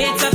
[0.00, 0.27] It's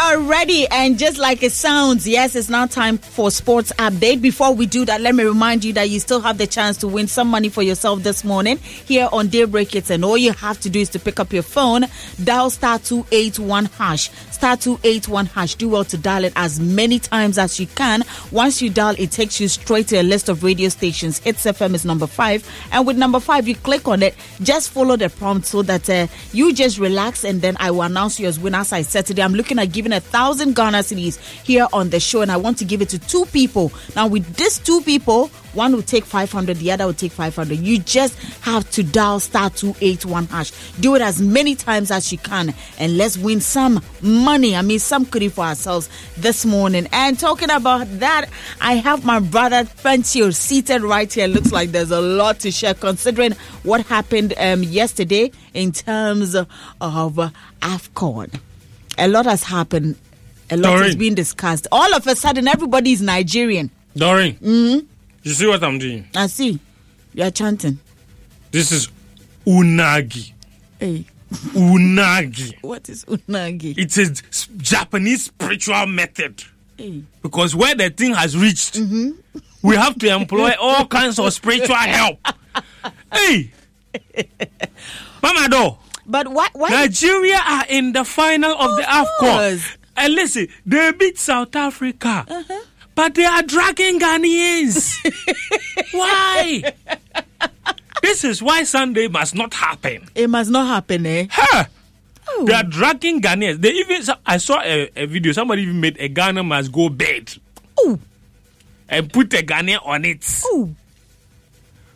[0.00, 4.20] Are ready, and just like it sounds, yes, it's now time for sports update.
[4.20, 6.88] Before we do that, let me remind you that you still have the chance to
[6.88, 10.60] win some money for yourself this morning here on Daybreak Hits, and all you have
[10.60, 11.84] to do is to pick up your phone,
[12.22, 15.54] dial star two eight one hash, star two eight one hash.
[15.54, 18.02] Do well to dial it as many times as you can.
[18.32, 21.18] Once you dial, it takes you straight to a list of radio stations.
[21.18, 24.14] Hits FM is number five, and with number five, you click on it.
[24.42, 28.18] Just follow the prompt so that uh, you just relax, and then I will announce
[28.18, 28.72] you as winners.
[28.72, 32.22] I said today, I'm looking at giving a thousand Ghana cedis here on the show,
[32.22, 33.72] and I want to give it to two people.
[33.96, 37.58] Now, with these two people, one will take 500, the other will take 500.
[37.58, 40.50] You just have to dial star 281 hash.
[40.80, 44.56] Do it as many times as you can, and let's win some money.
[44.56, 46.88] I mean, some goodie for ourselves this morning.
[46.92, 48.28] And talking about that,
[48.60, 51.26] I have my brother Fentuo seated right here.
[51.26, 56.48] Looks like there's a lot to share considering what happened um, yesterday in terms of
[56.80, 58.40] AFCON.
[58.98, 59.96] A lot has happened.
[60.50, 60.84] A lot Doreen.
[60.84, 61.66] has been discussed.
[61.72, 63.70] All of a sudden, everybody is Nigerian.
[63.96, 64.86] Doreen, mm-hmm.
[65.22, 66.06] you see what I'm doing?
[66.14, 66.58] I see.
[67.14, 67.78] You're chanting.
[68.50, 68.88] This is
[69.46, 70.32] unagi.
[70.78, 72.54] Hey, Unagi.
[72.62, 73.76] what is unagi?
[73.78, 74.10] It's a
[74.58, 76.42] Japanese spiritual method
[76.76, 77.02] Hey.
[77.22, 79.10] because where the thing has reached, Mm-hmm.
[79.62, 82.18] we have to employ all kinds of spiritual help.
[83.12, 83.50] hey,
[85.22, 85.76] Mama Do,
[86.06, 86.48] But why?
[86.52, 86.68] Why?
[86.70, 89.18] Nigeria are in the final of, the Of AFCON.
[89.18, 89.68] course.
[89.96, 92.26] And listen, they beat South Africa.
[92.28, 92.60] Uh-huh.
[92.94, 94.94] But they are dragging Ghanaians.
[95.92, 96.72] why?
[98.02, 100.08] this is why Sunday must not happen.
[100.14, 101.26] it must not happen, eh?
[101.30, 101.64] Huh?
[102.28, 102.44] Oh.
[102.46, 103.60] They are dragging Ghanaians.
[103.60, 105.32] They even I saw a, a video.
[105.32, 107.32] Somebody even made a Ghana must go bed
[107.78, 107.98] Oh,
[108.88, 110.24] and put a Ghanaian on it.
[110.46, 110.70] oh.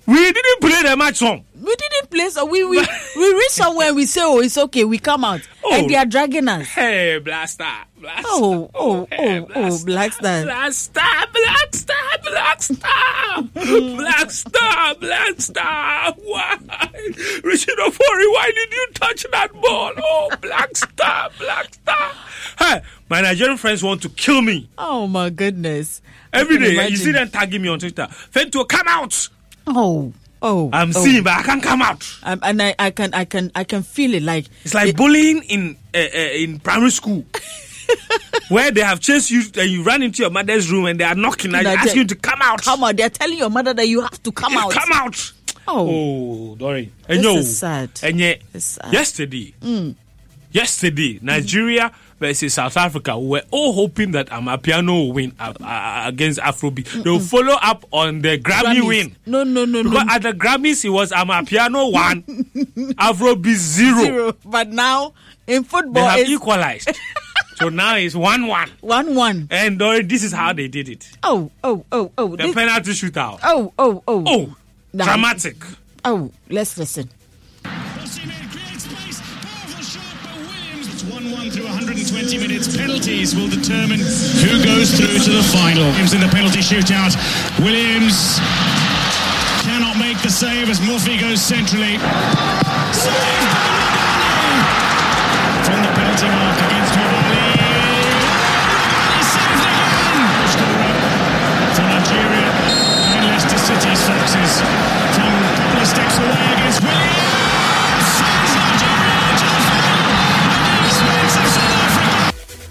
[0.08, 1.44] We didn't play the match song.
[1.54, 2.78] We didn't play, so we we
[3.16, 3.92] we reach somewhere.
[3.92, 5.74] We say, "Oh, it's okay." We come out, Oh.
[5.74, 6.66] and they are dragging us.
[6.68, 7.66] Hey, Blaster,
[8.00, 8.22] Blaster.
[8.26, 10.44] Oh, oh, hey, oh, oh, Black Star.
[10.44, 16.12] Black Star, Black Star, Black Star, Black Star, Black Star.
[16.24, 16.56] Why?
[17.44, 19.92] Richard Ofori, why did you touch that ball?
[19.98, 22.12] Oh, Black Star, Black Star.
[22.58, 22.80] Hey,
[23.10, 26.00] my Nigerian friends want to kill me Oh my goodness!
[26.32, 26.90] Every day can.
[26.92, 28.06] You see them tagging me on Twitter.
[28.10, 29.28] Fentuo, come out.
[29.70, 30.12] Oh,
[30.42, 30.70] oh.
[30.72, 31.04] I'm oh.
[31.04, 32.06] seeing, but I can't come out.
[32.22, 34.22] Um, and I, I can, I can, I can feel it.
[34.22, 37.24] Like It's like bullying in uh, uh, in primary school.
[38.48, 41.14] Where they have chased you and you run into your mother's room and they are
[41.14, 42.62] knocking and That- asking you to come out.
[42.62, 42.96] come out.
[42.96, 44.72] They're telling your mother that you have to come out.
[44.72, 45.32] Come out.
[45.66, 45.88] Oh,
[46.52, 46.92] Oh, Dory.
[47.06, 47.90] This And yo, is sad.
[48.02, 48.92] And yet, It's sad.
[48.92, 49.54] yesterday,
[50.50, 56.02] yesterday, Nigeria versus South Africa, we were all hoping that Amapiano will win uh, uh,
[56.06, 57.02] against Afrobeat.
[57.04, 58.86] They'll follow up on the Grammy Grammys.
[58.86, 59.16] win.
[59.26, 60.00] No, no, no, no.
[60.08, 62.22] At the Grammys, it was Amapiano one,
[62.98, 64.02] Afrobeat zero.
[64.02, 64.32] Zero.
[64.44, 65.12] But now
[65.46, 66.90] in football, They have it's equalized.
[67.56, 68.70] so now it's 1 1.
[68.80, 69.48] one one.
[69.50, 72.28] And Dory, this is how they did it Oh, oh, oh, oh.
[72.36, 73.40] the This, penalty shootout.
[73.44, 74.24] oh, oh, oh.
[74.26, 74.56] Oh,
[74.94, 75.56] dramatic.
[76.04, 77.10] Oh, let's listen.
[81.18, 82.70] 101 through 120 minutes.
[82.76, 85.82] Penalties will determine who goes through to the final.
[85.90, 87.18] Williams in the penalty shootout.
[87.58, 88.38] Williams
[89.66, 91.98] cannot make the save as Murphy goes centrally.
[92.94, 93.50] Saved
[95.66, 97.66] from the penalty mark against Nwabali.
[99.18, 99.90] Saved again.
[101.74, 102.46] For Nigeria
[103.18, 104.62] and Leicester City Foxes.
[105.18, 107.07] Tom Poplar steps away against Williams.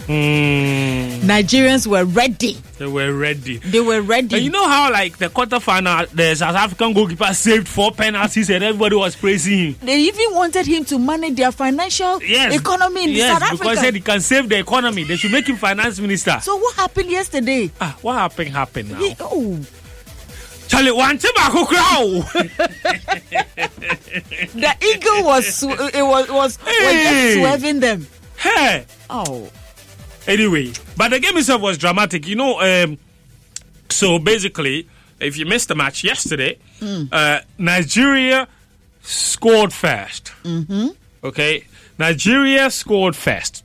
[0.07, 2.57] Mm, Nigerians were ready.
[2.77, 3.57] they were ready.
[3.57, 4.35] They were ready.
[4.35, 8.63] And you know how, like, the quarterfinal, the South African goalkeeper saved four penalties and
[8.63, 9.75] everybody was praising him.
[9.83, 12.55] they even wanted him to manage their financial Yes.
[12.55, 13.81] economy in yes, South because Africa.
[13.85, 15.03] said he can save the economy.
[15.03, 16.39] They should make him finance minister.
[16.41, 17.69] so what happened yesterday?
[17.81, 18.99] ah, what happened happened now?
[18.99, 19.59] He- oh,
[20.69, 22.23] Charlie, one time I could crow.
[24.55, 25.63] the eagle was sw-
[25.95, 27.33] it was was, was Hey.
[27.33, 28.07] just swerving them.
[28.37, 28.85] Hey.
[29.09, 29.49] Oh,
[30.27, 32.27] Anyway, but the game itself was dramatic.
[32.27, 32.97] You know, um,
[33.89, 34.87] so basically,
[35.19, 36.57] if you missed the match yesterday,
[37.11, 38.47] uh, Nigeria
[39.01, 40.87] scored 1st Mm-hmm.
[41.23, 41.63] Okay,
[41.97, 43.63] Nigeria scored first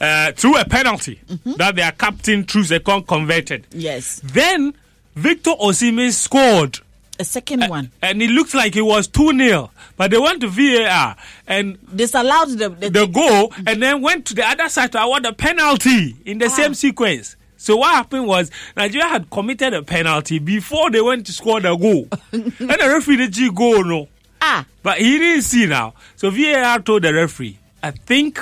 [0.00, 1.20] uh, through a penalty
[1.56, 3.66] that their captain Troost-Ekong converted.
[3.70, 4.74] yes, Then
[5.14, 6.80] Victor Osimhen scored.
[7.18, 9.70] A second one And it looked like it was 2 0.
[9.96, 11.16] But they went to VAR
[11.46, 15.24] and disallowed the, the, the goal and then went to the other side to award
[15.26, 16.48] a penalty in the Ah.
[16.48, 17.36] same sequence.
[17.56, 21.76] So what happened was Nigeria had committed a penalty before they went to score the
[21.76, 22.08] goal.
[22.32, 24.08] and the referee did G goal no.
[24.40, 25.94] Ah, But he didn't see now.
[26.16, 28.40] So VAR told the referee, I think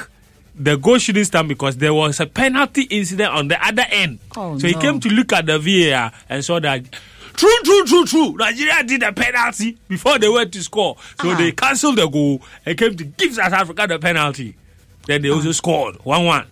[0.54, 4.20] the goal shouldn't stand because there was a penalty incident on the other end.
[4.36, 6.82] Oh, so he came to look at the VAR and saw that
[7.40, 8.36] true, true, true, true.
[8.36, 10.96] Nigeria did a penalty before they went to score.
[11.20, 11.34] So Ah.
[11.36, 14.54] they cancelled the goal and came to give South Africa the penalty.
[15.06, 16.46] Then they also scored 1 1.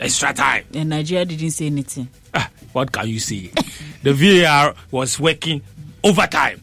[0.00, 0.64] Extra time.
[0.74, 2.08] and Nigeria didn't say anything.
[2.34, 3.52] Ah, what can you say?
[4.02, 5.62] the VAR was working
[6.02, 6.60] overtime.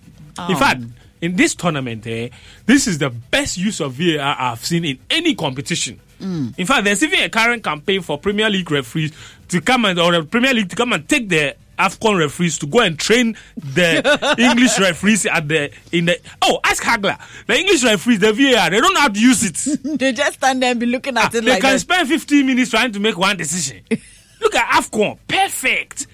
[0.50, 0.60] In Oh.
[0.60, 0.82] fact,
[1.22, 2.28] in this tournament, eh,
[2.66, 6.00] this is the best use of VAR I've seen in any competition.
[6.20, 9.12] In fact, there's even a current campaign for Premier League referees
[9.48, 12.68] to come and or the Premier League to come and take the AFCON referees to
[12.68, 17.84] go and train the English referees at the in the oh ask Hagler the English
[17.84, 19.80] referees the VAR they don't know how to use it.
[20.00, 21.42] they just stand there and be looking at ah, it.
[21.44, 21.80] They like can that.
[21.80, 23.82] spend fifteen minutes trying to make one decision.
[24.42, 26.08] Look at AFCON perfect.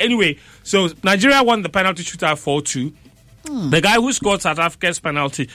[0.00, 2.92] Anyway, so Nigeria won the penalty shootout four two.
[3.46, 3.70] Hmm.
[3.70, 5.48] The guy who scored South Africa's penalty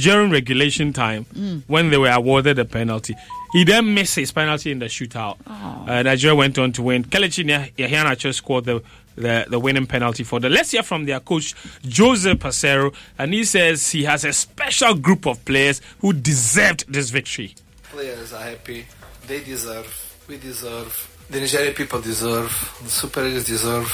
[0.00, 1.24] during regulation time
[1.66, 3.14] when they were awarded the penalty,
[3.52, 5.36] he then missed his penalty in the shootout.
[5.46, 7.04] Uh, Nigeria went on to win.
[7.04, 7.44] Kelechi
[7.76, 8.82] Iheanacho scored the,
[9.16, 10.52] the, the winning penalty for them.
[10.52, 11.54] Let's hear from their coach,
[11.96, 17.10] Jose Peseiro, and he says he has a special group of players who deserved this
[17.10, 17.54] victory.
[17.90, 18.86] Players are happy.
[19.26, 20.24] They deserve.
[20.28, 21.08] We deserve.
[21.28, 22.50] The Nigerian people deserve.
[22.84, 23.86] The Super Eagles deserve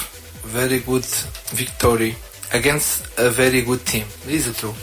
[0.45, 2.15] very good victory
[2.53, 4.05] against a very good team.
[4.27, 4.75] This is true.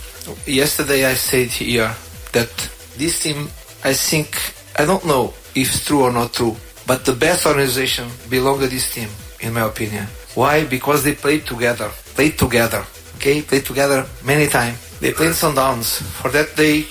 [0.46, 1.94] Yesterday I said here
[2.32, 2.52] that
[2.98, 3.50] this team,
[3.84, 4.30] I think,
[4.78, 6.56] I don't know if it's true or not true,
[6.88, 9.10] but the best organization belong to this team,
[9.42, 10.08] in my opinion.
[10.36, 10.66] Why?
[10.66, 11.90] Because they played together.
[12.16, 12.86] Played together.
[13.18, 13.42] Okay?
[13.42, 14.78] Played together many times.
[15.00, 16.86] They played downs For that they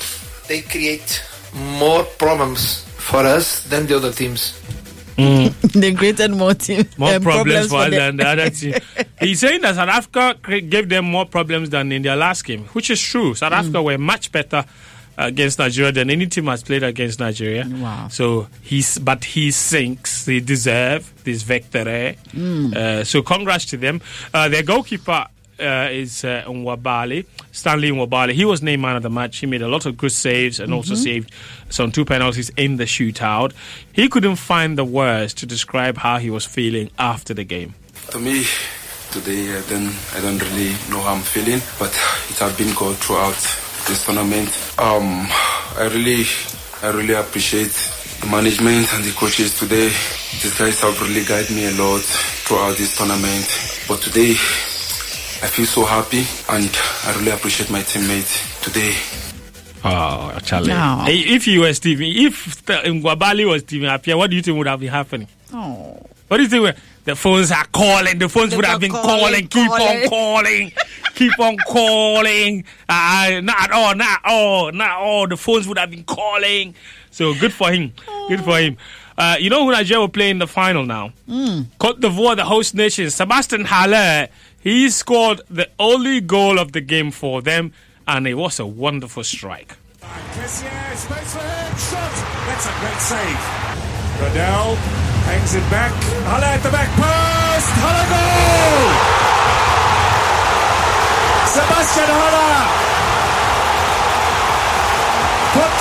[0.46, 1.22] they create
[1.54, 4.61] more problems for us than the other teams.
[5.74, 8.74] they created more team, More uh, problems, for us than the other team.
[9.20, 12.90] He's saying that South Africa gave them more problems than in their last game, which
[12.90, 13.34] is true.
[13.34, 14.64] South Africa were much better
[15.18, 17.66] against Nigeria than any team has played against Nigeria.
[17.68, 18.08] Wow.
[18.08, 22.16] So he's, but he thinks they deserve this victory.
[22.34, 24.00] Uh, so congrats to them.
[24.32, 25.26] Uh, their goalkeeper
[25.62, 28.32] uh, is uh, Nwabali, Stanley Nwabali.
[28.32, 29.38] He was named man of the match.
[29.38, 31.30] He made a lot of good saves and also saved
[31.70, 33.52] some two penalties in the shootout.
[33.92, 37.74] He couldn't find the words to describe how he was feeling after the game.
[38.10, 38.44] To me,
[39.10, 41.90] today, uh, then I don't really know how I'm feeling, but
[42.30, 43.36] it has been good throughout
[43.86, 44.48] this tournament.
[44.78, 45.26] Um,
[45.76, 46.24] I really,
[46.82, 47.72] I really appreciate
[48.20, 49.88] the management and the coaches today.
[50.42, 53.46] These guys have really guided me a lot throughout this tournament.
[53.88, 54.34] But today,
[55.42, 56.70] I feel so happy and
[57.04, 58.94] I really appreciate my teammates today.
[59.84, 60.68] Oh, Charlie.
[60.68, 61.04] No.
[61.08, 64.68] If you were Stephen, if the- Nwabali was Stephen Appiah, what do you think would
[64.68, 65.26] have been happening?
[65.52, 66.00] Oh.
[66.28, 66.76] What do you think?
[67.04, 68.18] The phones are calling.
[68.18, 69.48] The phones They would have been calling, calling.
[69.48, 70.02] Keep calling.
[70.04, 70.72] on calling.
[71.16, 72.64] keep on calling.
[72.88, 73.94] Uh, not at all.
[73.96, 74.72] Not at all.
[74.72, 75.26] Not at all.
[75.26, 76.74] The phones would have been calling.
[77.10, 77.92] So good for him.
[78.28, 78.76] Good for him.
[79.18, 81.12] Uh, you know who Nigeria will play in the final now?
[81.28, 81.66] Mm.
[81.78, 83.10] Cote d'Ivoire, the host nation.
[83.10, 84.28] Sebastien Haller.
[84.62, 87.72] He scored the only goal of the game for them,
[88.06, 89.76] and it was a wonderful strike.
[90.00, 90.68] That's a
[92.78, 93.38] great save.
[94.22, 94.76] Rodell
[95.26, 95.90] hangs it back.
[96.30, 97.74] Haller at the back post.
[97.82, 98.86] Haller goal!
[101.50, 103.02] Sebastien Haller!
[105.52, 105.76] Cote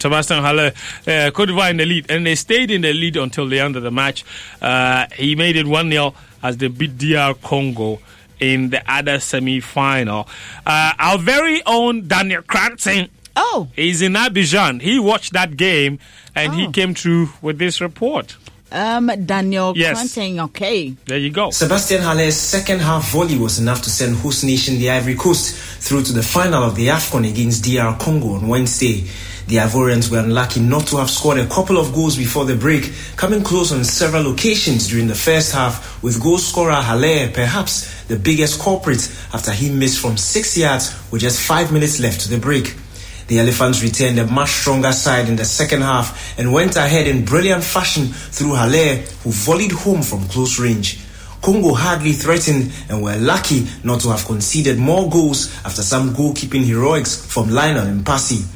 [0.00, 0.72] Sebastien Haller,
[1.06, 3.76] uh, Cote d'Ivoire in the lead, and they stayed in the lead until the end
[3.76, 4.24] of the match.
[4.60, 8.00] Uh, he made it 1 0 as they beat DR Congo
[8.40, 10.28] in the other semi final.
[10.64, 13.68] Uh, our very own Daniel Cranston Oh.
[13.76, 14.80] He's in Abidjan.
[14.80, 15.98] He watched that game
[16.34, 16.70] and he Oh.
[16.70, 18.34] came through with this report.
[18.72, 19.92] Um, Daniel Yes.
[19.98, 20.94] Quanting, okay.
[21.04, 21.50] There you go.
[21.50, 26.02] Sebastien Haller's second half volley was enough to send host nation the Ivory Coast through
[26.04, 29.04] to the final of the AFCON against DR Congo on Wednesday.
[29.48, 32.92] The Ivorians were unlucky not to have scored a couple of goals before the break,
[33.14, 38.16] coming close on several occasions during the first half, with goal scorer Haller perhaps the
[38.16, 42.38] biggest culprit after he missed from six yards with just five minutes left to the
[42.38, 42.74] break.
[43.28, 47.24] The Elephants returned a much stronger side in the second half and went ahead in
[47.24, 50.98] brilliant fashion through Haller, who volleyed home from close range.
[51.40, 56.64] Congo hardly threatened and were lucky not to have conceded more goals after some goalkeeping
[56.64, 58.55] heroics from Lionel Mpasi.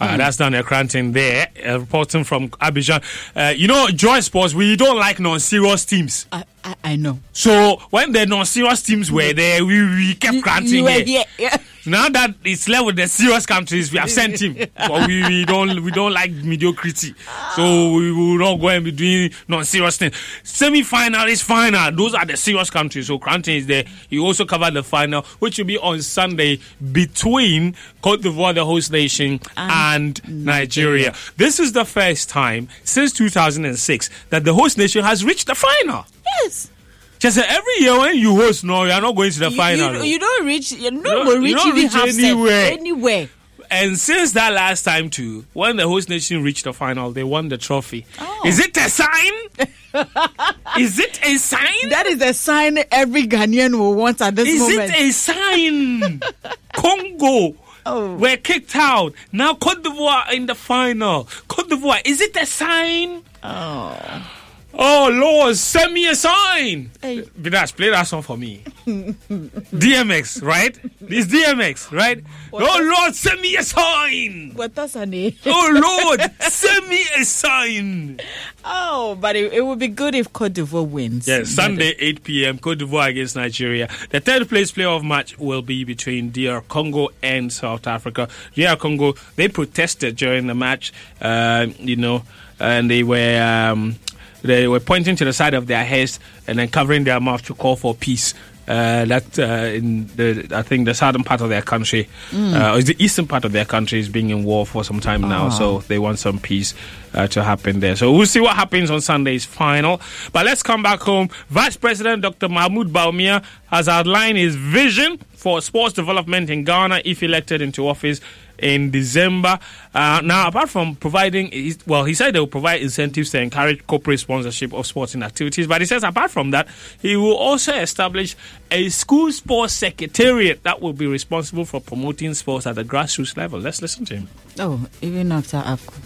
[0.00, 3.02] Uh, that's Daniel Cranton there, uh, reporting from Abidjan.
[3.34, 6.26] Uh, you know, Joy Sports, we don't like non serious teams.
[6.64, 7.18] I, I, know.
[7.32, 9.36] So when the non-serious teams were mm.
[9.36, 11.24] there, we, we kept You, granting you here.
[11.38, 11.56] Yeah.
[11.88, 14.54] Now that it's left with the serious countries, we have sent him.
[14.76, 17.14] but we, we don't we don't like mediocrity,
[17.56, 20.14] so we will not go and be doing non-serious things.
[20.42, 23.06] Semi-final is final; those are the serious countries.
[23.06, 23.84] So Cranton is there.
[24.10, 26.58] He also covered the final, which will be on Sunday
[26.92, 31.14] between Cote d'Ivoire, the host nation, and, Nigeria.
[31.36, 36.04] This is the first time since 2006 that the host nation has reached the final.
[36.42, 36.70] Yes.
[37.18, 39.56] Just uh, every year when you host, no, you are not going to the You-
[39.56, 39.96] final.
[40.04, 40.72] You, you don't reach.
[40.72, 42.72] You don't, don't- go you don't reach anywhere.
[42.72, 43.28] Anywhere.
[43.70, 47.48] And since that last time too, when the host nation reached the final, they won
[47.50, 48.06] the trophy.
[48.18, 48.42] Oh.
[48.46, 49.32] Is it a sign?
[50.78, 51.88] Is it a sign?
[51.90, 54.90] That is a sign every Ghanaian will want at this Is moment.
[54.94, 56.20] it a sign?
[56.72, 58.16] Congo Oh.
[58.16, 59.12] were kicked out.
[59.32, 61.24] Now Cote d'Ivoire in the final.
[61.48, 63.22] Cote d'Ivoire, is it a sign?
[63.42, 64.32] oh.
[64.80, 66.92] Oh Lord, send me a sign.
[67.02, 67.22] Hey.
[67.22, 68.62] Vidas, play that song for me.
[68.86, 70.78] DMX, right?
[71.00, 72.22] This DMX, right?
[72.52, 74.52] Oh Lord, send me a sign.
[74.54, 75.34] What that's a name?
[75.46, 78.20] Oh Lord, send me a sign.
[78.64, 81.26] Oh, but it, it would be good if Cote d'Ivoire wins.
[81.26, 83.88] Yes, Sunday, 8 p.m., Cote d'Ivoire against Nigeria.
[84.10, 88.28] The third place playoff match will be between DR Congo and South Africa.
[88.54, 92.22] DR Congo, they protested during the match, uh, you know,
[92.60, 93.42] and they were.
[93.42, 93.96] Um,
[94.42, 97.54] they were pointing to the side of their heads and then covering their mouth to
[97.54, 98.34] call for peace.
[98.66, 99.42] Uh, that uh,
[99.74, 103.46] in the I think the southern part of their country, uh, or the eastern part
[103.46, 105.48] of their country is being in war for some time now.
[105.48, 106.74] So they want some peace
[107.14, 107.96] uh, to happen there.
[107.96, 110.02] So we'll see what happens on Sunday's final.
[110.34, 111.30] But let's come back home.
[111.48, 112.50] Vice President Dr.
[112.50, 118.20] Mahmoud Bawumia has outlined his vision for sports development in Ghana if elected into office
[118.58, 119.58] in December.
[119.94, 121.50] Uh, now, apart from providing,
[121.86, 125.66] well, he said they will provide incentives to encourage corporate sponsorship of sporting activities.
[125.66, 126.68] But he says, apart from that,
[127.00, 128.36] he will also establish
[128.70, 133.60] a school sports secretariat that will be responsible for promoting sports at the grassroots level.
[133.60, 134.28] Let's listen to him.
[134.58, 136.02] Oh, even after AFCON.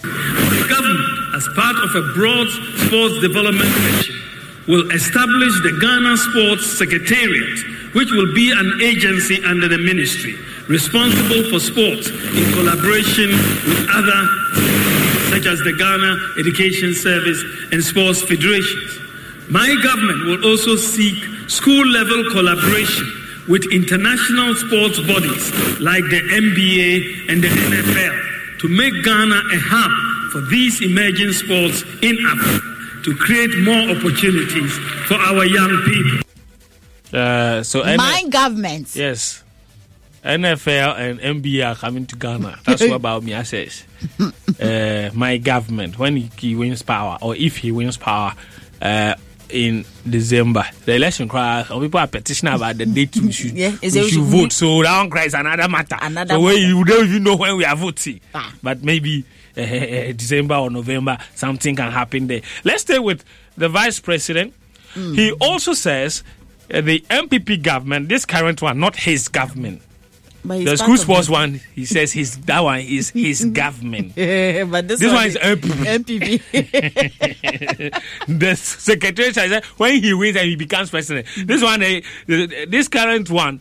[0.00, 2.46] The government, as part of a broad
[2.86, 4.14] sports development mission,
[4.68, 7.58] will establish the Ghana Sports Secretariat,
[7.96, 10.36] which will be an agency under the ministry
[10.68, 13.32] responsible for sports in collaboration
[13.64, 14.20] with other,
[15.32, 19.00] such as the Ghana Education Service and sports federations.
[19.48, 21.16] My government will also seek
[21.48, 23.08] school level collaboration
[23.48, 30.32] with international sports bodies like the NBA and the NFL to make Ghana a hub
[30.32, 34.72] for these emerging sports in Africa to create more opportunities
[35.06, 36.18] for our young people.
[37.18, 38.94] Uh, so, My government.
[38.94, 39.42] yes,
[40.24, 42.58] NFL and NBA are coming to Ghana.
[42.64, 43.84] That's what about Bawumia says.
[44.60, 48.34] uh, my government, when he, he wins power, or if he wins power,
[48.82, 49.14] uh,
[49.48, 50.62] in December.
[50.84, 53.96] The election cry, some people are petitioning about the date we should, Yeah, we is
[53.96, 54.52] it- should we- vote.
[54.52, 55.96] So that one cries another matter.
[56.02, 56.66] Another so when matter.
[56.66, 58.20] you don't even know when we are voting.
[58.34, 58.52] Ah.
[58.62, 59.24] But maybe
[59.58, 62.42] uh, December or November, something can happen there.
[62.64, 63.24] Let's stay with
[63.56, 64.54] the vice president.
[64.94, 65.14] Hmm.
[65.14, 66.22] He also says
[66.72, 69.82] uh, the NPP government, this current one, not his government.
[70.44, 74.16] The school sports one, he says his that one is his government.
[74.16, 74.70] it.
[74.70, 76.40] but this, This one, one is NPP.
[76.48, 78.02] NPP.
[78.38, 81.26] the secretary said when he wins and he becomes president.
[81.44, 83.60] This one, eh, this current one,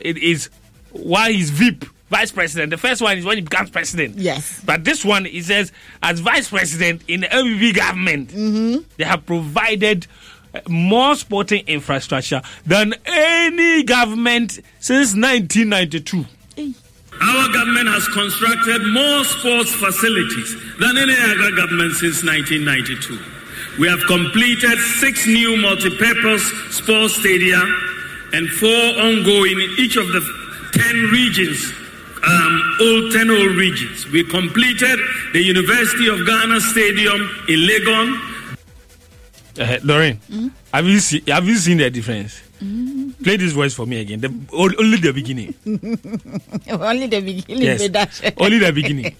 [0.00, 0.48] it is
[0.92, 2.68] why he's VIP vice president.
[2.70, 4.16] The first one is when he becomes president.
[4.18, 4.60] Yes.
[4.66, 8.82] But this one, he says, as vice president in the NPP government, Mm-hmm.
[8.98, 10.06] they have provided
[10.54, 16.26] uh, more sporting infrastructure than any government since 1992.
[17.20, 23.18] Our government has constructed more sports facilities than any other government since 1992.
[23.80, 26.44] We have completed six new multi-purpose
[26.76, 27.60] sports stadia
[28.34, 30.20] and four ongoing in each of the
[30.72, 31.72] 10 regions,
[32.24, 34.06] um, all 10 old regions.
[34.10, 34.98] We completed
[35.32, 38.28] the University of Ghana Stadium in Legon.
[39.58, 40.18] Uh, Doreen,
[40.72, 42.40] have you seen have you seen the difference?
[43.22, 44.20] Play this voice for me again.
[44.20, 45.52] The, only the beginning.
[46.70, 47.62] Only the beginning.
[47.62, 47.82] Yes.
[48.38, 49.14] only the beginning.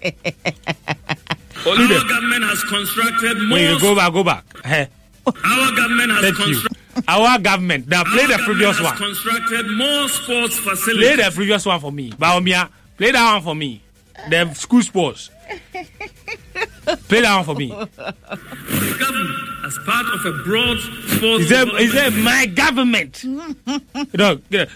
[1.67, 2.07] only Our the.
[2.09, 3.59] government has constructed more.
[3.59, 4.45] Wait, go back, go back.
[4.65, 4.87] Eh,
[5.27, 6.45] Our government has Thank you.
[6.55, 7.05] constructed.
[7.09, 7.89] Our government.
[7.89, 8.97] Now play the previous one.
[8.97, 11.09] constructed more sports facilities.
[11.17, 12.11] Play the previous one for me.
[12.13, 12.69] Bawumia,
[13.03, 13.83] play that one for me.
[14.31, 15.29] The school sports.
[15.73, 17.69] Play that one for me.
[17.69, 23.25] The government, as part of a broad sports Is that my government?
[23.25, 24.35] yeah.
[24.47, 24.69] the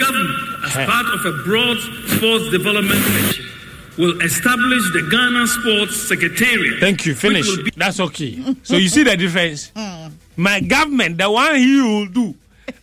[0.00, 3.44] government, as part of a broad sports development mission,
[3.98, 6.80] will establish the Ghana Sports Secretariat.
[6.80, 7.14] Thank you.
[7.14, 7.46] Finish.
[7.58, 8.42] Be- That's okay.
[8.64, 9.70] So you see the difference.
[9.76, 10.08] Hmm.
[10.36, 12.34] My government, the one he will do.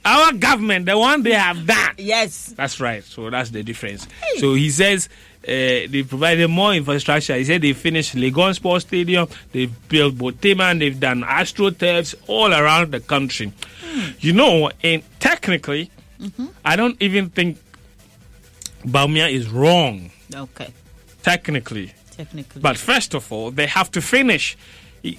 [0.05, 1.95] Our government, the one they have done.
[1.97, 2.53] Yes.
[2.55, 3.03] That's right.
[3.03, 4.07] So that's the difference.
[4.37, 5.09] So he says
[5.43, 7.35] uh, they provided more infrastructure.
[7.35, 12.91] He said they finished Legon Sports Stadium, they've built Borteyman, they've done AstroTurfs all around
[12.91, 13.51] the country.
[14.19, 15.91] You know, and technically,
[16.65, 17.57] I don't even think
[18.85, 20.69] Bawumia is wrong, Okay.
[21.23, 21.93] technically.
[22.11, 22.61] Technically.
[22.61, 24.57] But first of all, they have to finish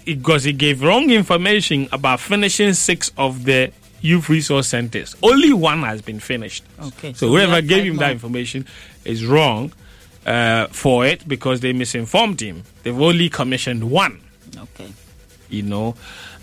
[0.04, 5.14] because he gave wrong information about finishing six of the youth resource centers.
[5.22, 6.64] Only one has been finished.
[6.80, 8.04] Okay, So, so whoever gave him more.
[8.04, 8.66] that information
[9.04, 9.72] is wrong
[10.26, 12.62] uh, for it because they misinformed him.
[12.82, 14.20] They've only commissioned one
[14.58, 14.92] okay.
[15.48, 15.94] you know.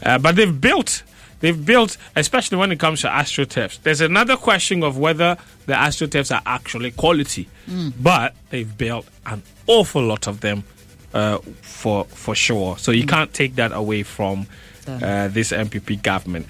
[0.03, 1.03] Uh, but they've built,
[1.39, 3.81] they've built, especially when it comes to astroturfs.
[3.83, 7.47] There's another question of whether the astroturfs are actually quality,
[7.99, 10.63] but they've built an awful lot of them
[11.13, 12.77] uh, for for sure.
[12.77, 14.47] So you can't take that away from.
[14.87, 16.45] Uh, this NPP government.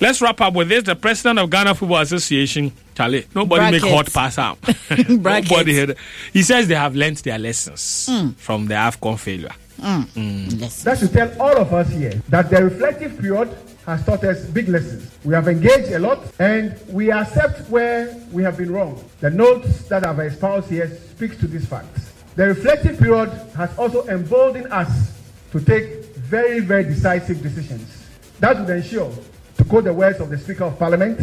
[0.00, 0.84] Let's wrap up with this.
[0.84, 4.58] The president of Ghana Football Association, Charlie, nobody make hot pass out.
[5.08, 5.96] Nobody had,
[6.32, 9.52] He says they have learnt their lessons from the AFCON failure.
[9.78, 10.60] Mm.
[10.60, 10.82] Yes.
[10.82, 14.68] That should tell all of us here that the reflective period has taught us big
[14.68, 15.10] lessons.
[15.24, 19.02] We have engaged a lot and we accept where we have been wrong.
[19.20, 22.12] The notes that I've espoused here speaks to these facts.
[22.34, 25.12] The reflective period has also emboldened us
[25.52, 28.08] to take very, very decisive decisions.
[28.40, 29.12] That would ensure,
[29.58, 31.18] to quote the words of the Speaker of Parliament,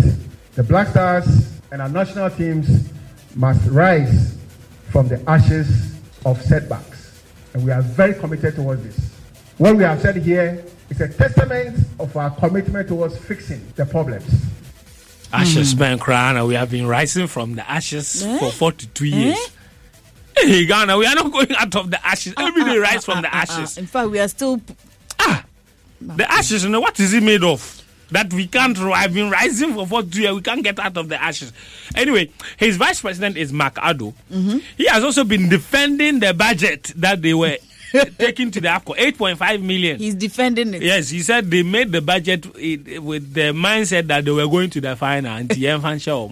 [0.55, 2.89] the Black Stars and our national teams
[3.35, 4.37] must rise
[4.91, 7.21] from the ashes of setbacks.
[7.53, 9.11] And we are very committed towards this.
[9.57, 14.27] What we have said here is a testament of our commitment towards fixing the problems.
[15.31, 15.79] Ashes hmm.
[15.79, 18.37] man Krana, we have been rising from the ashes Eh?
[18.39, 19.07] for 42 eh?
[19.07, 19.49] years.
[20.37, 22.33] Hey, Ghana, we are not going out of the ashes.
[22.37, 23.77] Ah, Every day ah, rise ah, from the Ah, ah, ashes.
[23.77, 24.61] In fact, we are still.
[26.07, 27.81] The ashes, you know, what is it made of?
[28.11, 31.21] That we can't, I've been rising for 42 years, we can't get out of the
[31.21, 31.51] ashes.
[31.95, 34.13] Anyway, his vice president is Mark Addo.
[34.31, 34.57] Mm-hmm.
[34.77, 37.57] He has also been defending the budget that they were
[38.19, 39.97] taking to the AFCO, 8.5 million.
[39.97, 40.81] He's defending it.
[40.83, 44.81] Yes, he said they made the budget with the mindset that they were going to
[44.81, 45.31] the final.
[45.31, 46.31] And TM fan show.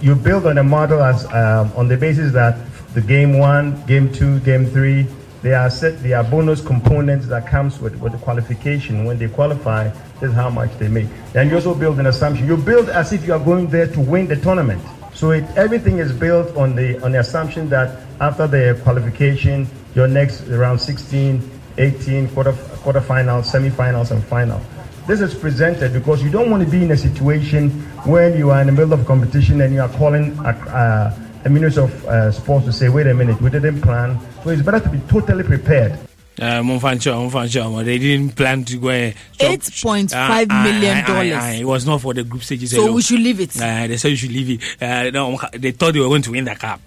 [0.00, 2.56] You build on a model as um, on the basis that
[2.94, 5.06] the game one, game two, game three,
[5.42, 6.02] they are set.
[6.02, 9.04] There are bonus components that comes with, with the qualification.
[9.04, 9.88] When they qualify,
[10.20, 11.08] this is how much they make.
[11.32, 12.46] Then you also build an assumption.
[12.46, 14.82] You build as if you are going there to win the tournament.
[15.14, 20.08] So it, everything is built on the on the assumption that after the qualification, your
[20.08, 24.60] next around 16, 18, quarter quarterfinals, semifinals, and final.
[25.06, 27.70] This is presented because you don't want to be in a situation
[28.06, 31.50] when you are in the middle of competition and you are calling a, uh, a
[31.50, 34.18] minister of uh, sports to say, wait a minute, we didn't plan.
[34.44, 35.92] So it's better to be totally prepared.
[36.40, 38.88] Uh, Monfancho, Monfancho, they didn't plan to go.
[38.88, 39.14] and
[39.62, 42.70] stop- $8.5 Uh, million uh, uh, uh, It was not for the group stages.
[42.70, 43.54] So we should leave it.
[43.60, 44.82] Uh, they said you should leave it.
[44.82, 46.80] Uh, no, they thought they were going to win the cup.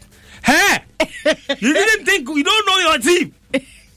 [0.44, 0.80] Hey,
[1.60, 3.34] you didn't think you don't know your team.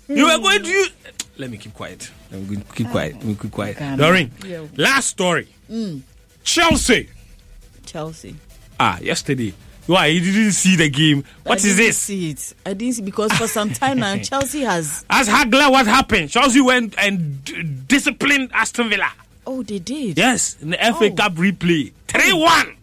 [0.09, 0.91] You were going to use.
[1.39, 2.11] Let me keep quiet.
[2.31, 3.15] Let me keep quiet.
[3.15, 3.79] Let me keep quiet.
[3.79, 3.97] Ghana.
[3.97, 4.67] Doreen, Yeah.
[4.77, 5.49] last story.
[5.71, 6.03] Mm.
[6.45, 7.09] Chelsea.
[7.87, 8.37] Chelsea.
[8.81, 9.55] Ah, yesterday.
[9.89, 11.25] Why you didn't see the game?
[11.45, 11.99] What I is didn't this?
[11.99, 12.55] See it.
[12.67, 15.05] I didn't see because for some time now Chelsea has.
[15.11, 16.31] As Hagler, what happened?
[16.31, 19.11] Chelsea went and d- disciplined Aston Villa.
[19.47, 20.19] Oh, they did.
[20.19, 21.11] Yes, in the FA Oh.
[21.15, 21.93] Cup replay.
[22.07, 22.77] 3 1.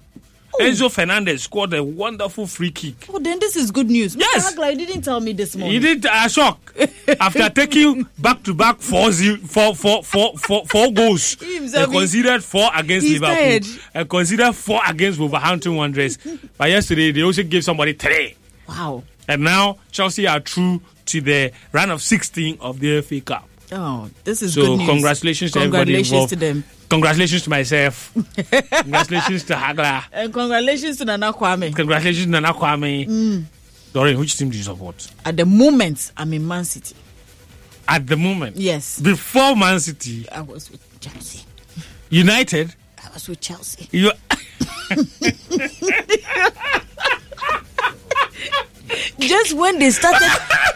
[0.59, 2.95] Enzo Fernandez scored a wonderful free kick.
[3.09, 4.15] Oh, then this is good news.
[4.15, 4.53] Yes.
[4.53, 4.57] Mr.
[4.57, 5.73] Hagler, you didn't tell me this morning.
[5.73, 6.73] He did a uh, shock
[7.19, 11.37] after taking back to back four, zero, four, four, four, four, four goals.
[11.75, 13.35] And considered four against he's Liverpool.
[13.35, 13.65] tired.
[13.93, 16.17] And considered four against Wolverhampton Wanderers.
[16.57, 18.35] but yesterday, they also gave somebody three.
[18.67, 19.03] Wow.
[19.27, 23.47] And now, Chelsea are through to the round of 16 of the FA Cup.
[23.71, 24.89] Oh, this is So, good news.
[24.89, 26.29] congratulations to everybody Congratulations involved.
[26.29, 26.63] to them.
[26.89, 28.11] Congratulations to myself.
[28.13, 30.03] congratulations to Hagler.
[30.13, 31.75] And congratulations to Nana Kwame.
[31.75, 33.07] Congratulations, to Nana Kwame.
[33.07, 33.43] Mm.
[33.93, 35.07] Doreen, which team do you support?
[35.25, 36.95] At the moment, I'm in Man City.
[37.87, 38.99] At the moment, Yes.
[38.99, 41.41] before Man City, I was with Chelsea.
[42.09, 42.73] United,
[43.03, 43.87] I was with Chelsea.
[43.91, 44.11] you
[49.19, 50.29] Just when they started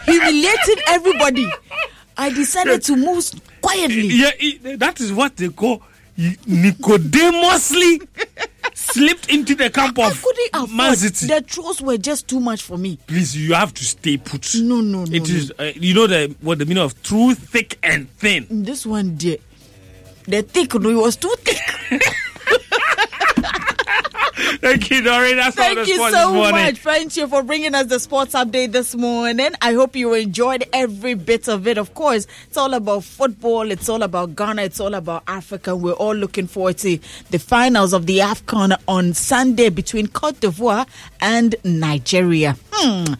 [0.04, 1.46] humiliating everybody,
[2.16, 3.24] I decided to move
[3.62, 4.08] quietly.
[4.08, 5.82] yeah, it- that is what they call
[6.46, 8.00] Nicodemously
[8.74, 10.36] slipped into the camp I of afford.
[10.98, 12.98] The trolls were just too much for me.
[13.06, 14.54] Please, you have to stay put.
[14.56, 15.04] No, no, no.
[15.04, 18.46] no It is, uh, you know the what the meaning of true, thick, and thin.
[18.50, 19.38] This one, dear.
[20.26, 21.58] The thick, no, it was too thick.
[24.60, 25.36] Thank you, Doreen.
[25.36, 26.78] That's all Thank you so much.
[26.80, 29.52] Thank you for bringing us the sports update this morning.
[29.62, 31.78] I hope you enjoyed every bit of it.
[31.78, 33.70] Of course, it's all about football.
[33.70, 34.62] It's all about Ghana.
[34.62, 35.74] It's all about Africa.
[35.74, 36.98] We're all looking forward to
[37.30, 40.86] the finals of the AFCON on Sunday between Cote d'Ivoire
[41.22, 42.56] and Nigeria.
[42.72, 43.14] Hmm.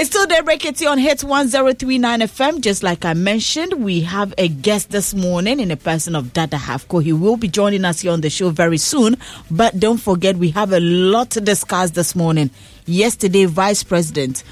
[0.00, 2.62] It's still Daybreak Hits on Hits 1039 FM.
[2.62, 6.56] Just like I mentioned, we have a guest this morning in the person of Dada
[6.56, 7.02] Hafco.
[7.02, 9.18] He will be joining us here on the show very soon.
[9.50, 12.48] But don't forget, we have a lot to discuss this morning.
[12.86, 14.42] Yesterday, Vice President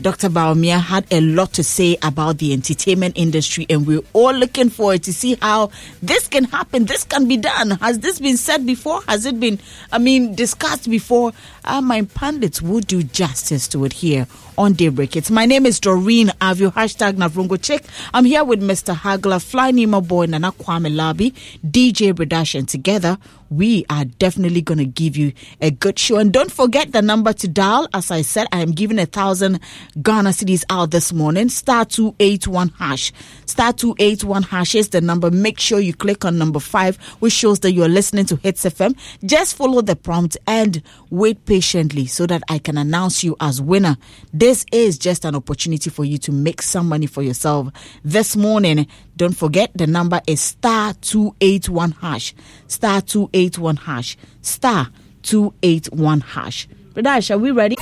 [0.00, 0.28] Dr.
[0.28, 5.02] Bawumia had a lot to say about the entertainment industry, and we're all looking forward
[5.02, 5.70] to see how
[6.02, 6.84] this can happen.
[6.84, 7.72] This can be done.
[7.72, 9.02] Has this been said before?
[9.08, 9.58] Has it been,
[9.90, 11.32] I mean, discussed before?
[11.64, 15.16] Uh, my pundits will do justice to it here on Daybreak.
[15.16, 17.84] It's my name is Doreen Avio, hashtag Navrongo Chick.
[18.12, 18.94] I'm here with Mr.
[18.94, 21.32] Hagler, Fly Nima Boy, Nana Kwame Labi,
[21.64, 23.18] DJ Bradash, and together
[23.50, 26.18] we are definitely going to give you a good show.
[26.18, 27.88] And don't forget the number to dial.
[27.94, 29.60] As I said, I am giving a thousand
[30.02, 31.48] Ghana cedis out this morning.
[31.48, 33.12] Star 281 hash.
[33.46, 35.30] Star 281 hash is the number.
[35.30, 38.96] Make sure you click on number five, which shows that you're listening to Hits FM.
[39.24, 43.96] Just follow the prompt and wait patiently so that I can announce you as winner.
[44.32, 47.68] This is just an opportunity for you to make some money for yourself
[48.04, 48.86] this morning.
[49.16, 52.34] Don't forget the number is star 281 hash.
[52.68, 54.16] Star 281 hash.
[54.42, 54.90] Star
[55.22, 56.68] 281 hash.
[56.94, 57.76] Bradash, are we ready?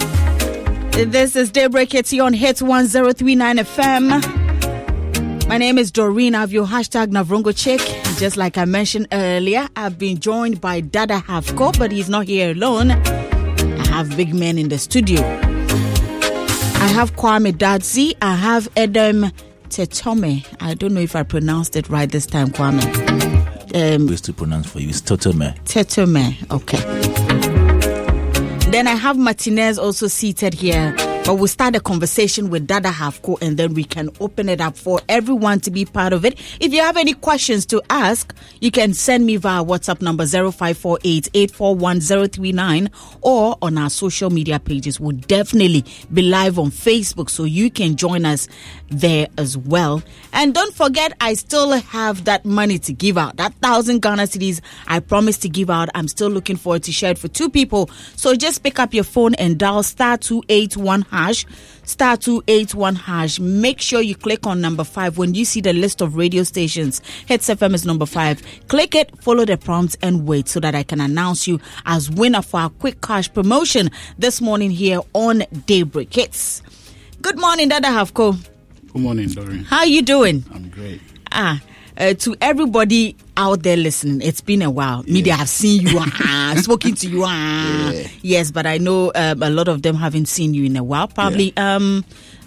[0.97, 5.47] This is Daybreak Hits on Hits 1039 FM.
[5.47, 6.35] My name is Doreen.
[6.35, 7.81] I have your hashtag Navrongo Chick.
[8.19, 12.53] Just like I mentioned earlier, I've been joined by Dada Hafco, but he's not here
[12.53, 12.93] alone.
[12.93, 15.21] I have big men in the studio.
[15.21, 18.15] I have Kwame Dadzie.
[18.23, 19.27] I have Edem
[19.69, 20.47] Tetome.
[20.63, 22.83] I don't know if I pronounced it right this time, Kwame.
[23.75, 24.89] Um, ways to pronounce for you.
[24.89, 25.55] It's Tetome.
[25.65, 26.51] Tetome.
[26.51, 27.26] Okay.
[28.71, 30.93] Then I have Martinez also seated here.
[31.27, 34.77] But we'll start a conversation with Dada Hafco and then we can open it up
[34.77, 36.39] for everyone to be part of it.
[36.61, 41.29] If you have any questions to ask, you can send me via WhatsApp number 0548
[41.35, 42.91] 841
[43.23, 45.01] or on our social media pages.
[45.01, 48.47] We'll definitely be live on Facebook so you can join us
[48.89, 50.03] there as well.
[50.33, 53.37] And don't forget, I still have that money to give out.
[53.37, 55.89] That thousand Ghana cedis I promised to give out.
[55.95, 57.91] I'm still looking forward to share it for two people.
[58.17, 61.47] So just pick up your phone and dial star 281 hash
[61.85, 66.01] star 281 hash make sure you click on number five when you see the list
[66.01, 70.49] of radio stations hits fm is number five click it follow the prompts and wait
[70.49, 74.71] so that i can announce you as winner for our quick cash promotion this morning
[74.71, 76.61] here on daybreak hits
[77.23, 78.37] good morning dada hafco
[78.97, 79.65] Good morning, Doreen.
[79.65, 81.03] how are you doing I'm great.
[81.31, 81.61] ah
[81.99, 85.03] uh, to everybody out there listening, it's been a while.
[85.05, 87.93] Media have seen you, ah, spoken to you, ah.
[88.23, 91.09] yes, but I know um, a lot of them haven't seen you in a while.
[91.09, 92.05] Probably, um,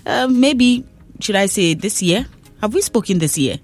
[0.07, 0.83] uh, maybe
[1.19, 2.25] should I say this year?
[2.61, 3.57] Have we spoken this year?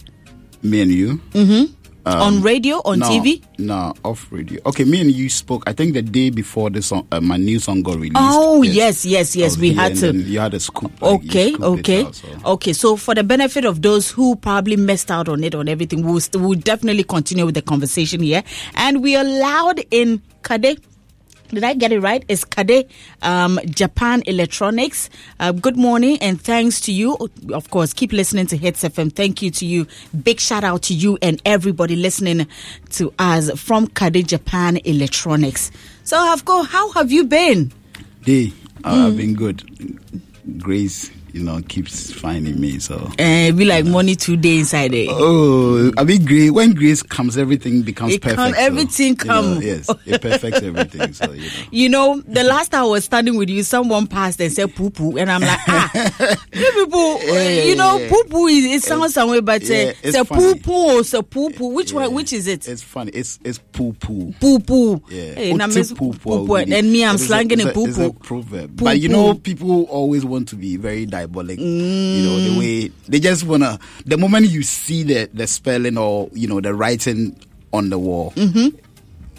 [0.62, 1.17] Me and you.
[1.34, 1.74] Mm-hmm.
[2.08, 3.41] Um, on radio, on no, TV?
[3.58, 4.62] No, off radio.
[4.68, 5.63] Okay, me and you spoke.
[5.68, 8.15] I think the day before the song, uh, my new song got released.
[8.18, 9.58] Oh yes, yes, yes.
[9.58, 10.13] We had to.
[10.13, 10.91] You had a scoop.
[11.02, 12.74] Okay, it okay, out, so- okay.
[12.74, 16.20] So for the benefit of those who probably missed out on it on everything, we'll,
[16.20, 18.44] st- we'll definitely continue with the conversation here.
[18.76, 20.80] And we are loud in Kade.
[21.50, 22.24] Did I get it right?
[22.28, 22.90] It's Kade
[23.22, 25.10] um, Japan Electronics.
[25.40, 27.18] Uh, good morning and thanks to you.
[27.54, 29.14] Of course, keep listening to Hits FM.
[29.14, 29.88] Thank you to you.
[30.24, 32.48] Big shout out to you and everybody listening
[32.92, 35.72] to us from Kade Japan Electronics.
[36.04, 37.72] So, Hafco, how have you been?
[38.24, 38.52] Day,
[38.84, 39.06] uh, Mm.
[39.08, 39.64] I've been good.
[40.60, 42.80] Grace, you know, keeps finding me.
[42.80, 42.95] So.
[43.19, 45.08] Uh, be like money two days inside there.
[45.10, 46.50] Oh, I mean, grace.
[46.50, 48.56] When grace comes, everything becomes It come- perfect.
[48.58, 51.13] so, everything you know, yes, it perfects everything.
[51.13, 51.65] So you know.
[51.71, 55.17] You know, the last I was standing with you, someone passed and said poo poo,
[55.17, 55.91] and I'm like, ah,
[56.54, 58.10] you people, uh, you know, yeah.
[58.10, 61.13] poo poo, is- it sounds some way, but uh, yeah, it's a poo poo, it's
[61.13, 61.67] a poo poo.
[61.74, 62.13] Which one?
[62.13, 62.67] Which is it?
[62.67, 63.12] It's funny.
[63.12, 64.34] It's it's poo poo.
[64.39, 65.02] Poo poo.
[65.10, 65.34] Yeah.
[65.34, 65.58] Hey,
[65.95, 68.13] poo poo and me, I'm slanging a poo poo.
[68.13, 68.78] proverb.
[68.82, 71.60] But you know, people always want to be very diabolic.
[71.60, 73.80] You know, the way they just wanna.
[74.06, 77.40] The moment you see the the spelling or you know the writing
[77.74, 78.32] on the wall.
[78.36, 78.78] Mm-hmm.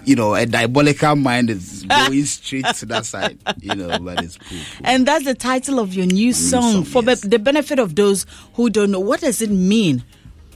[0.04, 3.38] You know, a diabolical mind is going straight to that side.
[3.60, 4.56] You know, but it's poo.
[4.84, 6.84] And that's the title of your new song.
[6.84, 10.04] For be- the benefit of those who don't know, what does it mean?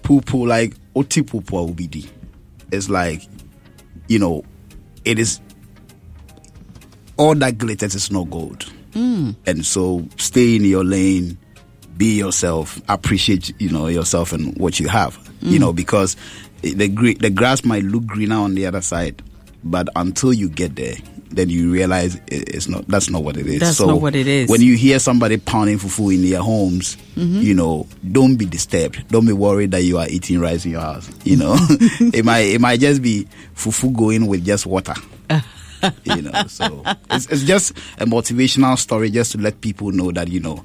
[0.03, 2.09] poo poo like oti poo poo obidi.
[2.73, 3.23] It's like,
[4.09, 4.45] you know,
[5.05, 5.41] it is
[7.17, 8.73] all that glitters is not gold.
[8.95, 9.37] Mm.
[9.47, 11.39] And so stay in your lane,
[11.97, 15.19] be yourself, appreciate, you know, yourself and what you have.
[15.43, 15.61] You Mm.
[15.61, 16.17] know, because
[16.63, 16.75] the
[17.21, 19.23] the grass might look greener on the other side,
[19.65, 20.97] but until you get there,
[21.31, 22.87] then you realize it's not.
[22.89, 23.61] That's not what it is.
[23.61, 24.51] That's so not what it is.
[24.51, 27.43] When you hear somebody pounding fufu in their homes, Mhm.
[27.43, 29.05] you know, don't be disturbed.
[29.11, 31.09] Don't be worried that you are eating rice in your house.
[31.25, 31.57] You know,
[32.13, 33.27] it might it might just be
[33.57, 34.95] fufu going with just water.
[36.05, 40.29] You know, so it's, it's just a motivational story just to let people know that
[40.29, 40.63] you know,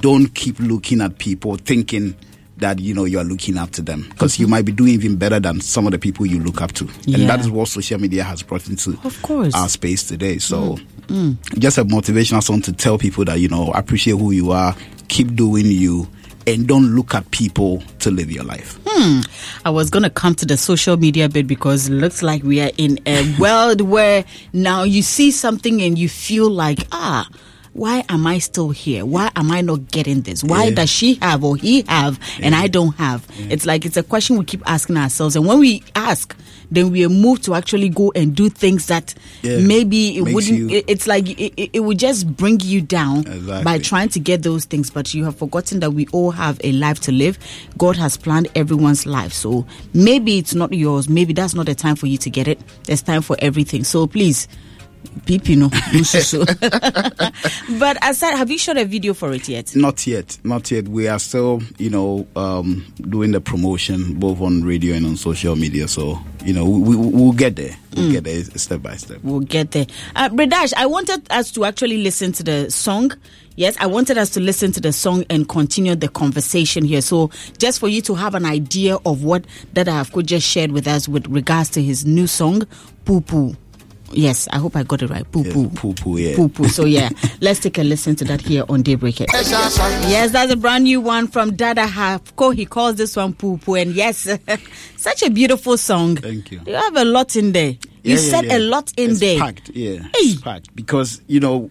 [0.00, 2.14] don't keep looking at people thinking
[2.58, 5.16] that you know you are looking up to them because you might be doing even
[5.16, 7.18] better than some of the people you look up to, Yeah.
[7.18, 9.54] and that is what social media has brought into Of course.
[9.54, 10.38] our space today.
[10.38, 11.36] So Mm.
[11.60, 14.74] just a motivational song to tell people that you know appreciate who you are,
[15.08, 16.08] keep doing you,
[16.46, 18.78] and don't look at people to live your life.
[18.86, 19.20] Hmm.
[19.64, 22.60] I was going to come to the social media bit because it looks like we
[22.60, 27.28] are in a world where now you see something and you feel like, ah,
[27.72, 29.04] why am I still here?
[29.04, 30.42] Why am I not getting this?
[30.42, 30.76] Why Yeah.
[30.76, 33.26] does she have or he have and I don't have?
[33.50, 35.36] It's like it's a question we keep asking ourselves.
[35.36, 36.34] And when we ask,
[36.70, 39.58] then we are moved to actually go and do things that Yeah.
[39.58, 43.22] maybe it wouldn't, you- it- it's like it, it, it would just bring you down
[43.64, 46.72] by trying to get those things, but you have forgotten that we all have a
[46.72, 47.38] life to live.
[47.78, 49.32] God has planned everyone's life.
[49.32, 51.08] So maybe it's not yours.
[51.08, 52.60] Maybe that's not the time for you to get it.
[52.84, 53.84] There's time for everything.
[53.84, 54.48] So please,
[55.24, 55.70] beep, you know.
[57.78, 59.74] but aside, have you shot a video for it yet?
[59.76, 60.88] Not yet, not yet.
[60.88, 65.56] We are still, you know, um, doing the promotion both on radio and on social
[65.56, 65.88] media.
[65.88, 67.76] So you know, we, we, we'll get there.
[67.94, 68.12] We'll Mm.
[68.12, 69.18] get there step by step.
[69.22, 69.86] We'll get there.
[70.14, 73.10] Uh, Bradash, I wanted us to actually listen to the song.
[73.56, 77.00] Yes, I wanted us to listen to the song and continue the conversation here.
[77.00, 80.86] So, just for you to have an idea of what Dada Hafco just shared with
[80.86, 82.64] us with regards to his new song,
[83.06, 83.56] Poo Poo.
[84.12, 85.30] Yes, I hope I got it right.
[85.32, 85.68] Poo Poo.
[85.70, 86.36] Poo poo, yeah.
[86.36, 86.68] Poo Poo.
[86.68, 89.20] So, yeah, let's take a listen to that here on Daybreak.
[89.20, 92.54] Yes, that's a brand new one from Dada Hafco.
[92.54, 93.74] He calls this one Poo Poo.
[93.74, 94.28] And yes,
[94.96, 96.16] such a beautiful song.
[96.16, 96.60] Thank you.
[96.66, 97.70] You have a lot in there.
[97.70, 98.56] You Yeah, yeah, said yeah.
[98.56, 99.38] a lot in It's there.
[99.40, 100.06] Packed, yeah.
[100.14, 101.70] It's packed because you know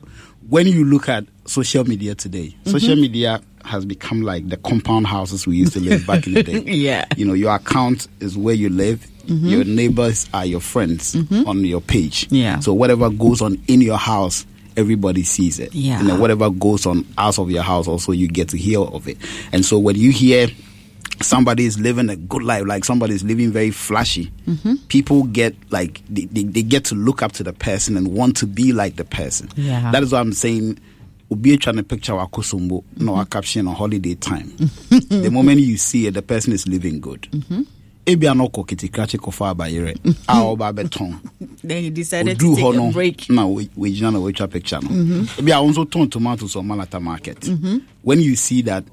[0.49, 3.01] when you look at social media today, social Mhm.
[3.01, 6.59] media has become like the compound houses we used to live back in the day.
[6.65, 7.05] Yeah.
[7.15, 9.07] You know, your account is where you live.
[9.27, 9.49] Mhm.
[9.49, 11.47] Your neighbors are your friends Mhm.
[11.47, 12.27] on your page.
[12.31, 12.59] Yeah.
[12.59, 14.45] So whatever goes on in your house,
[14.77, 15.73] everybody sees it.
[15.73, 15.99] Yeah.
[15.99, 19.07] And then whatever goes on out of your house, also you get to hear of
[19.07, 19.17] it.
[19.51, 20.47] And so when you hear
[21.21, 24.75] somebody is living a good life, like somebody is living very flashy, Mm-hmm.
[24.89, 28.35] people get like they, they, they get to look up to the person and want
[28.37, 29.49] to be like the person.
[29.55, 29.91] Yeah.
[29.91, 30.77] That is what I'm saying.
[31.31, 34.51] Obi trying to picture wakosumbo, no a caption on holiday time.
[34.89, 37.23] the moment you see it, the person is living good.
[37.31, 37.61] Mm-hmm.
[38.05, 39.95] Ebi anoko kiti krache kofa abayere.
[40.27, 41.19] A oba beton.
[41.63, 43.29] Then you decided Odu to hɔ take no a break.
[43.29, 44.89] na we we gyina na wɔatwa picture no.
[44.89, 45.27] Mhm.
[45.39, 47.39] Ebi a wɔn nso tɔn tomatoes on Malata market.
[47.41, 47.81] Mhm.
[48.03, 48.83] When you see that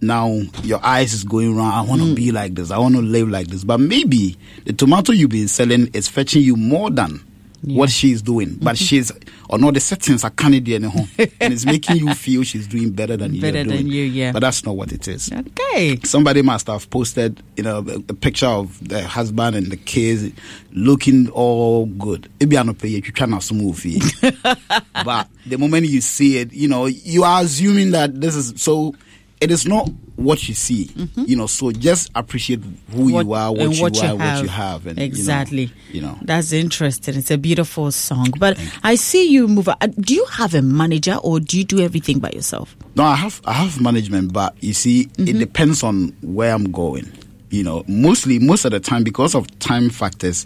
[0.00, 1.72] now your eyes is going round.
[1.72, 2.70] I want to be like this.
[2.70, 3.64] I want to live like this.
[3.64, 7.20] But maybe the tomato you've been selling is fetching you more than
[7.62, 8.58] what she's doing.
[8.60, 9.10] But she's
[9.48, 13.16] or no the settings are Canadian home, and it's making you feel she's doing better
[13.16, 13.40] than you.
[13.40, 14.32] Better than you, yeah.
[14.32, 15.30] But that's not what it is.
[15.32, 15.98] Okay.
[16.04, 20.32] Somebody must have posted, you know, a, a picture of the husband and the kids
[20.72, 22.30] looking all good.
[22.40, 24.36] Maybe I don't pay you trying to it.
[25.04, 28.94] but the moment you see it, you know, you are assuming that this is so.
[29.40, 31.46] It is not what you see, you know.
[31.46, 33.12] So just appreciate who Mm-hmm.
[33.12, 34.42] What- you are, what, you, what you are, what have.
[34.42, 35.72] you have, and you know, Exactly.
[35.92, 37.14] You know, That's interesting.
[37.16, 38.32] It's a beautiful song.
[38.38, 39.68] But I see you move.
[39.68, 42.74] Uh, Do you have a manager or do you do everything by yourself?
[42.96, 45.38] No, I have I have management, but you see, it Mm-hmm.
[45.38, 47.10] depends on where I'm going.
[47.50, 50.44] You know, mostly most of the time because of time factors,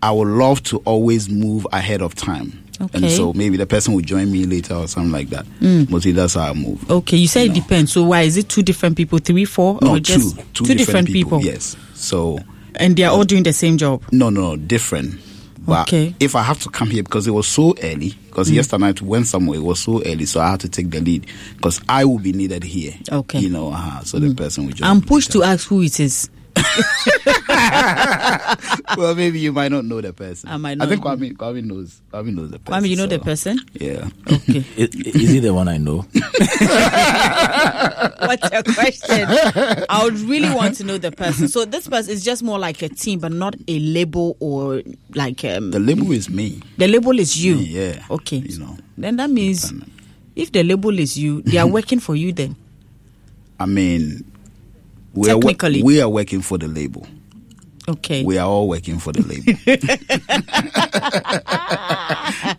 [0.00, 2.62] I would love to always move ahead of time.
[2.92, 5.44] And so maybe the person will join me later or something like that.
[5.60, 5.90] Mm.
[5.90, 6.88] Mostly that's how I move.
[6.90, 7.92] Okay, you say it depends.
[7.92, 11.08] So why is it two different people, three, four, No, or just two, two, different,
[11.08, 11.40] people.
[11.40, 11.76] Yes.
[11.94, 12.38] So
[12.76, 14.02] And they are all doing the same job.
[14.12, 15.20] no, no, no, different.
[15.66, 16.14] But Okay.
[16.18, 18.54] if I have to come here because it was so early, because Mm.
[18.54, 21.26] yesterday night went somewhere, it was so early, so I had to take the lead
[21.56, 22.94] because I will be needed here.
[23.12, 23.38] Okay.
[23.40, 23.42] Mm.
[23.42, 24.88] You know, uh so the person will join.
[24.88, 26.30] I'm pushed to ask who it is.
[28.96, 30.48] well, maybe you might not know the person.
[30.48, 31.16] I might I not think know.
[31.16, 32.00] Kwame, Kwame knows.
[32.12, 32.82] Kwame knows the person.
[32.84, 33.58] Kwame, you know the person?
[33.74, 34.08] Yeah.
[34.32, 34.64] Okay.
[34.76, 35.98] Is, is he the one I know?
[38.20, 39.26] What's your question?
[39.88, 41.48] I would really want to know the person.
[41.48, 44.82] So this person is just more like a team, but not a label or
[45.14, 45.70] like um.
[45.70, 46.60] The label is me.
[46.76, 47.56] The label is you.
[47.56, 48.04] Me, yeah.
[48.10, 48.36] Okay.
[48.38, 48.76] You know.
[48.96, 49.72] Then that means
[50.36, 52.32] if the label is you, they are working for you.
[52.32, 52.56] Then
[53.60, 54.24] I mean,
[55.14, 55.82] we are Technically.
[55.82, 57.06] we are working for the label.
[57.88, 58.24] okay.
[58.24, 59.54] We are all working for the label.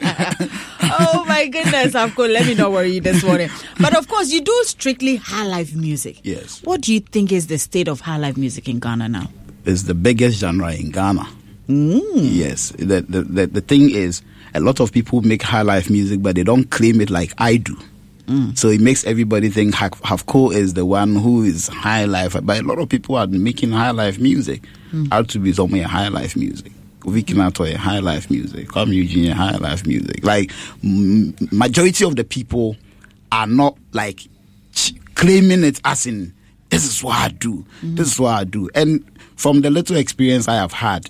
[0.82, 2.32] oh my goodness, of course.
[2.32, 3.50] Let me not worry you this morning.
[3.80, 6.20] But of course, you do strictly high life music.
[6.24, 9.30] yes, What do you think is the state of high life music in Ghana now?
[9.66, 11.28] it's the biggest genre in Ghana.
[11.68, 12.02] Mm.
[12.14, 12.72] Yes.
[12.80, 14.22] The, the the the thing is,
[14.56, 17.58] a lot of people make high life music, but they don't claim it like I
[17.58, 17.78] do.
[18.30, 18.58] Mm.
[18.58, 22.60] So it makes everybody think Haf- Hafco is the one who is high life, but
[22.60, 24.64] a lot of people are making high life music.
[24.92, 25.12] Mm.
[25.12, 26.72] How to be somewhere high life music.
[27.06, 28.68] Vicky Nato a high life music.
[28.68, 30.24] Kuami Eugene high life music.
[30.24, 30.52] Like
[30.84, 32.76] m- majority of the people
[33.32, 34.28] are not like
[34.74, 36.34] ch- claiming it as in
[36.70, 37.66] this is what I do.
[37.82, 37.96] Mm.
[37.98, 38.70] This is what I do.
[38.76, 39.04] And
[39.38, 41.10] from the little experience I have had,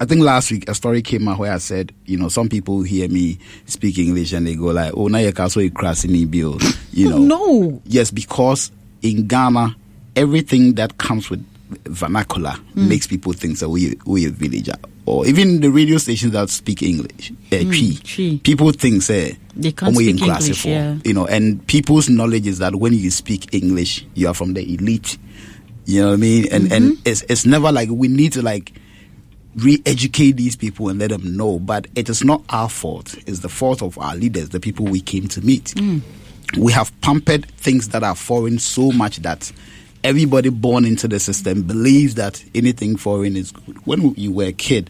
[0.00, 2.82] I think last week a story came out where I said, you know, some people
[2.82, 6.58] hear me speak English and they go like, "Oh, now you can so the bill,"
[6.92, 7.18] you know.
[7.18, 7.82] No.
[7.86, 8.70] Yes, because
[9.02, 9.74] in Ghana,
[10.14, 11.44] everything that comes with
[11.86, 12.88] vernacular Mm.
[12.88, 14.74] makes people think that we we a villager,
[15.06, 19.72] or even the radio stations that speak English, uh, Mm, Twi, people think say They
[19.72, 20.96] can't "Omo in speak English, for," yeah.
[21.04, 24.62] you know, and people's knowledge is that when you speak English, you are from the
[24.62, 25.18] elite.
[25.86, 26.46] You know what I mean?
[26.52, 27.02] And and Mm-hmm.
[27.08, 28.72] it's it's never like we need to like
[29.58, 31.58] re-educate these people and let them know.
[31.58, 33.14] But it is not our fault.
[33.26, 35.74] It's the fault of our leaders, the people we came to meet.
[35.76, 36.02] Mm.
[36.56, 39.52] We have pampered things that are foreign so much that
[40.04, 43.84] everybody born into the system believes that anything foreign is good.
[43.86, 44.88] When you were a kid,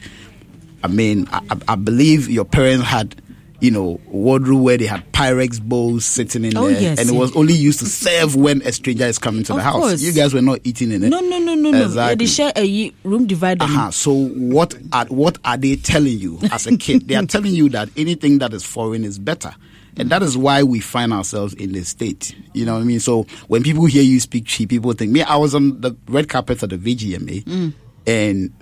[0.85, 3.21] I mean, I- I believe your parents had,
[3.61, 7.13] you know, wardrobe where they had Pyrex bowls sitting in Oh, there, yes, and it
[7.13, 9.75] was only used to serve when a stranger is coming to the house.
[9.75, 10.01] course.
[10.03, 11.09] You guys were not eating in it.
[11.09, 11.85] No, no, no, no, no.
[11.85, 12.25] Exactly.
[12.25, 13.65] They share a room divider.
[13.65, 13.91] Uh-huh.
[13.91, 17.09] So what are what are they telling you as a kid?
[17.09, 19.53] they are telling you that anything that is foreign is better.
[19.97, 22.37] And that is why we find ourselves in this state.
[22.55, 23.01] You know what I mean?
[23.01, 25.23] So when people hear you speak cheap, people think me.
[25.23, 27.73] I was on the red carpet at the VGMA Mm.
[28.07, 28.53] and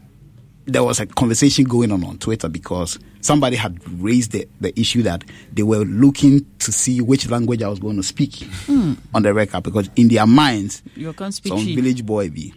[0.65, 5.03] there was a conversation going on on Twitter because somebody had raised the, the issue
[5.03, 8.33] that they were looking to see which language I was going to speak
[8.67, 8.97] Mm.
[9.15, 12.55] on the record because in their minds, You can't speak some village boy be.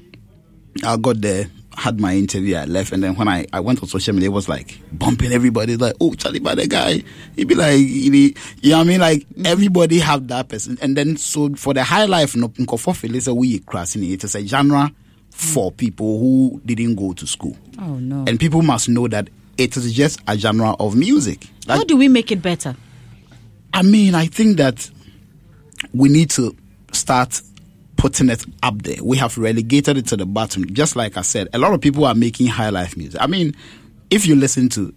[0.84, 3.89] I got there, had my interview, I left, and then when I, I went on
[3.89, 7.03] social media, it was like bumping everybody, like, oh, Charlie, by the guy.
[7.36, 8.34] He'd be like, you
[8.71, 8.99] know what I mean?
[8.99, 10.77] Like, everybody have that person.
[10.82, 14.23] And then, so for the high life, no, nkofo feel say we crossing it.
[14.23, 14.91] It's a genre
[15.32, 17.58] for people who didn't go to school.
[17.79, 18.25] Oh, no.
[18.27, 19.29] And people must know that
[19.60, 21.48] it is just a genre of music.
[21.67, 22.76] How do we make it better?
[23.74, 24.89] I mean, I think that
[25.93, 26.56] we need to
[26.91, 27.41] start
[27.98, 29.04] putting it up there.
[29.04, 30.65] We have relegated it to the bottom.
[30.74, 33.22] Just like I said, a lot of people are making high life music.
[33.22, 33.56] I mean,
[34.10, 34.93] if you listen to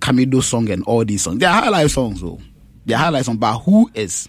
[0.00, 2.40] Camido song and all these songs, they're high life songs, though.
[2.86, 4.28] They're high life songs, but who is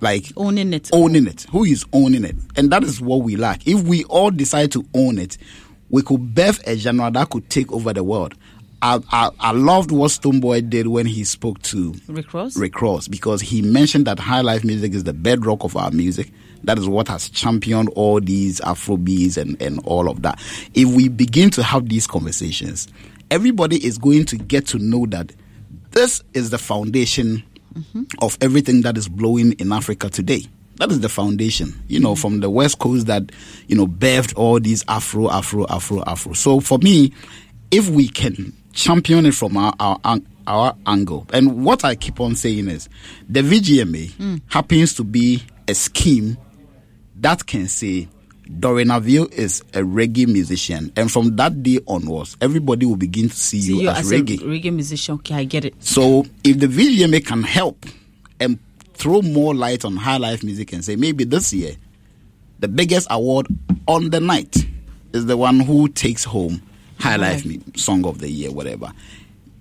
[0.00, 0.90] like owning it?
[0.92, 1.46] Owning it.
[1.50, 2.36] Who is owning it?
[2.56, 3.66] And that is what we lack.
[3.66, 5.38] If we all decide to own it,
[5.88, 8.34] we could birth a genre that could take over the world.
[8.82, 12.56] I, I, I loved what Stonebwoy did when he spoke to Rick Ross?
[12.56, 16.32] Rick Ross because he mentioned that high life music is the bedrock of our music.
[16.64, 20.40] That is what has championed all these Afrobeats and, and all of that.
[20.74, 22.88] If we begin to have these conversations,
[23.30, 25.32] everybody is going to get to know that
[25.92, 28.02] this is the foundation mm-hmm.
[28.20, 30.44] of everything that is blowing in Africa today.
[30.76, 33.30] That is the foundation, you know, from the West Coast that,
[33.68, 36.32] you know, birthed all these Afro, Afro, Afro, Afro.
[36.32, 37.12] So for me,
[37.70, 39.98] if we can champion it from our, our,
[40.46, 42.88] our angle, and what I keep on saying is
[43.28, 44.36] the VGMA hmm.
[44.48, 46.36] happens to be a scheme
[47.20, 48.08] that can say
[48.50, 53.60] Dorinaville is a reggae musician, and from that day onwards, everybody will begin to see,
[53.60, 54.38] See you, you as, as reggae.
[54.40, 55.14] reggae musician.
[55.16, 55.82] Okay, I get it.
[55.82, 57.86] So if the VGMA can help
[58.40, 58.58] and
[58.94, 61.74] throw more light on high life music and say maybe this year
[62.60, 63.46] the biggest award
[63.88, 64.56] on the night
[65.12, 66.62] is the one who takes home
[67.02, 68.92] high life mu- song of the year, whatever.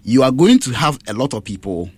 [0.03, 1.89] You are going to have a lot of people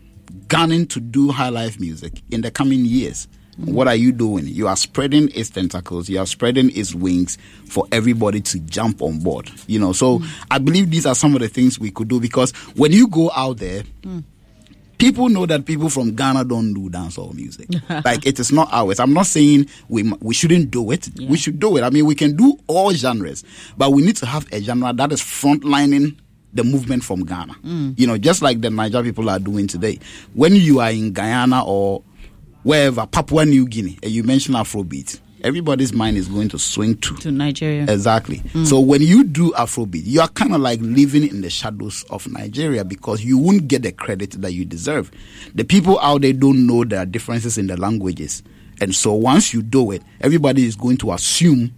[0.48, 3.28] gunning to do high life music in the coming years.
[3.60, 3.74] Mm.
[3.74, 4.48] What are you doing?
[4.48, 7.38] You are spreading its tentacles, you are spreading its wings
[7.70, 9.52] for everybody to jump on board.
[9.68, 10.46] You know, so mm.
[10.50, 13.30] I believe these are some of the things we could do because when you go
[13.36, 14.24] out there, mm.
[14.98, 17.70] People know that people from Ghana don't do dancehall music.
[18.06, 19.00] like it is not ours.
[19.00, 21.10] I'm not saying we we shouldn't do it.
[21.20, 21.84] We should do it.
[21.84, 23.44] I mean, we can do all genres,
[23.78, 26.18] but we need to have a genre that is frontlining
[26.54, 27.54] the movement from Ghana.
[27.64, 28.00] Mm.
[28.00, 30.00] You know, just like the Niger people are doing today.
[30.34, 32.04] When you are in Guyana or
[32.64, 37.16] wherever, Papua New Guinea, and you mention Afrobeat, everybody's mind is going to swing to
[37.18, 37.84] To Nigeria.
[37.84, 38.38] Exactly.
[38.38, 38.66] Mm.
[38.66, 42.28] So when you do Afrobeat, you are kind of like living in the shadows of
[42.32, 45.12] Nigeria because you won't get the credit that you deserve.
[45.54, 48.44] The people out there don't know there are differences in the languages.
[48.82, 51.74] And so once you do it, everybody is going to assume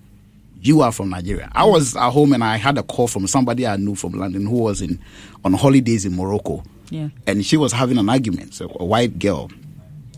[0.61, 1.51] you are from Nigeria.
[1.53, 4.45] I was at home and I had a call from somebody I knew from London
[4.45, 4.99] who was in
[5.43, 6.63] on holidays in Morocco.
[6.89, 7.09] Yeah.
[7.27, 9.49] And she was having an argument, so a white girl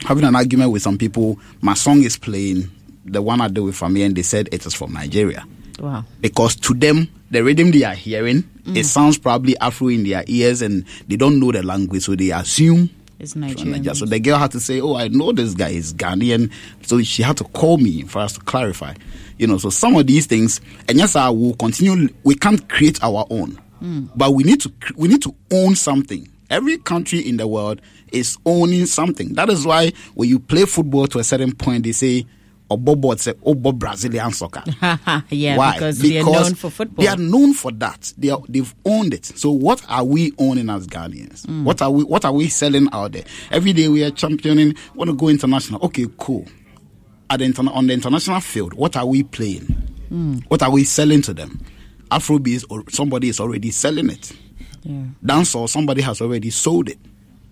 [0.06, 1.40] having an argument with some people.
[1.62, 2.70] My song is playing,
[3.08, 5.46] the one I did with Fami, and they said it is from Nigeria
[5.80, 6.06] Wow.
[6.22, 8.76] because to them the rhythm they are hearing mm.
[8.76, 12.32] It sounds probably Afro in their ears and they don't know the language, so they
[12.32, 12.90] assume
[13.20, 13.36] It's.
[13.36, 13.96] Nigeria.
[13.96, 16.52] So the girl had to say, "Oh, I know this guy is Ghanaian,"
[16.84, 18.94] so she had to call me for us to clarify.
[19.38, 22.10] You know, so some of these things, and yes, I will continue.
[22.24, 24.10] We can't create our own, mm.
[24.16, 26.28] but we need to we need to own something.
[26.50, 27.82] Every country in the world
[28.12, 29.34] is owning something.
[29.34, 32.26] That is why when you play football to a certain point, they say,
[32.70, 34.64] "Obobo say Obo Brazilian soccer."
[35.30, 35.74] yeah, Why?
[35.74, 37.04] because, they're known for football.
[37.04, 38.14] They are known for that.
[38.18, 39.26] They are, they've owned it.
[39.26, 41.46] So what are we owning as Ghanaians?
[41.46, 41.64] Mm.
[41.64, 43.24] What are we What are we selling out there?
[43.52, 44.76] Every day we are championing.
[44.96, 45.84] Want to go international?
[45.86, 46.46] Okay, cool.
[47.30, 49.66] At the interna- on the international field, what are we playing?
[50.12, 50.44] Mm.
[50.48, 51.60] What are we selling to them?
[52.10, 54.32] Afrobeats or somebody is already selling it.
[54.84, 55.04] Yeah.
[55.24, 56.98] Dancehall, somebody has already sold it.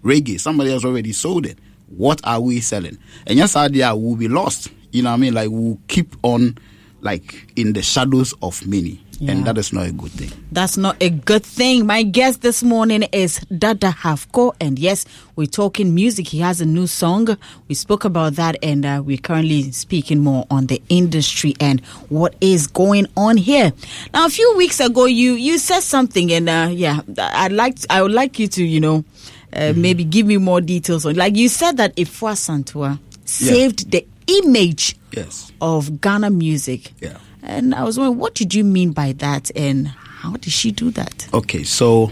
[0.04, 1.60] Reggae, somebody has already sold it.
[1.88, 2.98] What are we selling?
[3.28, 4.70] And yes, idea will be lost.
[4.96, 5.34] You know what I mean?
[5.34, 6.58] Like we'll keep on
[7.02, 9.02] like in the shadows of many.
[9.20, 9.32] Yeah.
[9.32, 10.32] And that is not a good thing.
[10.52, 11.86] That's not a good thing.
[11.86, 15.06] My guest this morning is Dada Hafco, and yes,
[15.38, 16.28] we're talking music.
[16.28, 17.38] He has a new song.
[17.70, 21.80] We spoke about that, and uh, we're currently speaking more on the industry and
[22.10, 23.72] what is going on here.
[24.14, 28.02] Now, a few weeks ago, you you said something, and uh, yeah, I'd like I
[28.02, 29.06] would like you to you know
[29.54, 31.16] uh, maybe give me more details on.
[31.16, 35.52] Like you said that Afua Asantewaa saved the image Yes.
[35.62, 36.92] of Ghana music.
[37.02, 37.18] Yeah.
[37.44, 40.90] And I was wondering, what did you mean by that, and how did she do
[40.92, 41.28] that?
[41.34, 42.12] Okay, so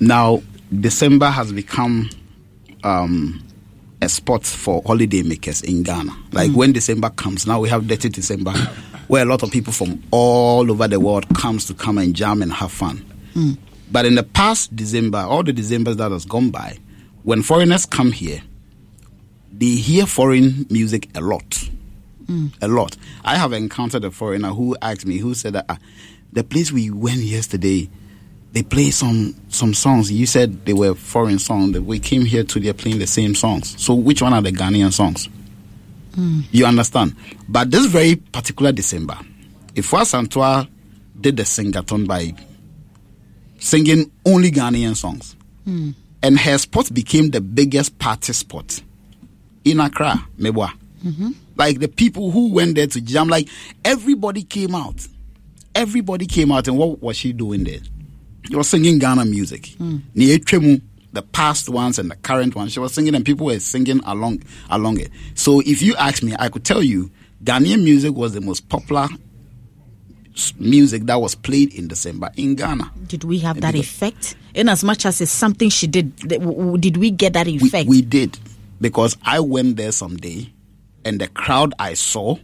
[0.00, 0.42] now
[0.80, 2.08] December has become
[2.84, 3.42] um,
[4.00, 6.12] a spot for holiday makers in Ghana.
[6.32, 8.52] Like when December comes, now we have Dirty December,
[9.08, 12.40] where a lot of people from all over the world comes to come and jam
[12.42, 13.04] and have fun.
[13.90, 16.78] But in the past December, all the Decembers that has gone by,
[17.24, 18.42] when foreigners come here,
[19.58, 21.70] they hear foreign music a lot.
[22.60, 22.96] A lot.
[23.24, 25.78] I have encountered a foreigner who asked me, who said that ah,
[26.32, 27.88] the place we went yesterday,
[28.52, 30.10] they play some some songs.
[30.10, 31.72] You said they were foreign songs.
[31.72, 33.80] That we came here to they're playing the same songs.
[33.80, 35.28] So which one are the Ghanaian songs?
[36.50, 37.14] You understand?
[37.48, 39.18] But this very particular December,
[39.74, 40.68] Afua Asantewaa
[41.20, 42.34] did the singathon by
[43.58, 45.36] singing only Ghanaian songs.
[46.22, 48.80] And her spot became the biggest party spot
[49.66, 50.70] in Accra, Mebwa.
[51.04, 51.30] Mm-hmm.
[51.56, 53.48] Like the people who went there to jam, like
[53.84, 55.06] everybody came out.
[55.74, 57.80] Everybody came out, and what was she doing there?
[58.48, 59.62] She was singing Ghana music.
[59.78, 60.00] Mm.
[60.14, 60.80] Etwemu,
[61.12, 62.72] The past ones and the current ones.
[62.72, 65.10] She was singing, and people were singing along along it.
[65.34, 67.10] So, if you ask me, I could tell you,
[67.44, 69.08] Ghanaian music was the most popular
[70.58, 72.90] music that was played in December in Ghana.
[73.08, 74.36] Did we have that effect?
[74.54, 77.46] In as much as it's something she did, th- w- w- did we get that
[77.46, 77.88] we, effect?
[77.88, 78.38] we did
[78.80, 80.52] because I went there someday
[81.04, 82.36] and the crowd I saw,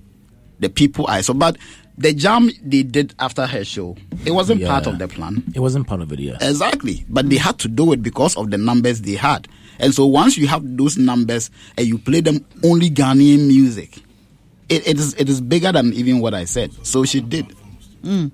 [0.61, 1.57] the people I saw, but
[1.99, 5.45] the jam they did after her show, it wasn't part of the plan.
[5.55, 6.37] It wasn't part of it, yeah.
[6.41, 7.05] Exactly.
[7.09, 9.49] But they had to do it because of the numbers they had.
[9.79, 13.99] And so once you have those numbers and you play them only Ghanaian music,
[14.69, 16.73] it, it is it is bigger than even what I said.
[16.87, 17.55] So she did.
[18.03, 18.31] Mm.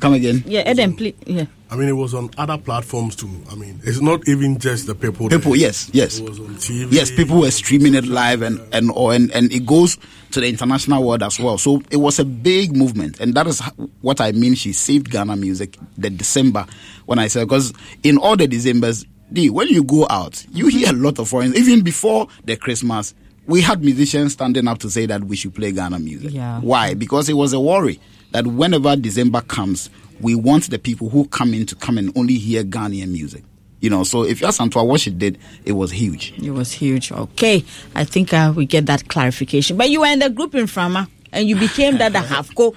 [0.00, 0.42] Come again.
[0.46, 1.14] yeah, Eden, please.
[1.26, 1.46] Yeah.
[1.68, 3.30] I mean, it was on other platforms too.
[3.50, 5.28] I mean, it's not even just the people.
[5.28, 5.60] People, there.
[5.60, 6.18] yes, yes.
[6.18, 6.92] It was on TV.
[6.92, 9.98] Yes, people were streaming it live and and or and, and it goes
[10.30, 11.58] to the international world as well.
[11.58, 13.60] So it was a big movement, and that is
[14.00, 14.54] what I mean.
[14.54, 16.66] She saved Ghana music the December
[17.06, 17.72] when I said because
[18.04, 21.58] in all the Decembers, D, when you go out, you hear a lot of foreigners.
[21.58, 23.12] Even before the Christmas,
[23.46, 26.32] we had musicians standing up to say that we should play Ghana music.
[26.32, 26.60] Yeah.
[26.60, 26.94] Why?
[26.94, 28.00] Because it was a worry
[28.32, 29.90] that whenever December comes,
[30.20, 33.44] we want the people who come in to come and only hear Ghanaian music.
[33.80, 36.32] You know, so if you ask Antoine what she did, it was huge.
[36.42, 37.12] It was huge.
[37.12, 37.64] Okay,
[37.94, 39.76] I think uh, we get that clarification.
[39.76, 42.74] But you were in the group in Frama, and you became that Hafco.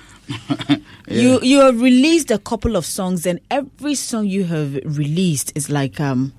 [1.08, 5.70] You you have released a couple of songs, and every song you have released is
[5.70, 6.34] like um,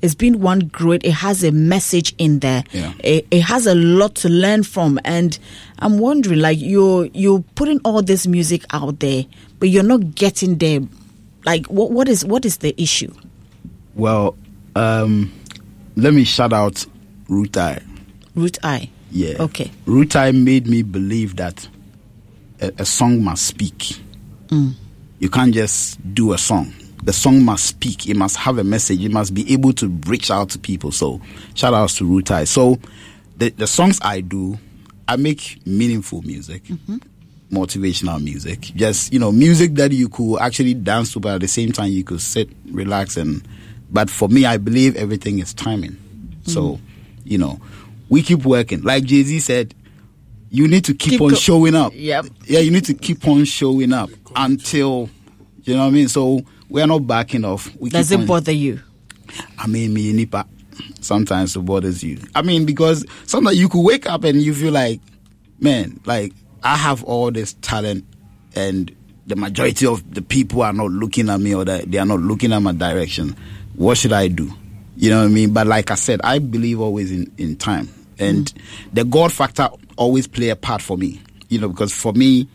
[0.00, 1.02] it's been one great.
[1.04, 2.62] It has a message in there.
[2.72, 2.92] Yeah.
[3.00, 5.38] It, it has a lot to learn from, and
[5.78, 9.24] I'm wondering, like you're you're putting all this music out there,
[9.58, 10.80] but you're not getting there.
[11.44, 13.12] Like what what is what is the issue?
[13.94, 14.36] Well,
[14.74, 15.32] um,
[15.96, 16.84] let me shout out
[17.28, 17.82] Rutai.
[18.34, 18.90] Root eye.
[19.10, 19.36] Yeah.
[19.40, 19.70] Okay.
[19.86, 21.68] Rutai made me believe that
[22.60, 24.00] a, a song must speak.
[25.18, 26.72] You can't just do a song.
[27.02, 28.08] The song must speak.
[28.08, 29.04] It must have a message.
[29.04, 30.92] It must be able to reach out to people.
[30.92, 31.20] So,
[31.54, 32.46] shout outs to Rutai.
[32.46, 32.78] So,
[33.36, 34.58] the, the songs I do,
[35.08, 36.62] I make meaningful music,
[37.54, 38.60] motivational music.
[38.74, 41.90] Just, you know, music that you could actually dance to, but at the same time,
[41.92, 43.46] you could sit, relax, and.
[43.90, 45.92] But for me, I believe everything is timing.
[45.92, 46.50] Mm.
[46.50, 46.80] So,
[47.24, 47.60] you know,
[48.08, 48.82] we keep working.
[48.82, 49.72] Like Jay Z said,
[50.50, 51.92] you need to keep, Keep on go- showing up.
[51.94, 52.26] Yep.
[52.46, 55.08] Yeah, you need to keep on showing up until,
[55.62, 56.08] you know what I mean?
[56.08, 57.72] So we are not backing off.
[57.76, 58.80] We Does keep it on- bother you?
[59.58, 60.46] I mean, me nipa.
[61.00, 62.18] Sometimes it bothers you.
[62.34, 65.00] I mean, because sometimes you could wake up and you feel like,
[65.60, 66.32] man, like
[66.64, 68.04] I have all this talent,
[68.56, 68.94] and
[69.26, 72.20] the majority of the people are not looking at me or that they are not
[72.20, 73.36] looking at my direction.
[73.74, 74.52] What should I do?
[74.96, 75.52] You know what I mean?
[75.52, 77.88] But like I said, I believe always in in time,
[78.18, 78.60] and mm.
[78.92, 81.20] the God factor always play a part for me.
[81.48, 82.48] You know, because for me,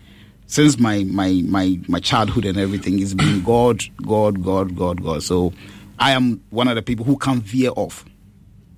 [0.49, 5.21] since my my my my childhood and everything it's been god god god god god
[5.23, 5.53] so
[5.99, 8.03] i am one of the people who can't veer off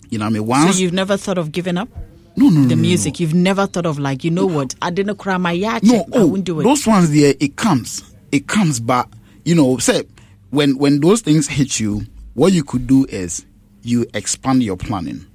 [0.10, 1.88] you know what i mean once So you've never thought of giving up?
[2.36, 4.76] No no The no, music, you've never thought of like, you know what?
[4.82, 5.84] I didn't cry my yacht.
[5.84, 6.64] no I oh won't do it.
[6.64, 8.04] those ones there it comes.
[8.32, 9.08] It comes but
[9.46, 10.04] you know say
[10.50, 12.02] when when those things hit you
[12.34, 13.46] what you could do is
[13.84, 15.26] you expand your planning.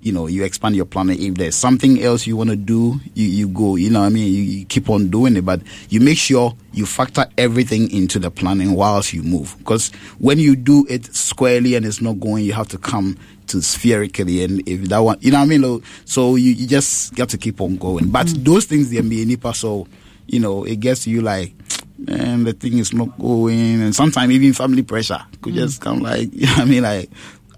[0.00, 1.22] You know you expand your planning.
[1.22, 4.08] If there's something else you want to do you, you go you know what i
[4.08, 4.32] mean?
[4.32, 5.60] You, you keep on doing it but
[5.90, 9.54] you make sure you factor everything into the planning whilst you move.
[9.58, 13.16] Because when you do it squarely and it's not going you have to come
[13.52, 15.82] to spherically and if that one you know what i mean?
[16.04, 18.10] So you, you just got to keep on going.
[18.10, 18.44] But mm.
[18.44, 19.86] those things they be nipa so
[20.26, 21.54] you know it gets you like
[21.98, 23.80] man the thing is not going.
[23.82, 25.84] And sometimes even family pressure could just mm.
[25.84, 26.82] come like you know what i mean?
[26.82, 27.10] Like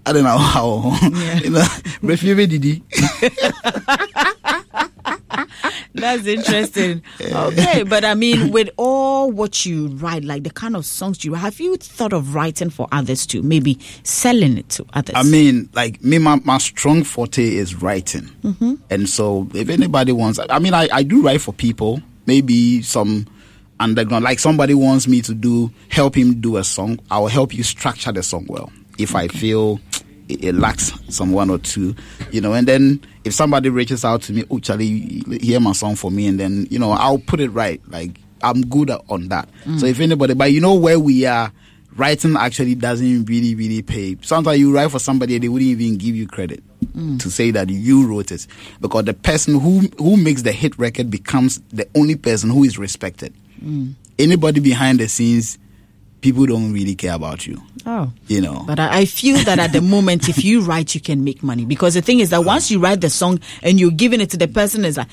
[0.07, 0.95] I don't know how.
[1.43, 2.83] you know, Didi.
[5.95, 7.01] That's interesting.
[7.21, 11.33] Okay, but I mean, with all what you write, like the kind of songs you
[11.33, 13.41] have you thought of writing for others too?
[13.41, 15.15] Maybe selling it to others.
[15.15, 18.79] I mean, like me, my, my strong forte is writing, Mhm.
[18.89, 22.01] and so if anybody wants, I mean, I, I do write for people.
[22.27, 23.27] Maybe some
[23.79, 26.99] underground, like somebody wants me to do, help him do a song.
[27.11, 28.71] I will help you structure the song well.
[28.97, 29.79] If I feel
[30.29, 31.95] it, it lacks some one or two,
[32.31, 35.95] you know, and then if somebody reaches out to me, oh Charlie, hear my song
[35.95, 37.81] for me, and then you know I'll put it right.
[37.89, 39.49] Like I'm good at- on that.
[39.65, 39.79] Mm.
[39.79, 41.51] So if anybody, but you know where we are.
[41.97, 44.17] Writing actually doesn't really, really pay.
[44.21, 46.61] Sometimes you write for somebody, they wouldn't even give you credit
[46.93, 47.21] Mm.
[47.21, 48.45] to say that you wrote it
[48.81, 52.77] because the person who who makes the hit record becomes the only person who is
[52.77, 53.33] respected.
[53.63, 53.93] Mm.
[54.19, 55.57] Anybody behind the scenes,
[56.25, 57.61] people don't really care about you.
[57.85, 58.11] Oh.
[58.25, 58.63] You know.
[58.65, 61.65] But I, I feel that at the moment, if you write, you can make money.
[61.65, 64.37] Because the thing is that once you write the song and you're giving it to
[64.37, 65.07] the person, is like,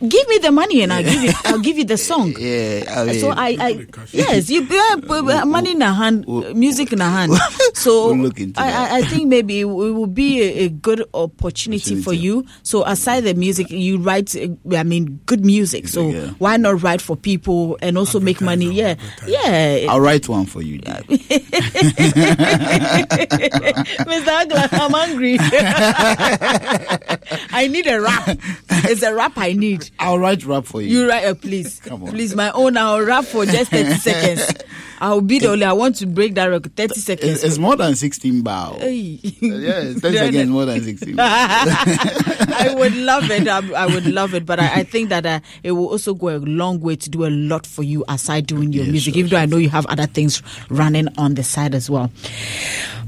[0.00, 2.34] give me the money and I'll give you, I'll give you the song.
[2.46, 6.24] Yeah, I mean, so I, I yes, you yeah, but- but money in a hand,
[6.28, 7.32] uh, music in a hand.
[7.74, 8.68] So We'll look into I.
[8.70, 12.44] I, I think maybe it will be a, a good opportunity, for you.
[12.62, 14.34] So aside the music, you write.
[14.34, 15.86] uh, I mean, good music.
[15.88, 16.26] So yeah.
[16.38, 18.70] why not write for people and also make money?
[18.72, 18.94] Yeah,
[19.26, 19.86] yeah.
[19.90, 20.78] I'll write one for you.
[24.06, 24.28] Mr.
[24.28, 25.36] Agla, I'm hungry.
[27.52, 28.38] I need a rap.
[28.88, 29.85] It's a rap I need.
[29.98, 30.88] I'll write rap for you.
[30.88, 31.80] You write, uh, please.
[31.84, 32.10] Come on.
[32.10, 32.76] Please, my own.
[32.76, 34.62] I'll rap for just 30 seconds.
[35.00, 35.64] I'll be the only.
[35.64, 36.74] I want to break that record.
[36.76, 37.30] 30 seconds.
[37.30, 38.76] It's, it's more than 16 bow.
[38.78, 39.18] Hey.
[39.40, 43.46] Yeah, 10 seconds more than 16 I would love it.
[43.48, 44.46] I, I would love it.
[44.46, 47.26] But I, I think that uh, it will also go a long way to do
[47.26, 50.06] a lot for you aside doing your music, even though I know you have other
[50.06, 52.10] things running on the side as well.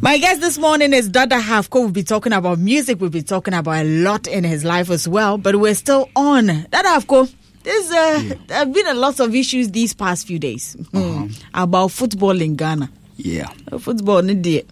[0.00, 1.80] My guest this morning is Dada Hafco.
[1.80, 3.00] We'll be talking about music.
[3.00, 5.38] We'll be talking about a lot in his life as well.
[5.38, 6.46] But we're still on.
[6.46, 7.32] Dada Hafco,
[7.68, 11.26] there's uh, there have been a lot of issues these past few days Hmm.
[11.54, 12.90] about football in Ghana.
[13.16, 13.48] Yeah.
[13.78, 14.62] Football, no dear.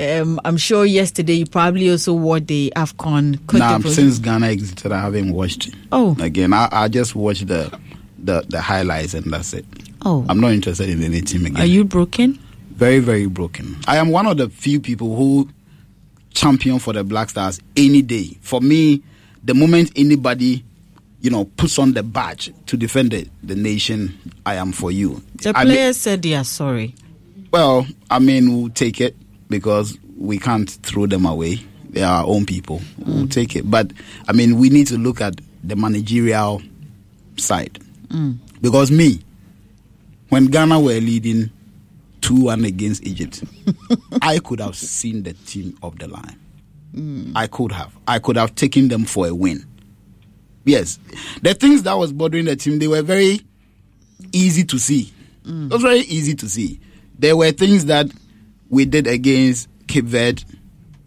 [0.00, 3.38] Um, I'm sure yesterday you probably also watched the AFCON.
[3.52, 3.90] Nah, d'Ivoire.
[3.94, 5.74] since Ghana exited, I haven't watched it.
[5.92, 6.16] Oh.
[6.18, 7.78] Again, I, I just watched the,
[8.18, 9.66] the the highlights and that's it.
[10.04, 10.24] Oh.
[10.28, 11.60] I'm not interested in any team again.
[11.62, 12.38] Are you broken?
[12.74, 13.76] Very, very broken.
[13.86, 15.48] I am one of the few people who
[16.32, 18.38] champion for the Black Stars any day.
[18.40, 19.02] For me,
[19.44, 20.64] the moment anybody,
[21.22, 25.22] you know, puts on the badge to defend the, the nation, I am for you.
[25.40, 26.94] The mean- players said they are sorry.
[27.52, 29.16] well, I mean, we'll take it
[29.48, 31.60] because we can't throw them away.
[31.90, 32.80] They are our own people.
[32.98, 33.70] We'll take it.
[33.70, 33.92] But,
[34.26, 36.62] I mean, we need to look at the managerial
[37.36, 37.78] side.
[38.08, 38.38] Mm.
[38.60, 39.20] Because me,
[40.30, 41.50] when Ghana were leading
[42.22, 43.44] 2 1 against Egypt,
[44.22, 46.38] I could have seen the team of the line.
[46.94, 47.32] Mm.
[47.36, 47.94] I could have.
[48.08, 49.66] I could have taken them for a win.
[50.64, 50.98] Yes.
[51.42, 53.40] The things that was bothering the team, they were very
[54.32, 55.12] easy to see.
[55.44, 56.78] It was very easy to see.
[57.18, 58.06] There were things that
[58.68, 60.44] we did against Cape Verde,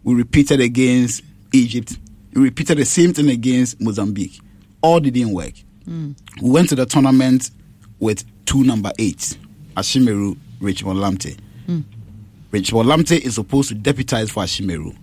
[0.04, 1.98] we repeated against Egypt,
[2.34, 4.40] we repeated the same thing against Mozambique.
[4.82, 5.54] All didn't work.
[5.88, 6.16] Mm.
[6.42, 7.50] We went to the tournament
[8.00, 9.38] with two number eights,
[9.78, 11.38] Ashimeru, Richmond Lamptey.
[11.68, 11.84] Mm.
[12.52, 14.96] Richmond Lamptey is supposed to deputize for Ashimeru.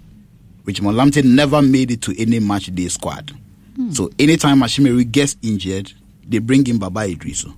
[0.65, 3.33] Richmond Lamptey never made it to any match day squad.
[3.77, 3.91] Hmm.
[3.91, 5.93] So anytime Ashimeru gets injured,
[6.27, 7.55] they bring in Baba Iddrisu,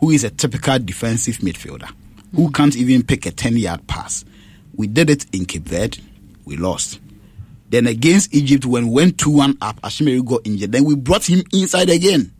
[0.00, 1.90] who is a typical defensive midfielder.
[2.34, 2.52] who hmm.
[2.52, 4.24] can't even pick a 10 yard pass.
[4.74, 5.98] We did it in Cape Verde,
[6.44, 7.00] we lost.
[7.70, 10.72] Then against Egypt, when we went 2 1 up, Ashimeru got injured.
[10.72, 12.32] Then we brought him inside again.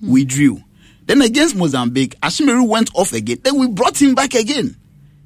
[0.00, 0.10] Hmm.
[0.10, 0.62] We drew.
[1.06, 3.38] Then against Mozambique, Ashimeru went off again.
[3.42, 4.76] Then we brought him back again.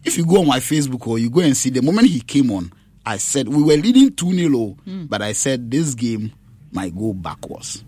[0.05, 2.51] If you go on my Facebook or you go and see the moment he came
[2.51, 2.73] on,
[3.07, 4.77] I said we were leading 2 0,
[5.09, 6.33] but I said this game
[6.73, 7.85] might go backwards.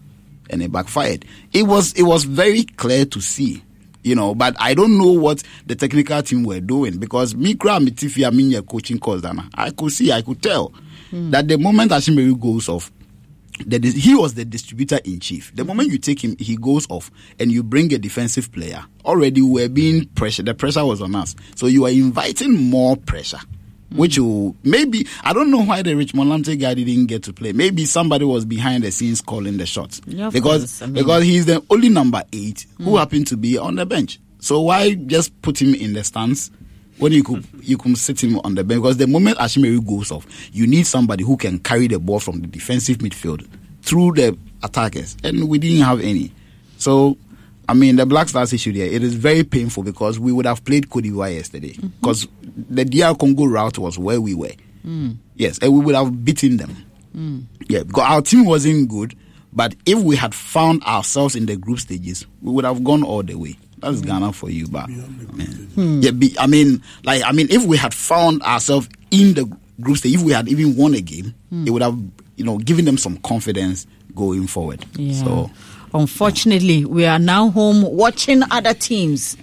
[0.50, 1.24] And it backfired.
[1.52, 3.62] It was it was very clear to see.
[4.02, 8.26] You know, but I don't know what the technical team were doing because me tiffy
[8.26, 9.48] I mean your coaching course Dana.
[9.54, 10.74] I could see, I could tell
[11.08, 11.30] hmm.
[11.30, 12.92] that the moment Ashimeru goes off,
[13.64, 15.54] the, he was the distributor in chief.
[15.54, 18.84] The moment you take him, he goes off, and you bring a defensive player.
[19.04, 20.42] Already, we were being pressure.
[20.42, 23.38] The pressure was on us, so you are inviting more pressure.
[23.94, 27.52] Which will maybe I don't know why the Richmond Lamptey guy didn't get to play.
[27.52, 30.82] Maybe somebody was behind the scenes calling the shots Yeah, because.
[30.82, 32.96] I mean- because he's the only number eight who hmm.
[32.96, 34.18] happened to be on the bench.
[34.40, 36.50] So why just put him in the stands
[36.98, 38.82] when you could you could sit him on the bench?
[38.82, 42.40] Because the moment Ashimeru goes off, you need somebody who can carry the ball from
[42.40, 43.46] the defensive midfield
[43.82, 46.32] through the attackers, and we didn't have any.
[46.78, 47.16] So.
[47.68, 50.64] I mean, the Black Stars issue there, it is very painful because we would have
[50.64, 51.72] played Cote d'Ivoire yesterday.
[51.72, 51.86] Mm-hmm.
[52.00, 52.28] Because
[52.70, 54.52] the DR Congo route was where we were.
[54.86, 55.16] Mm.
[55.34, 56.76] Yes, and we would have beaten them.
[57.16, 57.44] Mm.
[57.68, 59.16] Yeah, because our team wasn't good,
[59.52, 63.22] but if we had found ourselves in the group stages, we would have gone all
[63.22, 63.56] the way.
[63.78, 64.06] That's mm.
[64.06, 65.46] Ghana for you, but man.
[65.74, 66.00] Hmm.
[66.00, 69.50] yeah, be, I mean, like I mean, if we had found ourselves in the
[69.80, 71.66] group stage, if we had even won a game, hmm.
[71.66, 71.98] it would have
[72.36, 74.84] you know given them some confidence going forward.
[74.96, 75.22] Yeah.
[75.24, 75.50] So
[75.94, 79.36] Unfortunately, we are now home watching other teams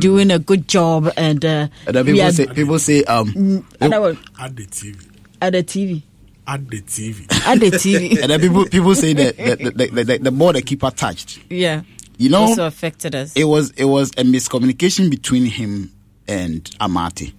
[0.00, 3.94] doing a good job, and, uh, and we people are say people say um and
[3.94, 4.96] I will- Add the TV.
[5.40, 6.02] at the TV.
[6.48, 7.26] Add the TV.
[7.46, 8.18] At the TV.
[8.22, 11.38] and then people people say that the, the, the, the, the ball the keeper touched.
[11.48, 11.82] yeah.
[12.16, 13.32] You know, also affected us.
[13.36, 15.92] it was it was a miscommunication between him
[16.28, 17.32] and Amartey.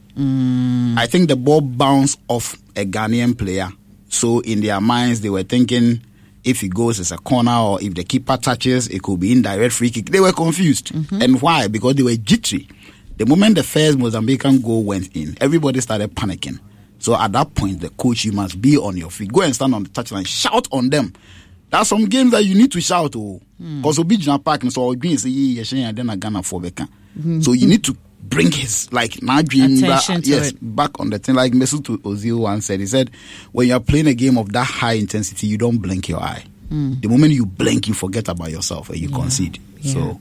[0.97, 3.69] I think the ball bounced off a Ghanaian player.
[4.09, 6.01] So in their minds, they were thinking
[6.45, 9.73] if it goes as a corner or if the keeper touches, it could be indirect
[9.73, 10.05] free kick.
[10.11, 10.93] They were confused.
[10.93, 11.21] Mm-hmm.
[11.21, 11.67] And why?
[11.67, 12.67] Because they were jittery.
[13.17, 16.59] The moment the first Mozambican goal went in, everybody started panicking.
[16.99, 19.31] So at that point, the coach, you must be on your feet.
[19.33, 21.13] Go and stand on the touchline, shout on them.
[21.71, 23.15] There are some games that you need to shout.
[23.15, 23.81] Oh, hmm.
[23.81, 26.87] because Obi Jina Park and so Obi say yeah, yeah, then Ghana for Beka.
[27.17, 27.41] Mm-hmm.
[27.41, 27.97] So you need to
[28.35, 30.57] bring his like now dream back, Attention to yes it.
[30.75, 31.35] back on the thing.
[31.35, 33.09] Like Mesut Ozil once said, he said,
[33.51, 36.43] when you are playing a game of that high intensity, you don't blink your eye.
[36.69, 39.59] The moment you blink, you forget about yourself and you concede.
[39.81, 40.19] So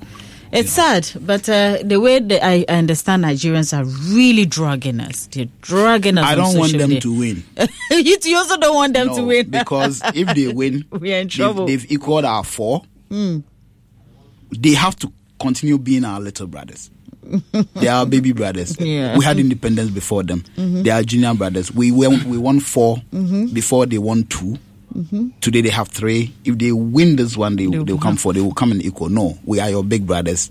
[0.53, 3.85] It's sad, but uh, the way that I understand Nigerians are
[4.15, 5.27] really dragging us.
[5.33, 6.25] They're dragging us.
[6.25, 7.01] I don't want them media.
[7.01, 7.43] to win.
[7.91, 11.31] you, also don't want them to win because if they win, We are in they've-
[11.33, 11.67] trouble.
[11.67, 12.85] They've, equaled our four.
[13.11, 16.91] They have to continue being our little brothers.
[17.75, 18.79] they are baby brothers.
[18.81, 19.16] Yeah.
[19.18, 20.41] We had independence before them.
[20.57, 20.83] Mm-hmm.
[20.83, 21.72] They are junior brothers.
[21.72, 23.47] We won, we won 4 mm-hmm.
[23.55, 24.59] before they won 2
[24.95, 25.29] mm-hmm.
[25.41, 26.33] Today they have three.
[26.45, 28.33] If they win this one, they They'll they'll come four.
[28.33, 29.09] They will come in equal.
[29.09, 30.51] No, we are your big brothers.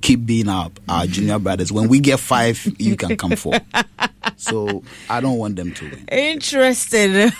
[0.00, 1.72] Keep being our, our junior brothers.
[1.72, 3.54] When we get five, you can come four.
[4.36, 6.06] So I don't want them to win.
[6.10, 7.30] Interesting.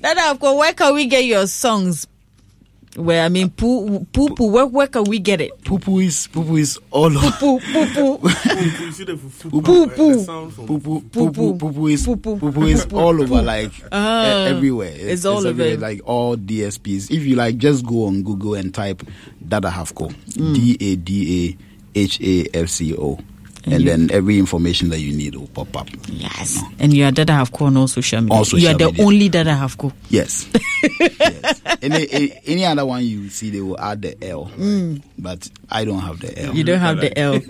[0.00, 2.06] Dada, of course, where can we get your songs?
[2.98, 5.62] Where I mean, poo poo, poo where, where can we get it?
[5.64, 7.30] Poo poo is poo poo is all over.
[7.38, 8.18] Poo poo poo.
[8.18, 8.28] Poo.
[8.28, 10.12] Poo you see the fufu Poo, part, poo.
[10.14, 12.50] the sound from poo poo poo poo poo poo is Poo, poo poo.
[12.52, 14.46] poo is all over like e- ah.
[14.46, 14.92] everywhere.
[14.96, 15.48] it's all over.
[15.50, 17.10] everywhere, like all DSPs.
[17.10, 19.02] If you like, just go on Google and type
[19.46, 20.52] Dada Hafco, hmm.
[20.54, 21.56] D A D
[21.94, 23.18] A H A F C O,
[23.64, 25.88] and you- then every information that you need will pop up.
[26.06, 26.60] Yes.
[26.78, 28.36] And you are Dada Hafco on all social media.
[28.36, 29.92] All social you are the only Dada Hafco.
[30.08, 30.48] Yes.
[31.00, 31.62] yes.
[31.82, 35.02] Any, any any other one you see, they will add the L, mm.
[35.18, 36.54] but I don't have the L.
[36.54, 37.40] You don't have the L.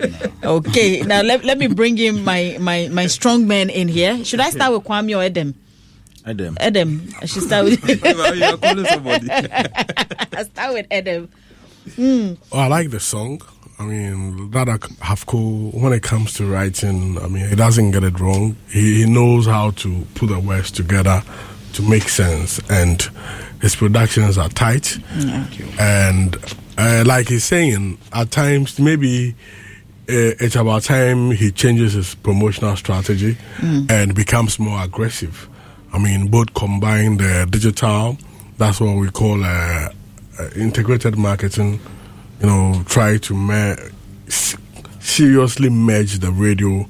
[0.43, 1.01] Okay.
[1.01, 4.23] Now let, let me bring in my, my, my strong man in here.
[4.23, 5.53] Should I start with Kwame or Edem?
[6.25, 6.57] Edem.
[6.59, 7.09] Edem.
[7.21, 9.29] I should start with you are calling somebody.
[9.31, 11.29] I start with Edem.
[11.95, 12.33] Hmm.
[12.51, 13.41] Oh, I like the song.
[13.79, 18.19] I mean, Dada Hafco, when it comes to writing, I mean, he doesn't get it
[18.19, 18.57] wrong.
[18.69, 21.23] He, he knows how to put the words together
[21.73, 23.01] to make sense, and
[23.61, 24.97] his productions are tight.
[25.79, 26.35] And
[26.77, 29.29] uh, like he's saying, at times, maybe
[30.09, 35.47] uh, it's about time he changes his promotional strategy and becomes more aggressive.
[35.93, 38.17] I mean, both combine the digital,
[38.57, 39.89] that's what we call uh,
[40.37, 41.79] uh, integrated marketing,
[42.39, 43.91] you know, try to mer-
[44.99, 46.87] seriously merge the radio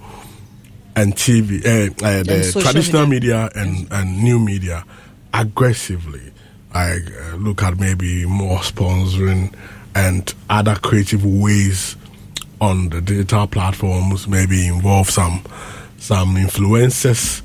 [0.95, 4.84] and TV, uh, uh, the social traditional media, and, and new media
[5.34, 6.32] aggressively.
[6.74, 6.97] I
[7.32, 9.54] uh, look at maybe more sponsoring
[9.95, 11.95] and other creative ways
[12.62, 15.41] on the digital platforms, maybe involve some
[15.97, 17.41] some influencers.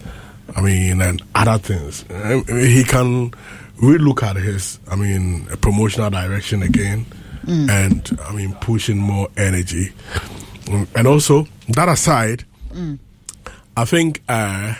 [0.56, 2.04] I mean, and other things.
[2.10, 3.30] Uh, He can
[3.80, 7.06] relook at his, I mean, promotional direction again,
[7.44, 7.68] Mm.
[7.70, 9.92] and I mean, pushing more energy.
[10.66, 12.98] Mm, And also, that aside, Mm.
[13.76, 14.74] I think uh,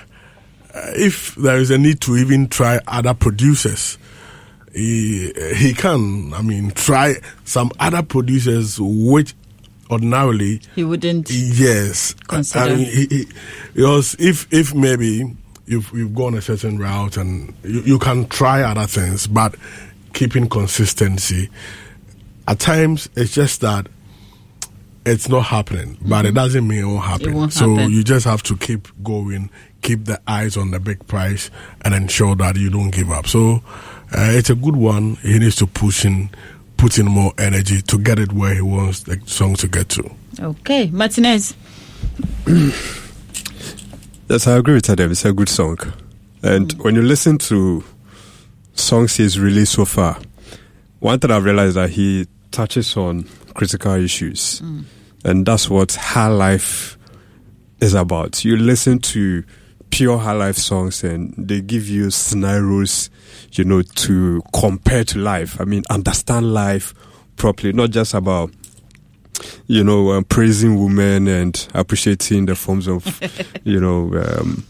[0.74, 3.98] uh, if there is a need to even try other producers,
[4.72, 6.32] he, he can.
[6.34, 9.34] I mean, try some other producers which
[9.90, 11.30] ordinarily He wouldn't.
[11.30, 12.14] yes.
[12.26, 12.64] Consider.
[12.64, 13.26] I mean, he, he,
[13.74, 15.24] because if if maybe
[15.66, 19.54] you've you've gone a certain route and you, you can try other things, but
[20.14, 21.48] keeping consistency.
[22.46, 23.88] At times, it's just that
[25.06, 27.26] it's not happening, but it doesn't mean it won't happen.
[27.28, 27.36] Mm-hmm.
[27.36, 27.92] won't so happen.
[27.92, 29.50] you just have to keep going,
[29.82, 31.50] keep the eyes on the big prize,
[31.84, 33.26] and ensure that you don't give up.
[33.26, 33.62] So
[34.12, 35.16] uh, it's a good one.
[35.16, 36.30] He needs to push in,
[36.76, 40.10] put in more energy to get it where he wants the song to get to.
[40.40, 41.54] Okay, Martinez.
[44.26, 45.10] Yes, I agree with Adam.
[45.10, 45.76] It's a good song.
[46.42, 47.84] And when you listen to
[48.72, 50.18] songs he's released so far,
[51.04, 54.62] one thing I've realized that he touches on critical issues.
[55.22, 56.96] And that's what her life
[57.78, 58.42] is about.
[58.42, 59.44] You listen to
[59.90, 63.10] pure high life songs and they give you scenarios,
[63.52, 65.60] you know, to compare to life.
[65.60, 66.94] I mean, understand life
[67.36, 68.50] properly, not just about
[69.66, 73.20] you know, um, praising women and appreciating the forms of,
[73.64, 74.64] you know, um,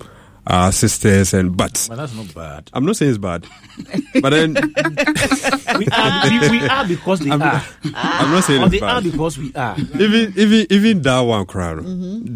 [0.46, 1.86] our sisters and but.
[1.88, 2.70] But that's not bad.
[2.72, 3.46] I'm not saying it's bad,
[4.20, 4.54] but then
[5.78, 7.62] we, are, we, we are because they I'm, are.
[7.94, 8.90] I'm not saying Or it's they bad.
[8.96, 9.76] are because we are.
[9.78, 11.84] even even even that one crowd,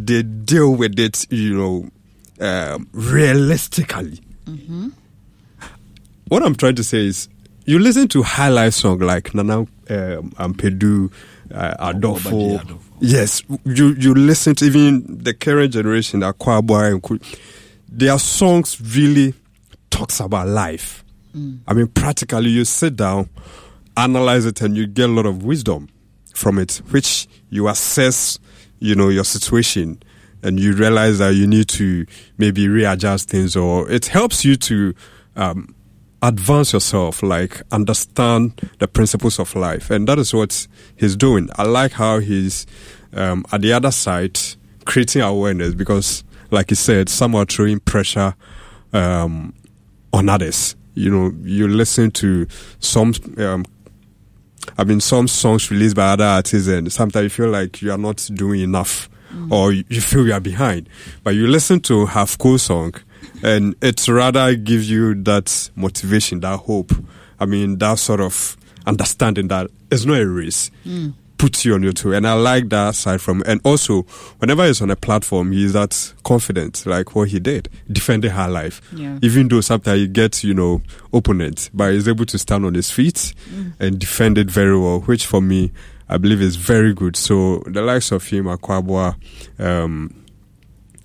[0.07, 1.91] they deal with it, you know,
[2.47, 4.21] um, realistically.
[6.29, 7.29] What I'm trying to say is,
[7.65, 11.11] you listen to high life song like Nana um, Ampadu,
[11.55, 12.61] uh, Adolfo.
[13.01, 17.21] Yes, you you listen to even the current generation, Akwaboah and Ku-
[17.89, 19.35] their songs really
[19.91, 21.05] talks about life.
[21.67, 23.29] I mean, practically, you sit down,
[23.97, 25.89] analyze it, and you get a lot of wisdom
[26.35, 28.39] from it, which you assess,
[28.81, 30.03] you know, your situation,
[30.43, 32.07] and you realize that you need to
[32.39, 34.95] maybe readjust things, or it helps you to
[35.37, 35.75] um,
[36.23, 40.67] advance yourself, like understand the principles of life, and that is what
[40.97, 41.49] he's doing.
[41.57, 42.67] I like how he's
[43.13, 44.39] um, at the other side
[44.85, 48.35] creating awareness because, like you said, some are throwing pressure
[48.93, 49.53] um,
[50.13, 50.77] on others.
[50.95, 52.47] You know, you listen to
[52.81, 53.15] some.
[53.37, 53.65] Um,
[54.77, 57.99] I mean, some songs released by other artists, and sometimes you feel like you are
[57.99, 59.09] not doing enough,
[59.51, 60.89] or you feel you are behind.
[61.23, 62.95] But you listen to Half Cool song,
[63.43, 66.93] and it rather gives you that motivation, that hope.
[67.41, 70.71] I mean, that sort of understanding that it's not a race
[71.39, 72.13] puts you on your toe.
[72.13, 74.03] And I like that side from and also
[74.39, 77.69] whenever he's on a platform he's that confident, like what he did.
[77.91, 78.83] Defending her life.
[78.93, 79.19] Yeah.
[79.23, 80.83] Even though sometimes he gets, you know,
[81.13, 83.33] opponents, but he's able to stand on his feet
[83.79, 85.73] and defend it very well, which for me
[86.09, 87.17] I believe is very good.
[87.17, 89.15] So the likes of him, Akwaboah,
[89.59, 90.25] um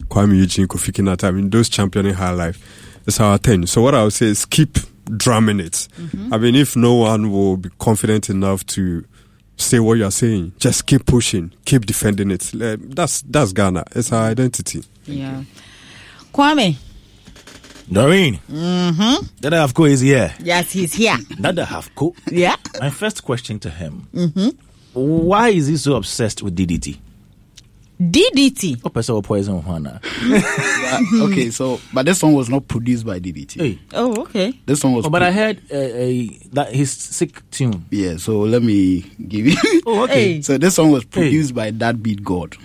[0.09, 3.65] Kuami Eugene, Kofi Kinata, I mean those championing her life is our thing.
[3.65, 4.77] So what I would say is keep
[5.17, 5.88] drumming it.
[6.31, 9.05] I mean if no one will be confident enough to
[9.58, 10.54] say what you're saying.
[10.60, 12.51] Just keep pushing, keep defending it.
[12.54, 13.84] That's that's Ghana.
[13.95, 14.84] It's our identity.
[15.06, 15.43] Yeah.
[16.34, 16.76] Kwame.
[17.91, 19.26] Doreen, Mm-hmm.
[19.41, 20.34] Dada Hafco is here.
[20.39, 21.18] Yes, he's here.
[21.39, 22.16] Dada Hafco.
[22.32, 22.56] Yeah.
[22.80, 24.49] My first question to him Mm-hmm.
[24.93, 26.97] Why is he so obsessed with DDT?
[28.02, 28.84] DDT.
[28.84, 30.02] What person will poison Juana?
[31.22, 33.80] okay, so but this song was not produced by DDT.
[33.94, 34.60] Oh, okay.
[34.66, 35.06] This song was.
[35.06, 37.86] Oh, but pro- I heard uh, a, that his sick tune.
[37.91, 39.56] Yeah, so let me give you.
[39.86, 40.36] Oh, okay.
[40.36, 40.41] Hey.
[40.41, 42.56] So this song was produced by That Beat God.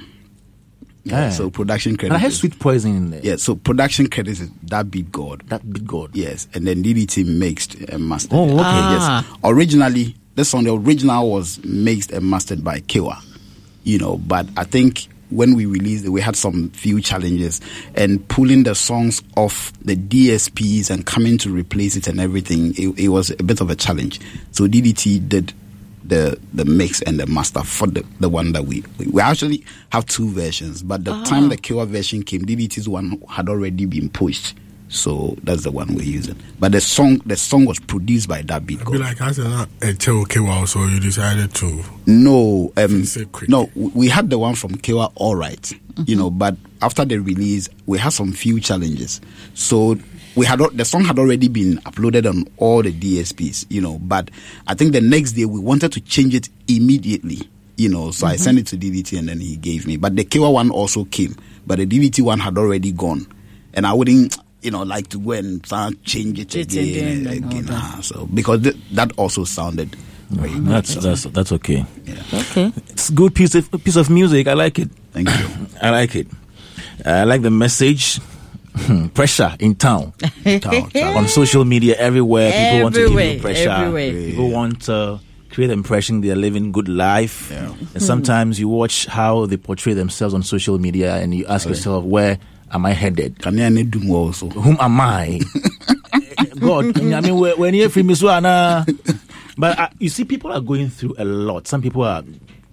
[1.05, 1.31] Yeah, Ah.
[1.31, 2.14] so production credit.
[2.14, 3.20] And I heard Sweet Poison in there.
[3.22, 5.43] Yeah, so production credit is That Beat God.
[5.49, 6.14] That Beat God.
[6.14, 8.33] Yes, and then DDT mixed and mastered.
[8.35, 8.55] Oh, okay.
[8.64, 9.26] Ah.
[9.29, 9.39] Yes.
[9.45, 13.22] Originally, this song, the original was mixed and mastered by Kewa.
[13.85, 17.61] You know, but I think when we released it, we had some few challenges
[17.95, 22.74] and pulling the songs off the DSPs and coming to replace it and everything.
[22.76, 24.20] It, it was a bit of a challenge.
[24.53, 25.53] So DDT did
[26.05, 29.62] the the mix and the master for the, the one that we, we we actually
[29.93, 31.24] have two versions, but the Ah.
[31.24, 34.55] time the Kewa version came, DDT's one had already been pushed.
[34.89, 36.36] So that's the one we're using.
[36.59, 38.78] But the song the song was produced by that beat.
[38.91, 41.82] Be like I said, not a Kewa, so you decided to.
[42.07, 43.05] No, um,
[43.49, 46.18] no, we had the one from Kewa, all right, you Mm-hmm.
[46.18, 49.20] know, but after the release, we had some few challenges.
[49.55, 49.99] So
[50.36, 54.30] we had the song had already been uploaded on all the DSPs, you know, but
[54.66, 57.49] I think the next day we wanted to change it immediately.
[57.76, 58.11] you know.
[58.11, 58.43] So I Mm-hmm.
[58.43, 59.97] sent it to DDT, and then he gave me.
[59.99, 61.36] But the Kewa one also came,
[61.66, 63.26] but the DDT one had already gone,
[63.74, 64.36] and I wouldn't.
[64.62, 67.64] You know, like to go and start change it It again, again and again.
[67.66, 67.74] that.
[67.80, 69.94] ah, so because th- that also sounded
[70.30, 70.66] very good.
[70.66, 71.86] That's that's that's okay.
[72.34, 72.72] Okay.
[72.88, 74.48] It's good piece of piece of music.
[74.48, 74.90] I like it.
[75.12, 75.46] Thank you.
[75.82, 76.26] I like it.
[77.06, 78.18] I like the message.
[79.14, 80.12] pressure in town.
[80.61, 81.16] Town, town.
[81.16, 82.52] on social media everywhere.
[82.52, 83.70] People want to give you pressure.
[83.70, 84.12] everywhere.
[84.30, 85.18] People want to
[85.50, 87.50] create the impression they are living good life.
[87.50, 92.04] And sometimes you watch how they portray themselves on social media, and you ask yourself,
[92.04, 92.38] where
[92.70, 93.38] am I headed?
[93.40, 94.48] Can you do more also?
[94.50, 95.40] Whom am I?
[96.58, 98.84] God, I mean, when when you're free, Miss Wana.
[99.56, 101.66] But uh, you see, people are going through a lot.
[101.66, 102.22] Some people are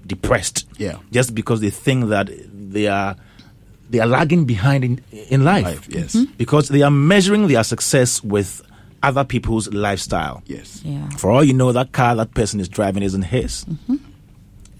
[0.05, 0.97] depressed, Yeah.
[1.11, 3.15] just because they think that they are
[3.89, 5.63] they are lagging behind in in life.
[5.65, 6.15] Life, yes.
[6.37, 8.61] because they are measuring their success with
[9.03, 10.41] other people's lifestyle.
[10.45, 10.81] Yes.
[10.83, 11.09] Yeah.
[11.17, 13.65] For all you know, that car that person is driving isn't his.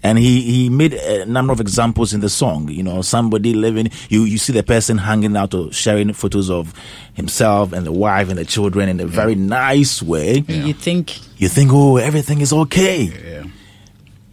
[0.06, 2.68] And he, he made a number of examples in the song.
[2.70, 6.72] You know, somebody living, you, you see the person hanging out or sharing photos of
[7.14, 10.44] himself and the wife and the children in a very nice way.
[10.46, 13.02] You think You think, oh, everything is okay.
[13.02, 13.44] Yeah.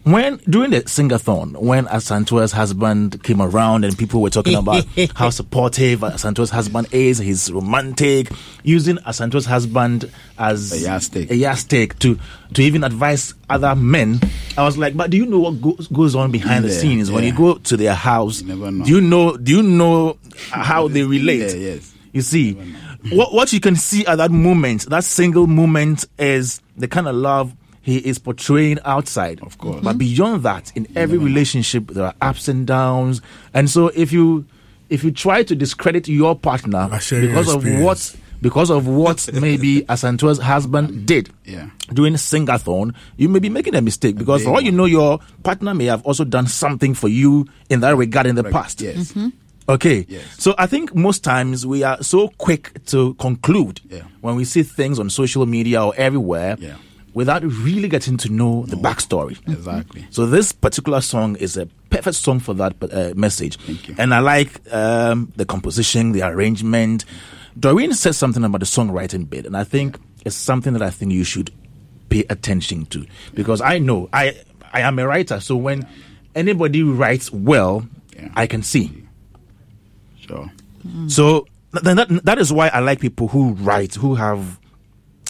[0.03, 4.85] When during the singathon, when Asantewaa's husband came around and people were talking about
[5.15, 8.29] how supportive Asantewaa's husband is, he's romantic,
[8.63, 11.31] using Asantewaa's husband as A yardstick.
[11.31, 12.19] a yardstick to
[12.53, 14.19] to even advise other men.
[14.57, 17.09] I was like, but do you know what goes, goes on behind the Yeah, scenes
[17.09, 18.41] when you go to their house?
[18.41, 18.83] You never know.
[18.83, 19.37] Do you know?
[19.37, 20.17] Do you know
[20.51, 21.39] how they relate?
[21.55, 21.93] Yeah, yes.
[22.11, 22.53] You see,
[23.09, 27.15] what what you can see at that moment, that single moment, is the kind of
[27.15, 29.39] love he is portraying outside.
[29.41, 29.81] Of course.
[29.83, 29.97] But mm-hmm.
[29.99, 33.21] beyond that, in every relationship, there are ups and downs,
[33.53, 34.45] and so if you
[34.89, 38.87] if you try to discredit your partner I share your because of what because of
[38.87, 41.05] what maybe Asantewaa's husband mm-hmm.
[41.05, 41.69] did Yeah.
[41.91, 45.73] during Singathon, you may be making a mistake because for all you know, your partner
[45.73, 48.81] may have also done something for you in that regard in the past.
[48.81, 49.13] Yes.
[49.13, 49.29] Mm-hmm.
[49.69, 50.05] Okay.
[50.09, 50.23] Yes.
[50.37, 54.01] So I think most times we are so quick to conclude Yeah.
[54.21, 56.75] when we see things on social media or everywhere Yeah.
[57.13, 59.37] Without really getting to know the backstory.
[59.47, 60.05] Exactly.
[60.09, 63.57] So this particular song is a perfect song for that uh, message.
[63.57, 63.95] Thank you.
[63.97, 67.05] And I like um, the composition, the arrangement.
[67.59, 71.11] Doreen said something about the songwriting bit, and I think it's something that I think
[71.11, 71.51] you should
[72.09, 73.05] pay attention to
[73.35, 74.35] because I know I
[74.71, 75.87] I am a writer, so when
[76.35, 78.29] anybody writes well, Yeah.
[78.35, 79.03] I can see.
[80.27, 80.49] Sure.
[81.07, 81.45] So
[81.83, 84.59] then that that is why I like people who write, who have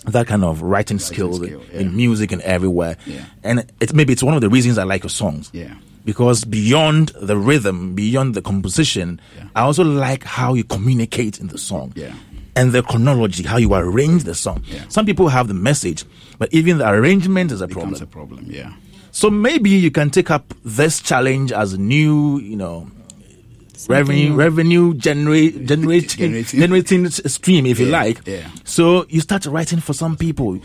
[0.05, 1.79] that kind of writing, skills skill, yeah.
[1.79, 2.97] in music and everywhere.
[3.05, 3.25] Yeah.
[3.43, 5.49] And it's maybe it's one of the reasons I like your songs.
[5.53, 5.73] Yeah.
[6.05, 9.45] Because beyond the rhythm, beyond the composition, Yeah.
[9.55, 11.93] I also like how you communicate in the song.
[11.95, 12.13] Yeah.
[12.55, 14.63] And the chronology, how you arrange the song.
[14.67, 14.83] Yeah.
[14.89, 16.03] Some people have the message,
[16.37, 18.03] but even the arrangement is a Becomes problem.
[18.03, 18.07] a
[18.41, 18.45] problem.
[18.51, 18.73] Yeah.
[19.11, 22.87] So maybe you can take up this challenge as a new, you know,
[23.87, 26.59] revenue revenue generate generating Generating.
[26.59, 28.25] generating stream, if you like.
[28.27, 28.49] yeah.
[28.63, 30.59] So you start writing for some people,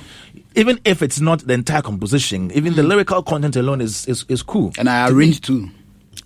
[0.55, 2.51] even if it's not the entire composition.
[2.53, 2.77] Even Mm.
[2.77, 4.73] the lyrical content alone is is, is cool.
[4.79, 5.71] And I arrange too.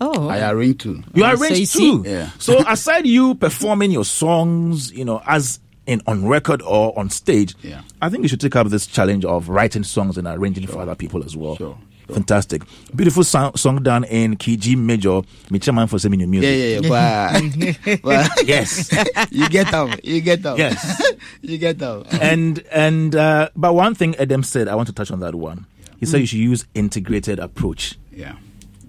[0.01, 1.03] oh I arrange too.
[1.15, 2.05] You Oh, so arrange you too.
[2.07, 2.31] Yeah.
[2.39, 7.55] So aside you performing your songs, you know, as in on record or on stage,
[7.63, 7.83] Yeah.
[8.01, 10.95] I think you should take up this challenge of writing songs and arranging for other
[10.95, 11.57] people as well.
[11.57, 11.79] Sure, sure.
[12.13, 12.63] Fantastic.
[12.95, 15.23] Beautiful song, song done in key G major.
[15.51, 16.51] Me chairman for semi music.
[16.51, 17.69] Yeah, yeah, yeah.
[17.93, 18.91] But, but Yes.
[19.31, 19.99] you get up.
[20.05, 20.59] You get up.
[20.59, 21.03] Yes.
[21.43, 22.07] you get up.
[22.21, 25.67] and and uh, but one thing Adam said, I want to touch on that one.
[25.99, 28.35] He said you should use integrated approach Yeah.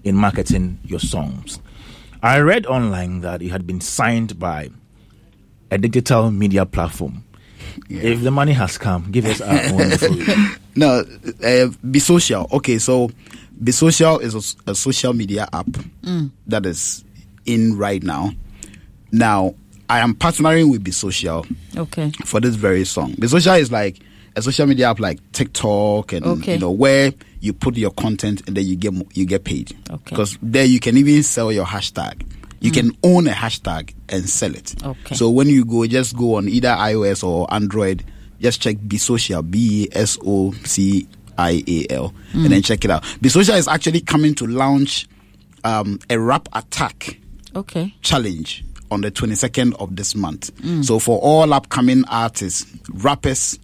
[0.02, 1.60] in marketing your songs.
[2.22, 4.70] I read online that it had been signed by
[5.70, 7.22] a digital media platform.
[7.88, 9.90] If the money has come, give us our own.
[9.90, 11.04] before- No,
[11.44, 12.48] uh, Be Social.
[12.52, 13.10] Okay, so
[13.62, 15.66] Be Social is a social media app
[16.46, 17.04] that is
[17.46, 18.30] in right now.
[19.12, 19.54] Now,
[19.88, 21.46] I am partnering with Be Social
[21.76, 23.14] okay for this very song.
[23.18, 24.00] Be Social is like
[24.36, 26.54] a social media app like TikTok and Okay.
[26.54, 29.76] you know where you put your content and then you get you get paid.
[29.90, 30.00] Okay.
[30.10, 32.26] Because there you can even sell your hashtag.
[32.64, 34.74] You can own a hashtag and sell it.
[34.82, 35.14] Okay.
[35.14, 38.04] So when you go, just go on either iOS or Android.
[38.40, 41.06] Just check Be Social, B E S O C
[41.38, 43.04] I A L, and then check it out.
[43.20, 45.06] Be Social is actually coming to launch
[45.64, 47.18] um, a rap attack
[47.56, 50.50] okay challenge on the 22nd of this month.
[50.84, 53.58] So for all upcoming artists, rappers,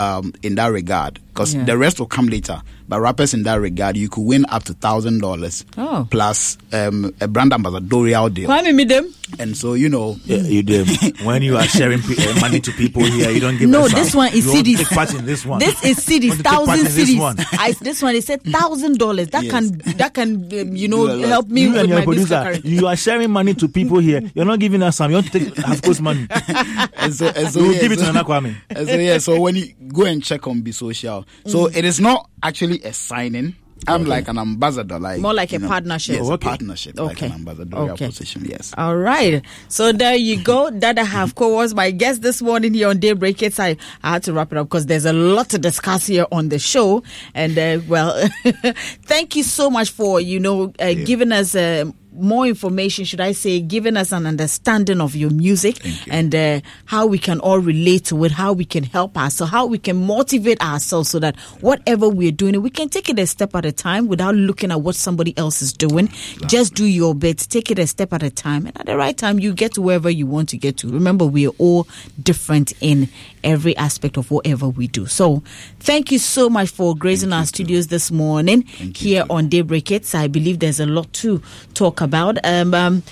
[0.00, 1.64] um, in that regard, because Yeah.
[1.64, 2.60] the rest will come later.
[2.88, 6.06] But rappers in that regard, you could win up to thousand dollars Oh.
[6.10, 8.48] plus um, a brand ambassadorial deal.
[8.48, 9.14] Kwame Midem.
[9.38, 10.86] And so you know, Yeah, you do.
[11.22, 13.68] when you are sharing pe- uh, money to people here, you don't give.
[13.68, 15.58] No, us this one is you want to Take part in this one.
[15.58, 17.36] This is You cities, want to take part thousand in this one.
[17.52, 19.28] I, this one is said thousand dollars.
[19.28, 19.52] That Yes.
[19.52, 21.28] can that can um, you know Do a lot.
[21.28, 24.22] help me you with and your my producer, you are sharing money to people here.
[24.34, 25.10] You're not giving us some.
[25.10, 26.26] You want to take half course money.
[26.96, 28.54] and so, and so You will yeah, give it so- to Nana Kwame.
[28.86, 31.76] so yeah, so when you go and check on Be Social, so Mm.
[31.76, 33.56] it is not actually a signing.
[33.86, 34.10] I'm Okay.
[34.10, 36.16] like an ambassador, like More like a know, partnership.
[36.16, 36.48] Yes, Oh, a okay.
[36.48, 37.26] partnership, like Okay.
[37.26, 38.06] an ambassadorial Okay.
[38.06, 38.44] position.
[38.44, 38.74] Yes.
[38.76, 39.40] All right.
[39.68, 40.68] So there you go.
[40.70, 43.40] Dada Hafco was my guest this morning here on Daybreak.
[43.40, 46.26] It's I, I had to wrap it up because there's a lot to discuss here
[46.32, 47.04] on the show.
[47.34, 48.28] And uh, well,
[49.04, 51.84] thank you so much for, you know, uh, giving us uh,
[52.18, 55.78] more information, should I say, giving us an understanding of your music
[56.10, 59.44] and uh, how we can all relate to it, how we can help us, so
[59.46, 63.26] how we can motivate ourselves so that whatever we're doing, we can take it a
[63.26, 66.08] step at a time without looking at what somebody else is doing.
[66.46, 69.16] Just do your bit, take it a step at a time, and at the right
[69.16, 70.90] time, you get to wherever you want to get to.
[70.90, 71.86] Remember, we are all
[72.22, 73.08] different in
[73.44, 75.06] every aspect of whatever we do.
[75.06, 75.42] So,
[75.78, 80.14] thank you so much for gracing our studios this morning here on Daybreak Hits.
[80.14, 81.40] I believe there's a lot to
[81.74, 82.07] talk about.
[82.14, 83.02] Um, um,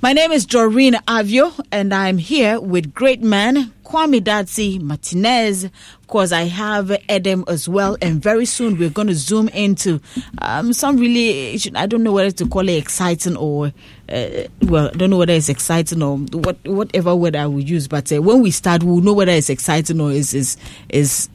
[0.00, 5.64] my name is Doreen Avio, and I'm here with great man Kwame Dadzie Martinez.
[5.64, 10.00] Of course, I have Edem as well, and very soon we're going to zoom into
[10.40, 13.72] um, some really, I don't know whether to call it exciting or,
[14.08, 14.28] uh,
[14.62, 17.88] well, I don't know whether it's exciting or what, whatever word I would use.
[17.88, 20.56] But uh, when we start, we'll know whether it's exciting or is is
[20.90, 21.28] is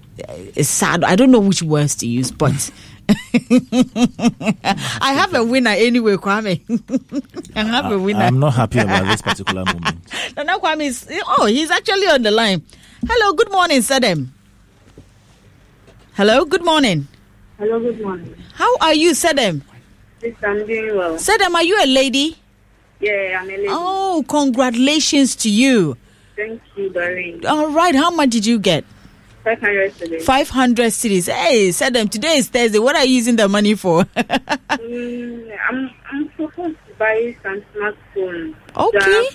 [0.56, 1.04] is sad.
[1.04, 2.72] I don't know which words to use, but.
[5.02, 6.62] I have a winner anyway, Kwame.
[7.56, 8.22] I have a winner.
[8.22, 9.98] I'm not happy about this particular moment.
[10.38, 12.64] Nana Kwame is, oh, he's actually on the line.
[13.08, 14.28] Hello, good morning, Sedem.
[16.14, 17.08] Hello, good morning.
[17.58, 18.36] Hello, good morning.
[18.54, 19.62] How are you, Sedem?
[20.22, 21.16] Yes, I'm doing well.
[21.16, 22.38] Sedem, are you a lady?
[23.00, 23.68] Yeah, I'm a lady.
[23.70, 25.98] Oh, congratulations to you.
[26.36, 27.46] Thank you, Doreen.
[27.46, 28.86] All right, how much did you get?
[29.44, 30.20] 500 today.
[30.20, 31.32] 500 cedis.
[31.32, 32.80] Hey, Sedem, today is Thursday.
[32.80, 34.04] What are you using the money for?
[34.84, 38.54] Mm, I'm, I'm supposed to buy some smartphone.
[38.76, 39.30] Okay.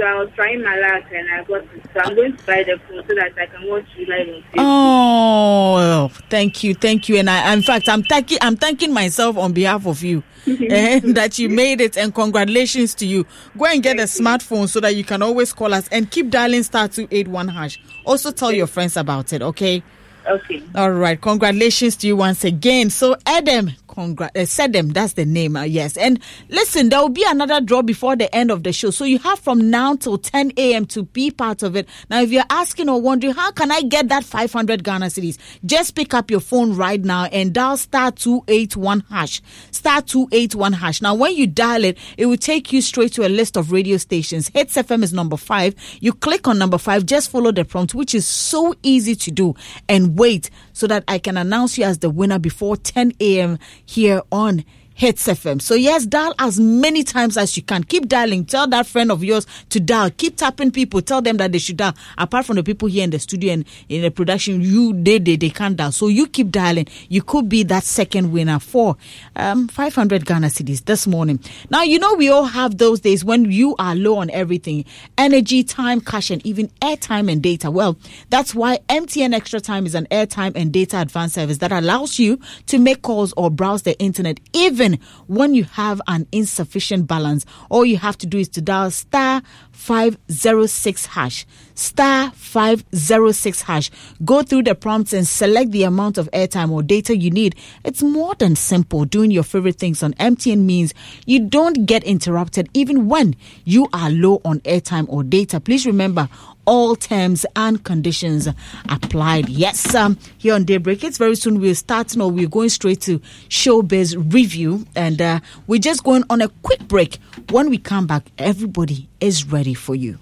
[0.00, 1.82] So, I- was trying my luck and I got it.
[1.92, 4.42] So I'm going to buy the phone so that I can watch you live on
[4.52, 4.60] Facebook.
[4.62, 7.16] Oh, thank you, thank you.
[7.18, 11.38] And I, in fact, I'm thanking, I'm thanking myself on behalf of you eh, that
[11.38, 13.26] you made it, and congratulations to you.
[13.58, 16.62] Go and get a smartphone so that you can always call us and keep dialing
[16.62, 17.78] star two eight one hash.
[18.06, 19.42] Also, tell your friends about it.
[19.42, 19.82] Okay.
[20.26, 20.62] Okay.
[20.74, 21.20] All right.
[21.20, 22.90] Congratulations to you once again.
[22.90, 25.56] So, Adam, congrat, uh, Sedem, that's the name.
[25.56, 25.96] Uh, yes.
[25.96, 28.90] And listen, there will be another draw before the end of the show.
[28.90, 30.86] So you have from now till 10 a.m.
[30.86, 31.88] to be part of it.
[32.08, 35.38] Now, if you're asking or wondering, how can I get that 500 Ghana cedis?
[35.66, 39.42] Just pick up your phone right now and dial star 281 hash.
[39.72, 41.02] Star 281 hash.
[41.02, 43.96] Now, when you dial it, it will take you straight to a list of radio
[43.96, 44.48] stations.
[44.48, 45.74] Hits FM is number five.
[46.00, 49.54] You click on number five, just follow the prompt, which is so easy to do.
[49.88, 53.58] And wait so that I can announce you as the winner before 10 a.m.
[53.90, 54.64] here on
[55.00, 55.62] Hits FM.
[55.62, 57.84] So yes, dial as many times as you can.
[57.84, 58.44] Keep dialing.
[58.44, 60.10] Tell that friend of yours to dial.
[60.10, 61.00] Keep tapping people.
[61.00, 61.94] Tell them that they should dial.
[62.18, 65.36] Apart from the people here in the studio and in the production, you they they,
[65.36, 65.90] they can't dial.
[65.90, 66.86] So you keep dialing.
[67.08, 68.98] You could be that second winner for
[69.36, 71.40] um 500 Ghana cedis this morning.
[71.70, 74.84] Now you know we all have those days when you are low on everything,
[75.16, 77.70] energy, time, cash, and even airtime and data.
[77.70, 77.96] Well,
[78.28, 82.38] that's why MTN Extra Time is an airtime and data advance service that allows you
[82.66, 84.89] to make calls or browse the internet even
[85.26, 87.44] when you have an insufficient balance.
[87.68, 89.42] All you have to do is to dial star
[89.80, 91.46] 506 hash.
[91.74, 93.90] Star 506 hash.
[94.22, 97.56] Go through the prompts and select the amount of airtime or data you need.
[97.82, 99.06] It's more than simple.
[99.06, 100.92] Doing your favorite things on MTN means
[101.24, 105.58] you don't get interrupted even when you are low on airtime or data.
[105.58, 106.28] Please remember,
[106.66, 108.48] all terms and conditions
[108.90, 109.48] applied.
[109.48, 113.18] Yes, um, here on Daybreak, it's very soon we're starting or we're going straight to
[113.48, 117.18] showbiz review, and uh, we're just going on a quick break.
[117.50, 120.18] When we come back, everybody is ready for you.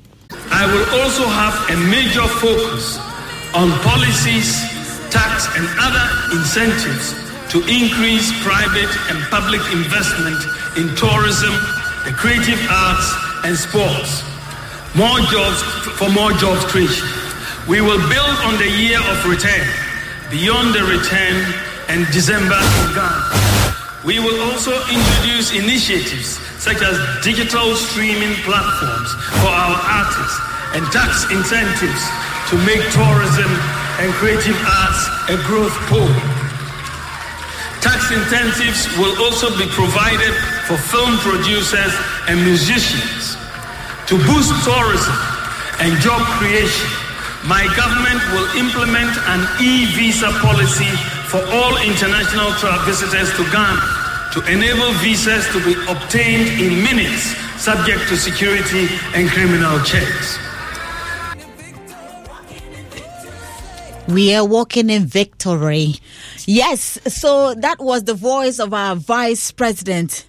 [0.50, 2.98] I will also have a major focus
[3.54, 4.60] on policies,
[5.10, 7.14] tax, and other incentives
[7.52, 10.36] to increase private and public investment
[10.76, 11.54] in tourism,
[12.04, 13.08] the creative arts,
[13.44, 14.22] and sports.
[14.94, 15.62] More jobs
[15.96, 17.06] for more jobs creation.
[17.68, 19.66] We will build on the year of return,
[20.30, 21.36] beyond the return,
[21.88, 23.67] and December in Ghana.
[24.06, 26.94] We will also introduce initiatives such as
[27.24, 29.10] digital streaming platforms
[29.42, 30.38] for our artists
[30.78, 32.02] and tax incentives
[32.46, 33.50] to make tourism
[33.98, 35.02] and creative arts
[35.34, 36.14] a growth pole.
[37.82, 40.30] Tax incentives will also be provided
[40.70, 41.90] for film producers
[42.30, 43.34] and musicians.
[44.06, 45.18] To boost tourism
[45.82, 46.86] and job creation,
[47.50, 54.40] my government will implement an e-visa policy for all international tra- visitors to Ghana to
[54.52, 60.38] enable visas to be obtained in minutes subject to security and criminal checks.
[64.08, 65.96] We are walking in victory.
[66.46, 70.24] Yes, so that was the voice of our Vice President.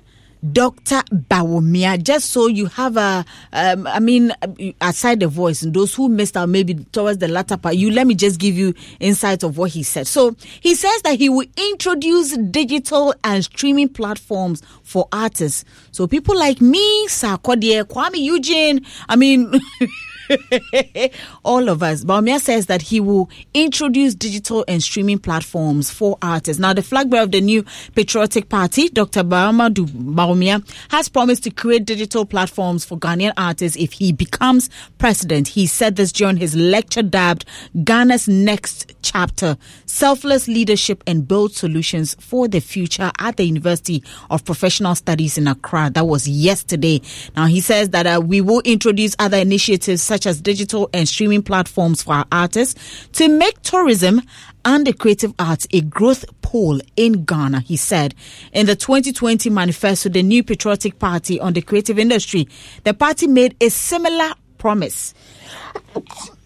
[0.54, 1.02] Dr.
[1.12, 4.32] Bawumia, just so you have a, um, I mean,
[4.80, 8.08] aside the voice, and those who missed out maybe towards the latter part, you let
[8.08, 10.08] me just give you insight of what he said.
[10.08, 15.66] So he says that he will introduce digital and streaming platforms for artists.
[15.92, 19.52] So people like me, Sarkodie, Kuami Eugene, I mean,
[21.44, 22.04] all of us.
[22.04, 26.60] Bawumia says that he will introduce digital and streaming platforms for artists.
[26.60, 27.64] Now, the flag bearer of the new
[27.96, 29.24] Patriotic Party, Dr.
[29.24, 35.50] Mahamudu Bawumia, has promised to create digital platforms for Ghanaian artists if he becomes president.
[35.50, 37.46] He said this during his lecture dubbed
[37.84, 44.46] Ghana's Next Chapter Selfless Leadership and Build Solutions for the Future at the University of
[44.46, 45.90] Professional Studies in Accra.
[45.94, 47.02] That was yesterday.
[47.36, 51.43] Now, he says that uh, we will introduce other initiatives such as digital and streaming
[51.43, 54.22] platforms for our artists to make tourism
[54.65, 58.15] and the creative arts a growth pole in Ghana, he said.
[58.53, 62.47] In the 2020 manifesto, the new Patriotic Party on the creative industry,
[62.84, 65.13] the party made a similar promise.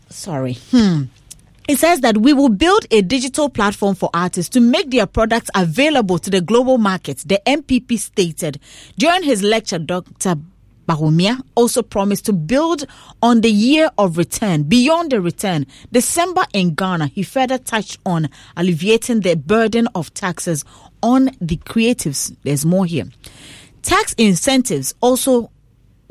[0.10, 0.54] Sorry.
[0.72, 1.04] Hmm.
[1.68, 5.50] It says that we will build a digital platform for artists to make their products
[5.56, 8.60] available to the global markets, the NPP stated.
[8.98, 10.36] During his lecture, Dr.
[10.88, 12.86] Bawumia also promised to build
[13.22, 14.64] on the year of return.
[14.64, 20.66] Beyond the return, December in Ghana, he further touched on alleviating the burden of taxes
[21.02, 22.36] on the creatives.
[22.44, 23.06] There's more here.
[23.82, 25.52] Tax incentives also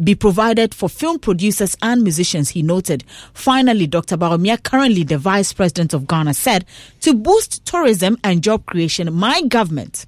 [0.03, 3.05] be provided for film producers and musicians, he noted.
[3.35, 4.16] Finally, Dr.
[4.16, 6.64] Bawumia, currently the vice president of Ghana, said
[7.01, 10.07] to boost tourism and job creation, my government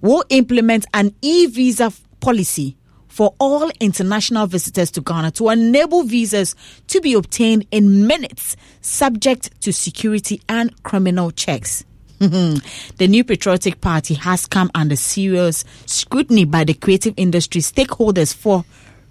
[0.00, 2.76] will implement an e visa policy
[3.14, 6.56] for all international visitors to Ghana to enable visas
[6.88, 11.84] to be obtained in minutes, subject to security and criminal checks.
[12.18, 18.64] the new Patriotic Party has come under serious scrutiny by the creative industry stakeholders for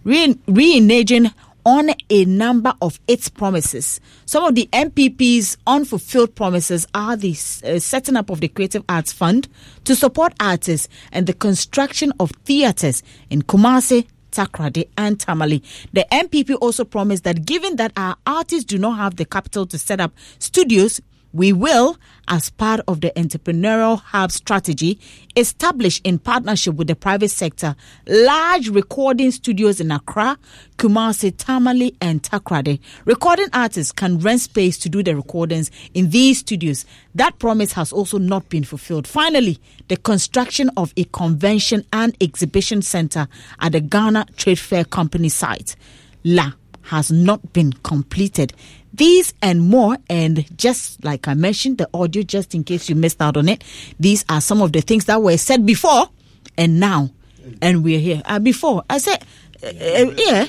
[0.04, 0.38] re-
[0.78, 1.32] engaging
[1.66, 3.99] on a number of its promises.
[4.26, 9.14] Some of the NPP's unfulfilled promises are the uh, setting up of the Creative Arts
[9.14, 9.47] Fund
[9.86, 15.64] to support artists and the construction of theatres in Kumasi, Takoradi, and Tamale.
[15.93, 19.78] The NPP also promised that given that our artists do not have the capital to
[19.78, 20.99] set up studios,
[21.34, 24.99] we will, as part of the entrepreneurial hub strategy,
[25.36, 27.75] establish in partnership with the private sector
[28.07, 30.38] large recording studios in Accra,
[30.77, 32.79] Kumasi, Tamale, and Takoradi.
[33.05, 36.86] Recording artists can rent space to do their recordings in these studios.
[37.15, 39.07] That promise has also not been fulfilled.
[39.07, 43.27] Finally, the construction of a convention and exhibition center
[43.59, 45.75] at the Ghana Trade Fair Company site.
[46.23, 46.53] La
[46.84, 48.53] has not been completed.
[48.93, 53.21] These and more, and just like I mentioned, the audio, just in case you missed
[53.21, 53.63] out on it,
[53.99, 56.09] these are some of the things that were said before
[56.57, 57.09] and now.
[57.61, 58.21] And we're here.
[58.25, 59.23] Uh, before, I said,
[59.63, 60.45] uh, uh, yeah.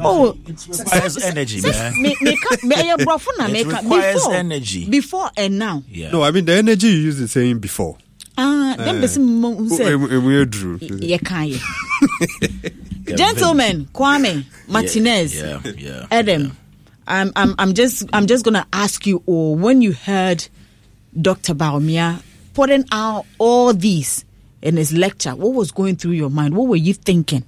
[0.00, 2.00] Oh, it requires energy, say- man.
[2.00, 4.88] me- me ka- me- ɛyɛ borɔfo na It requires Before- energy.
[4.88, 5.82] Before and now.
[5.90, 6.10] Yeah.
[6.12, 7.98] No, I mean the energy you used the saying before.
[8.38, 10.78] Ah, then bɛsi mo sɛ em- em- em- Drew.
[13.16, 16.06] Gentlemen, Kwame, Martinez, Yeah, yeah.
[16.10, 16.56] Adam,
[17.06, 20.46] I'm, I'm, I'm just, I'm just gonna ask you all when you heard
[21.20, 21.54] Dr.
[21.54, 22.22] Bawumia
[22.54, 24.24] putting out all these
[24.62, 26.56] in his lecture, what was going through your mind?
[26.56, 27.44] What were you thinking?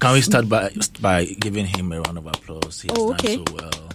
[0.00, 0.70] Can we start by
[1.00, 2.82] by giving him a round of applause?
[2.82, 3.36] He has Oh, done okay.
[3.36, 3.88] so well.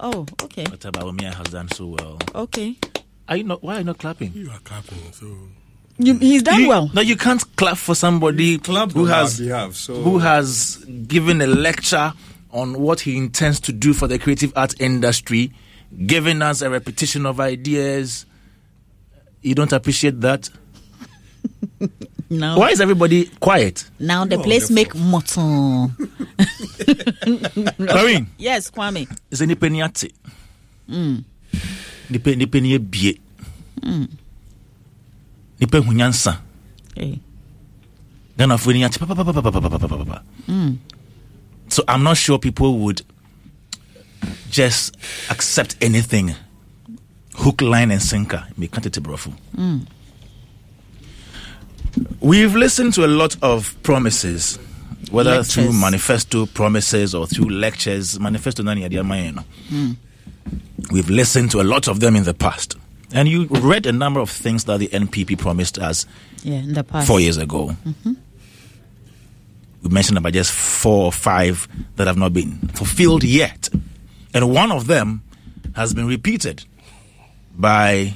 [0.00, 0.90] Oh, okay, Dr.
[0.92, 2.18] Bawumia has done so well.
[2.34, 2.76] okay.
[3.28, 3.62] Are you not?
[3.62, 4.32] Why are you not clapping?
[4.34, 5.26] You are clapping, so
[5.98, 6.90] You, he's done You- well.
[6.94, 11.40] No, you can't clap for somebody who on our has behalf, so- who has given
[11.42, 12.12] a lecture
[12.52, 15.52] on what he intends to do for the creative arts industry,
[16.06, 18.26] giving us a repetition of ideas.
[19.42, 20.48] You don't appreciate that?
[22.32, 23.90] Now, Why is everybody quiet?
[23.98, 25.90] now the place make mutton.
[27.88, 29.10] Karin, yes, Kwame.
[29.32, 30.12] is any penny at it?
[30.88, 31.24] Mm.
[32.08, 33.18] Nipa nipa ni ebie.
[33.82, 34.08] Mm.
[35.58, 35.90] Nipa hu.
[36.94, 37.18] Hey.
[38.38, 40.22] Ghana fo ni ate pa pa pa pa pa pa pa pa pa pa pa.
[40.46, 40.78] Mm.
[41.70, 43.02] So I'm not sure people would
[44.50, 44.96] just
[45.30, 46.34] accept anything
[47.34, 48.44] hook, line, and sinker.
[48.58, 49.32] Meka tete brɔfo.
[49.56, 49.86] Mm.
[52.20, 54.58] We've listened to a lot of promises,
[55.10, 55.54] whether Lectures.
[55.54, 58.18] through manifesto promises or through lectures.
[58.20, 59.44] Manifesto nani adi ama yɛn.
[59.70, 59.96] Mm.
[60.90, 62.76] We've listened to a lot of them in the past.
[63.12, 66.06] And you read a number of things that the NPP promised us
[66.44, 67.08] Yeah, in the past.
[67.08, 67.76] four years ago.
[67.86, 68.16] Mhm.
[69.82, 71.66] We mentioned about just four or five
[71.96, 73.68] that have not been fulfilled yet.
[74.34, 75.22] And one of them
[75.74, 76.64] has been repeated
[77.56, 78.14] by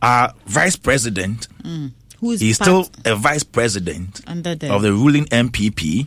[0.00, 1.48] our vice president.
[1.62, 1.92] Mm.
[2.20, 6.06] Who is He's still a vice president under the of the ruling NPP,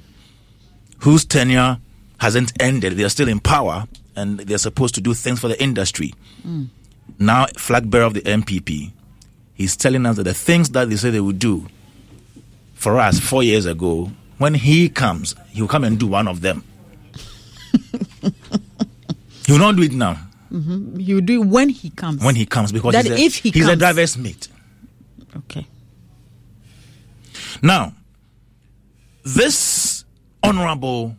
[1.00, 1.80] whose tenure
[2.20, 2.94] hasn't ended.
[2.94, 3.86] They're still in power
[4.16, 6.14] and they're supposed to do things for the industry.
[6.48, 6.68] Mm.
[7.20, 8.92] Now, flag bearer of the NPP,
[9.54, 11.68] he's telling us that the things that they say they would do
[12.74, 16.64] for us four years ago, when he comes, he'll come and do one of them.
[19.46, 20.18] he will not do it now
[20.52, 21.04] Mhm.
[21.04, 22.24] You do it when he comes.
[22.24, 23.80] when he comes because That he's, a, if he he's a comes.
[23.80, 24.48] driver's mate.
[25.36, 25.68] Okay.
[27.62, 27.94] Now,
[29.24, 30.06] this
[30.44, 31.18] honorable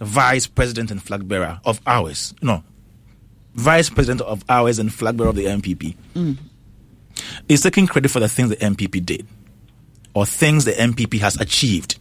[0.00, 2.64] vice president and flag bearer of ours, no,
[3.54, 6.36] vice president of ours and flag bearer of the NPP, Mm.
[7.48, 9.26] is taking credit for the things the NPP did
[10.14, 11.98] or things the NPP has achieved,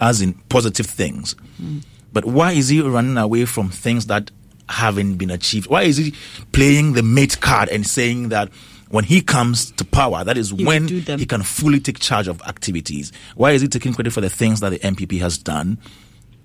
[0.00, 1.34] as in positive things.
[1.60, 1.84] Mm.
[2.12, 4.30] But why is he running away from things that
[4.68, 5.68] haven't been achieved?
[5.68, 6.14] Why is he
[6.52, 8.50] playing the mate card and saying that
[8.90, 12.42] when he comes to power, that is He when he can fully take charge of
[12.42, 13.10] activities?
[13.36, 15.78] Why is he taking credit for the things that the NPP has done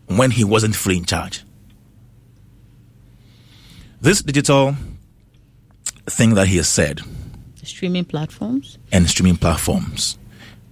[0.05, 1.43] when he wasn't fully in charge?
[3.99, 4.75] This digital
[6.05, 7.01] thing that he has said
[7.63, 8.77] Streaming platforms.
[8.93, 10.17] and streaming platforms.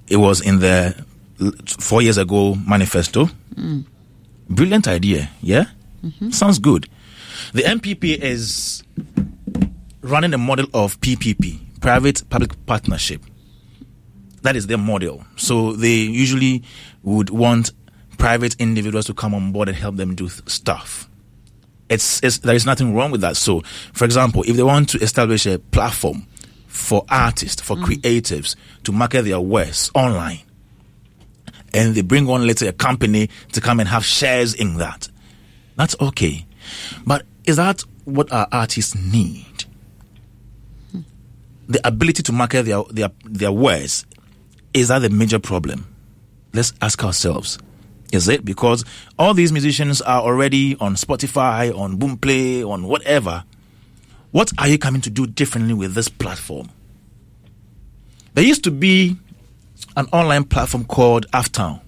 [0.07, 0.95] It was in the
[1.79, 3.29] four years ago manifesto.
[3.55, 3.85] Mm.
[4.49, 5.65] Brilliant idea, yeah?
[6.03, 6.33] Mhm.
[6.33, 6.87] Sounds good.
[7.53, 8.83] The NPP is
[10.01, 13.21] running a model of PPP, private public partnership.
[14.43, 15.25] That is their model.
[15.35, 16.61] So they usually
[17.03, 17.71] would want
[18.17, 21.09] private individuals to come on board and help them do th- stuff.
[21.89, 23.37] It's, it's there is nothing wrong with that.
[23.37, 23.61] So,
[23.93, 26.27] for example, if they want to establish a platform
[26.75, 27.83] for artists, for mm.
[27.85, 30.41] creatives to market their wares online,
[31.73, 35.07] and they bring on, let's say, a company to come and have shares in that,
[35.75, 36.45] that's okay.
[37.05, 39.65] But is that what our artists need?
[41.67, 44.05] The ability to market their, their, their wares,
[44.73, 45.87] is that the major problem?
[46.53, 47.57] Let's ask ourselves.
[48.11, 48.85] Is it because
[49.17, 53.43] all these musicians are already on Spotify, on Boomplay, on whatever?
[54.35, 56.69] What are you coming to do differently with this platform?
[58.33, 59.15] There used to be
[59.95, 61.79] an online platform called Aftown.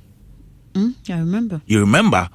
[0.72, 1.61] Mm, I remember.
[1.65, 2.30] You remember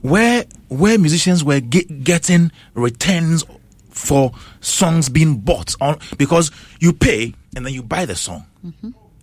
[0.00, 3.44] where where musicians were ge- getting returns
[3.90, 4.32] for
[4.62, 6.50] songs being bought on because
[6.80, 8.46] you pay and then you buy the song,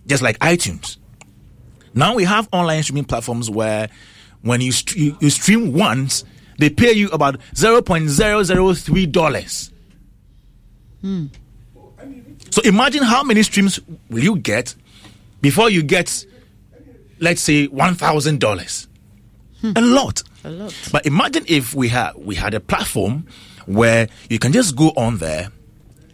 [0.06, 0.96] just like iTunes.
[1.92, 3.88] Now we have online streaming platforms where
[4.42, 6.22] when you, st- you, you stream once,
[6.58, 9.70] they pay you about zero point zero zero three dollars.
[11.02, 11.26] Hmm.
[12.50, 13.78] So imagine how many streams
[14.10, 14.74] will you get
[15.40, 16.24] before you get,
[17.20, 18.88] let's say, one thousand dollars.
[19.76, 20.22] A lot.
[20.44, 20.74] A lot.
[20.90, 23.26] But imagine if we had we had a platform
[23.66, 25.50] where you can just go on there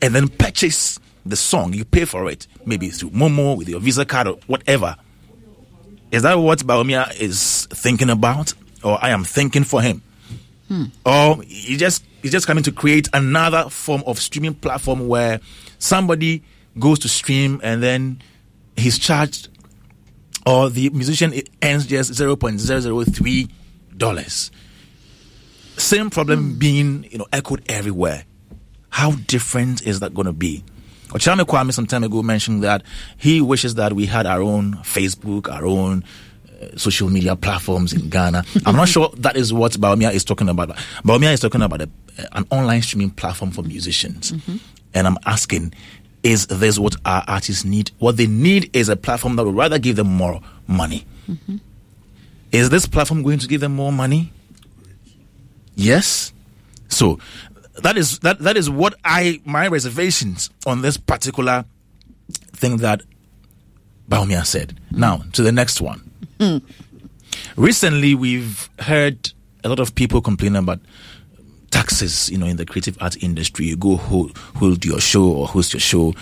[0.02, 1.72] and then purchase the song.
[1.72, 4.96] You pay for it, maybe through Momo with your Visa card or whatever.
[6.10, 8.52] Is that what Bawumia is thinking about,
[8.82, 10.02] or I am thinking for him?
[10.68, 10.84] Hmm.
[11.06, 15.40] or he just he's just coming to create another form of streaming platform where
[15.78, 16.42] somebody
[16.78, 18.20] goes to stream and then
[18.76, 19.48] he's charged
[20.46, 21.32] or the musician
[21.62, 23.50] earns just 0.003
[23.96, 24.50] dollars.
[25.76, 28.24] Same problem being you know echoed everywhere.
[28.90, 30.64] How different is that going to be?
[31.08, 32.82] Ochame Kwame some time ago mentioned that
[33.16, 36.04] he wishes that we had our own Facebook, our own
[36.76, 38.44] social media platforms in Ghana.
[38.66, 40.70] I'm not sure that is what Bawumia is talking about.
[41.04, 41.88] Bawumia is talking about a,
[42.32, 44.32] an online streaming platform for musicians.
[44.32, 44.56] Mm-hmm.
[44.94, 45.74] And I'm asking,
[46.22, 47.90] is this what our artists need?
[47.98, 51.06] What they need is a platform that would rather give them more money.
[51.28, 51.56] Mm-hmm.
[52.52, 54.32] Is this platform going to give them more money?
[55.74, 56.32] Yes.
[56.88, 57.18] So
[57.82, 61.64] that is that that is what I my reservations on this particular
[62.52, 63.02] thing that
[64.08, 64.68] Bawumia said.
[64.70, 65.00] Mm-hmm.
[65.00, 66.07] Now to the next one.
[67.56, 69.32] Recently, we've heard
[69.64, 70.80] a lot of people complain about
[71.70, 72.30] taxes.
[72.30, 75.72] You know, in the creative art industry, you go hold, hold your show or host
[75.72, 76.14] your show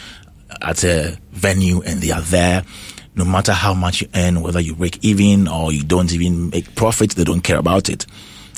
[0.63, 2.65] at a venue, and they are there.
[3.15, 6.75] No matter how much you earn, whether you break even or you don't even make
[6.75, 8.05] profit, they don't care about it.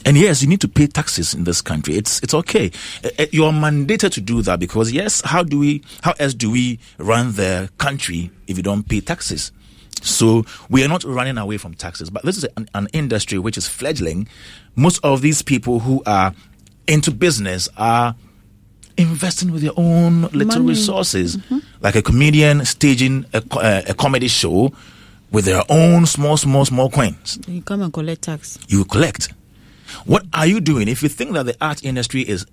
[0.05, 1.95] And yes, you need to pay taxes in this country.
[1.97, 2.71] It's it's okay.
[3.05, 5.83] Uh, uh, You are mandated to do that because yes, how do we?
[6.03, 9.53] How else do we run the country if you don't pay taxes?
[10.03, 13.57] So we are not running away from taxes, but this is an, an industry which
[13.59, 14.29] is fledgling.
[14.77, 16.35] Most of these people who are
[16.87, 18.15] into business are
[18.97, 20.69] investing with their own little Money.
[20.71, 21.39] resources,
[21.81, 24.73] like a comedian staging a, uh, a comedy show
[25.31, 28.59] with their own small, small, small coins You come and collect tax.
[28.69, 29.33] you collect.
[30.05, 32.47] What are you doing if you think that the art industry is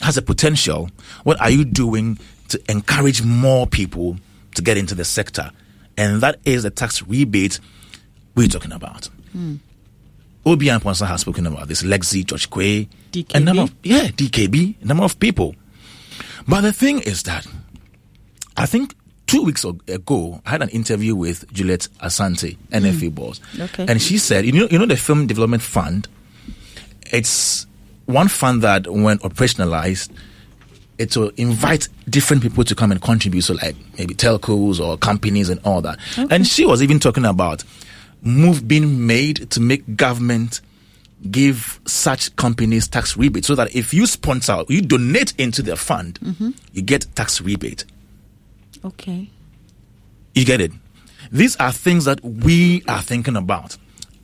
[0.00, 0.88] has a potential?
[1.24, 4.16] What are you doing to encourage more people
[4.54, 5.50] to get into the sector?
[5.96, 7.58] And that is the tax rebate
[8.34, 9.06] we're talking about.
[9.32, 9.56] Hmm.
[10.44, 11.82] Obian Ponsa has spoken about this.
[11.82, 13.34] Lexi, George Quaye, DKB?
[13.34, 15.56] a number of, yeah, DKB, a number of people.
[16.46, 17.46] But the thing is that
[18.56, 18.94] I think
[19.26, 23.86] two weeks ago, I had an interview with Juliet Asante, NFA boss, Okay.
[23.88, 26.06] and she said, you know, you know, the Film Development Fund.
[27.12, 27.66] It's
[28.06, 30.10] one fund that, when operationalized,
[30.98, 33.42] it will invite different people to come and contribute.
[33.42, 35.98] So, like maybe telcos or companies and all that.
[36.30, 37.64] And she was even talking about
[38.22, 40.60] move being made to make government
[41.30, 46.18] give such companies tax rebate so that if you sponsor, you donate into their fund,
[46.22, 46.54] Mhm.
[46.72, 47.84] you get tax rebate.
[48.84, 49.28] Okay.
[50.34, 50.72] You get it?
[51.32, 53.76] These are things that we are thinking about.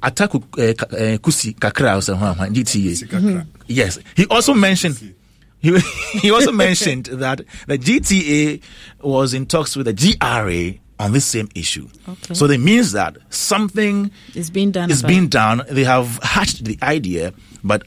[0.03, 3.47] Ataku uh, Ka- uh, Kusi Kakra was, GTA.
[3.69, 3.99] Yes.
[4.17, 5.15] He also mentioned
[5.63, 5.79] he,
[6.19, 8.63] he also mentioned that the GTA
[9.01, 11.89] was in talks with the GRA on this same issue.
[12.09, 12.35] Okay.
[12.35, 14.91] So that means that something It's being done.
[14.91, 15.63] is being done.
[15.69, 17.33] They have hatched the idea,
[17.65, 17.85] but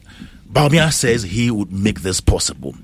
[0.50, 2.74] Bawumia says he would make this possible.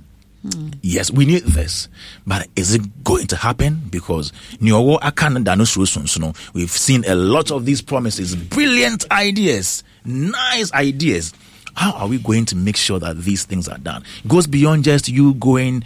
[0.43, 0.70] Hmm.
[0.82, 1.89] Yes, we need this,
[2.27, 3.81] but is it going to happen?
[3.90, 10.73] Because Nyowo Akan Dano Suno, we've seen a lot of these promises, brilliant ideas, nice
[10.73, 11.32] ideas.
[11.74, 14.05] How are we going to make sure that these things are done?
[14.24, 15.85] It goes beyond just you going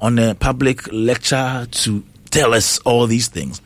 [0.00, 3.60] on a public lecture to tell us all these things.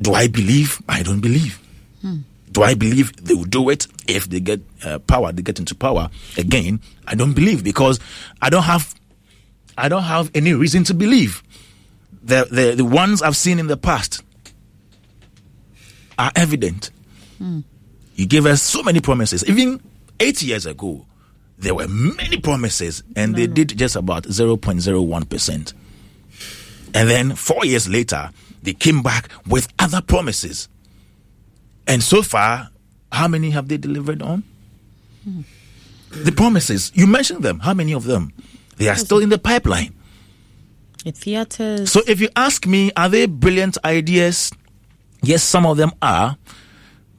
[0.00, 0.80] Do I believe?
[0.88, 1.60] I don't believe.
[2.00, 2.18] Hmm.
[2.52, 5.30] Do I believe they will do it if they get uh, power?
[5.32, 6.80] They get into power again.
[7.06, 8.00] I don't believe because
[8.42, 8.94] I don't have,
[9.78, 11.42] I don't have any reason to believe.
[12.22, 14.22] The the the ones I've seen in the past
[16.18, 16.90] are evident.
[17.38, 17.60] Hmm.
[18.20, 19.42] You gave us so many promises.
[19.48, 19.80] Even
[20.20, 21.06] eight years ago,
[21.56, 25.72] there were many promises, and they did just about zero point zero one percent.
[26.92, 28.28] And then four years later,
[28.62, 30.68] they came back with other promises.
[31.86, 32.68] And so far,
[33.10, 34.42] how many have they delivered on?
[35.24, 35.40] Hmm.
[36.10, 37.60] The promises, you mentioned them.
[37.60, 38.34] How many of them?
[38.76, 39.94] They are still in the pipeline.
[41.06, 41.90] The theaters.
[41.90, 44.52] So if you ask me, are they brilliant ideas?
[45.22, 46.36] Yes, some of them are.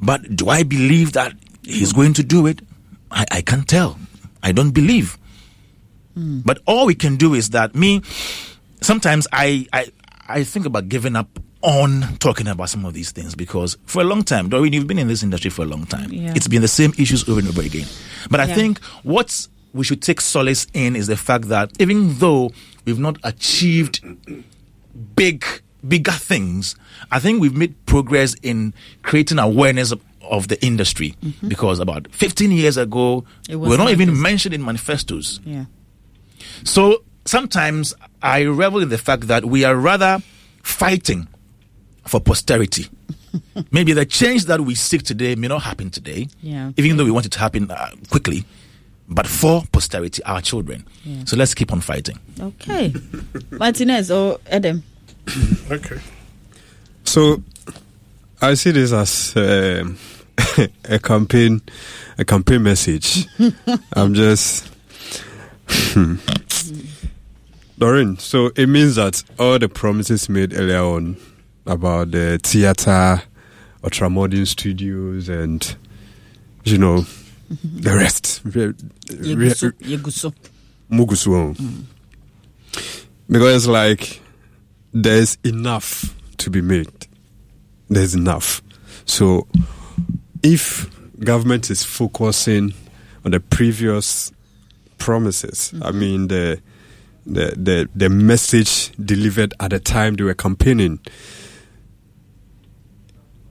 [0.02, 1.34] But do I believe that
[1.64, 2.62] he's going to do it?
[3.12, 3.98] I, I can't tell.
[4.44, 5.18] I don't believe.
[6.16, 6.42] Hmm.
[6.44, 8.02] But all we can do is that me,
[8.82, 9.92] sometimes I, I,
[10.28, 14.06] I think about giving up on talking about some of these things because for a
[14.06, 16.12] long time, Doreen, you've been in this industry for a long time.
[16.12, 16.34] Yeah.
[16.36, 17.86] It's been the same issues over and over again.
[18.32, 18.56] But I Yeah.
[18.56, 22.52] think what we should take solace in is the fact that even though
[22.86, 24.04] we've not achieved
[25.16, 25.46] big,
[25.88, 26.76] bigger things,
[27.12, 31.16] I think we've made progress in creating awareness of, of the industry
[31.48, 34.18] because about 15 years ago, we were not even this.
[34.20, 35.40] mentioned in manifestos.
[35.46, 35.66] Yeah.
[36.64, 40.20] So sometimes I revel in the fact that we are rather
[40.64, 41.28] fighting
[42.06, 42.88] for posterity.
[43.72, 46.72] Maybe the change that we seek today may not happen today, Yeah.
[46.78, 48.44] even though we want it to happen uh, quickly,
[49.08, 50.86] but for posterity, our children.
[51.04, 51.24] Yeah.
[51.26, 52.18] So let's keep on fighting.
[52.40, 52.94] Okay.
[53.52, 54.84] Martinez or Adam.
[55.72, 56.00] Okay.
[57.04, 57.42] So
[58.42, 59.98] I see this as um,
[60.86, 61.62] a campaign,
[62.18, 63.28] a campaign message.
[63.94, 64.68] I'm just.
[67.78, 71.18] Doreen, so it means that all the promises made earlier on
[71.66, 73.24] about the theater,
[73.82, 75.76] ultramodern studios, and
[76.64, 77.06] you know
[77.50, 78.74] the rest, re- re-
[79.08, 79.72] Yeguso.
[79.82, 80.34] Yeguso.
[80.92, 81.56] Mugusu.
[83.30, 84.21] Because like
[84.94, 87.08] there's enough to be made.
[87.90, 88.62] There's enough.
[89.06, 89.48] So
[90.44, 90.90] if
[91.20, 92.74] government is focusing
[93.26, 94.32] on the previous
[94.98, 96.00] promises, I mm-hmm.
[96.00, 96.62] mean the
[97.26, 101.00] the, the the message delivered at the time they were campaigning,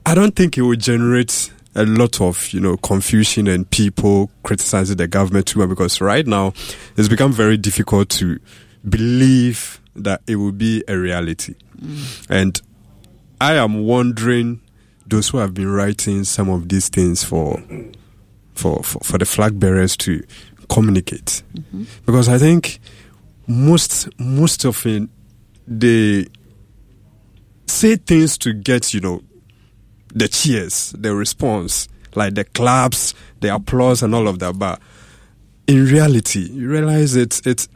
[0.05, 4.97] I don't think it would generate a lot of you know confusion and people criticizing
[4.97, 6.53] the government too much because right now
[6.97, 8.39] it's become very difficult to
[8.87, 11.55] believe that it will be a reality.
[12.29, 12.61] And
[13.39, 14.61] I am wondering
[15.07, 17.61] those who have been writing some of these things for
[18.53, 20.23] for, for, for the flag bearers to
[20.69, 21.41] communicate.
[22.05, 22.79] Because I think
[23.47, 25.09] most most often
[25.67, 26.27] they
[27.67, 29.23] say things to get, you know,
[30.13, 34.59] the cheers, the response, like the claps, the applause and all of that.
[34.59, 34.79] But
[35.67, 37.67] in reality, you realize it's it's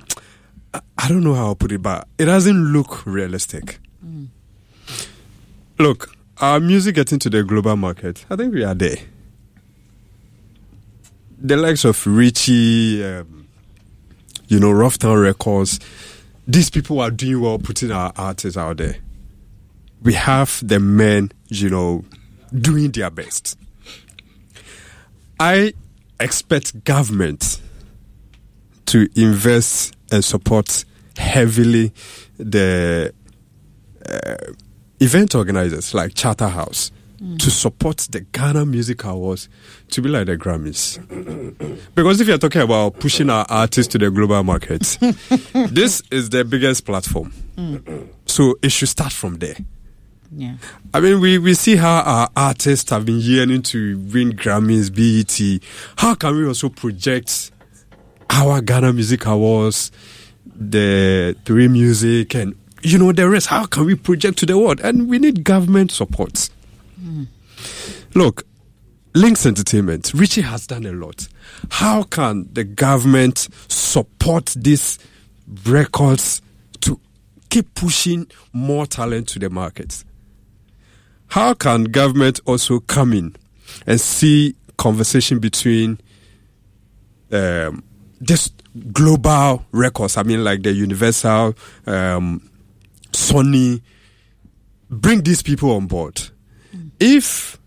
[0.97, 3.79] I- don't know how I'll put it, but it doesn't look realistic.
[5.77, 8.97] Look, our music getting to the global market, I think we are there.
[11.37, 13.47] The likes of Richie, um,
[14.47, 15.79] you know, Ruff Town Records,
[16.47, 18.97] these people are doing well putting our artists out there.
[20.01, 22.05] We have the men, you know,
[22.53, 23.57] doing their best.
[25.39, 25.73] I
[26.19, 27.59] expect government
[28.87, 30.85] to invest and supports
[31.17, 31.91] heavily
[32.37, 33.13] the
[34.09, 34.35] uh,
[34.99, 36.91] event organizers like Charterhouse
[37.39, 39.49] to support the Ghana Music Awards
[39.89, 40.99] to be like the Grammys.
[41.95, 44.97] because if you're talking about pushing our artists to the global markets,
[45.71, 47.33] this is the biggest platform.
[48.25, 49.55] So it should start from there.
[50.35, 50.55] Yeah.
[50.93, 55.63] I mean, we, we see how our artists have been yearning to win Grammys, BET.
[55.97, 57.51] How can we also project
[58.29, 59.91] our Ghana Music Awards,
[60.45, 63.47] the Three Music, and you know the rest?
[63.47, 64.79] How can we project to the world?
[64.81, 66.49] And we need government support.
[68.13, 68.43] Look,
[69.13, 71.27] Lynx Entertainment, Richie has done a lot.
[71.69, 74.99] How can the government support these
[75.65, 76.41] records
[76.81, 76.99] to
[77.49, 80.05] keep pushing more talent to the markets?
[81.27, 83.35] How can government also come in
[83.87, 85.99] and see conversation between
[87.31, 87.83] um,
[88.25, 88.51] this
[88.91, 90.17] global records?
[90.17, 92.49] I mean, like the Universal, um,
[93.11, 93.81] Sony,
[94.89, 96.21] bring these people on board.
[96.99, 97.57] If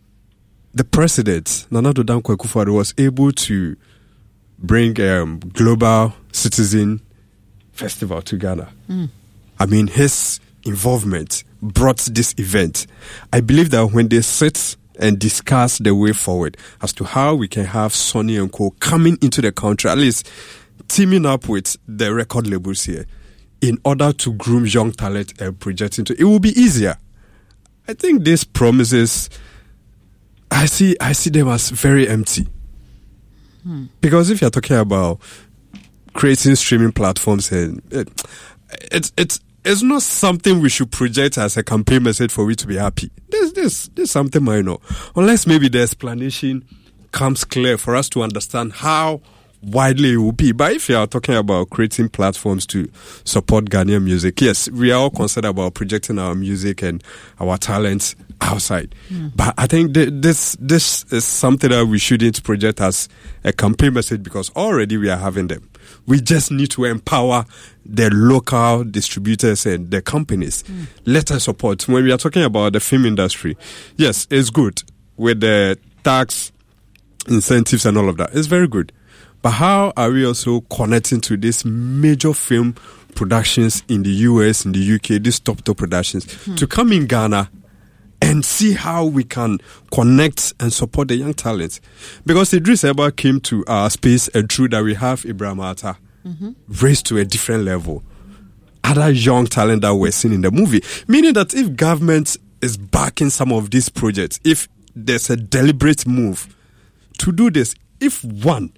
[0.74, 3.76] the president, Nana Addo Dankwa Akufo-Addo, was able to
[4.58, 7.00] bring um, global citizen
[7.72, 9.08] festival to Ghana, Mm.
[9.60, 12.86] I mean, his involvement brought this event.
[13.32, 17.48] I believe that when they sit and discuss the way forward as to how we
[17.48, 20.30] can have Sony and Co coming into the country, at least
[20.88, 23.06] teaming up with the record labels here,
[23.60, 26.96] in order to groom young talent and project into it will be easier.
[27.86, 29.30] I think these promises,
[30.50, 32.46] I see, I see them as very empty.
[33.62, 33.86] Hmm.
[34.00, 35.20] Because if you're talking about
[36.12, 38.08] creating streaming platforms and it,
[38.90, 42.66] it's it's it's not something we should project as a campaign message for we to
[42.66, 43.10] be happy.
[43.28, 44.76] This this this is something minor.
[45.16, 46.64] Unless maybe the explanation
[47.12, 49.20] comes clear for us to understand how
[49.62, 50.52] widely it will be.
[50.52, 52.90] But if you are talking about creating platforms to
[53.24, 57.02] support Ghanaian music, yes, we are all concerned about projecting our music and
[57.40, 58.94] our talents outside.
[59.08, 59.28] Hmm.
[59.34, 63.08] But I think th- this this is something that we shouldn't project as
[63.44, 65.68] a campaign message because already we are having them.
[66.06, 67.44] We just need to empower
[67.84, 70.62] the local distributors and the companies.
[70.62, 70.84] Hmm.
[71.04, 71.86] Let us support.
[71.88, 73.56] When we are talking about the film industry,
[73.96, 74.82] yes, it's good
[75.16, 76.52] with the tax
[77.26, 78.30] incentives and all of that.
[78.34, 78.92] It's very good.
[79.48, 82.74] But how are we also connecting to these major film
[83.14, 86.54] productions in the US, in the UK, these top top productions, hmm.
[86.56, 87.50] to come in Ghana
[88.20, 89.58] and see how we can
[89.90, 91.80] connect and support the young talent?
[92.26, 95.96] Because Idris Elba came to our space and through that we have Ibrahim Attah
[96.26, 96.50] mm-hmm.
[96.84, 98.02] raised to a different level.
[98.84, 100.82] Other young talent that we're seeing in the movie.
[101.06, 106.54] Meaning that if government is backing some of these projects, if there's a deliberate move
[107.20, 108.74] to do this, if one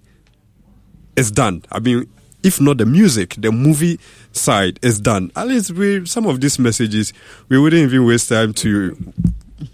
[1.16, 2.06] is done, I mean,
[2.42, 3.98] if not the music, the movie
[4.32, 7.12] side is done, at least we some of these messages
[7.48, 8.96] we wouldn't even waste time to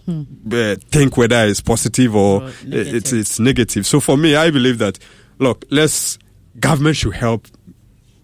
[0.09, 3.87] uh, think whether it's positive or, it's it's negative.
[3.87, 4.99] So for me, I believe that
[5.39, 6.19] look, let's
[6.59, 7.47] government should help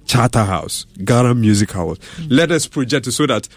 [0.06, 1.98] Charterhouse, Ghana Music House.
[2.28, 3.48] Let us project it so that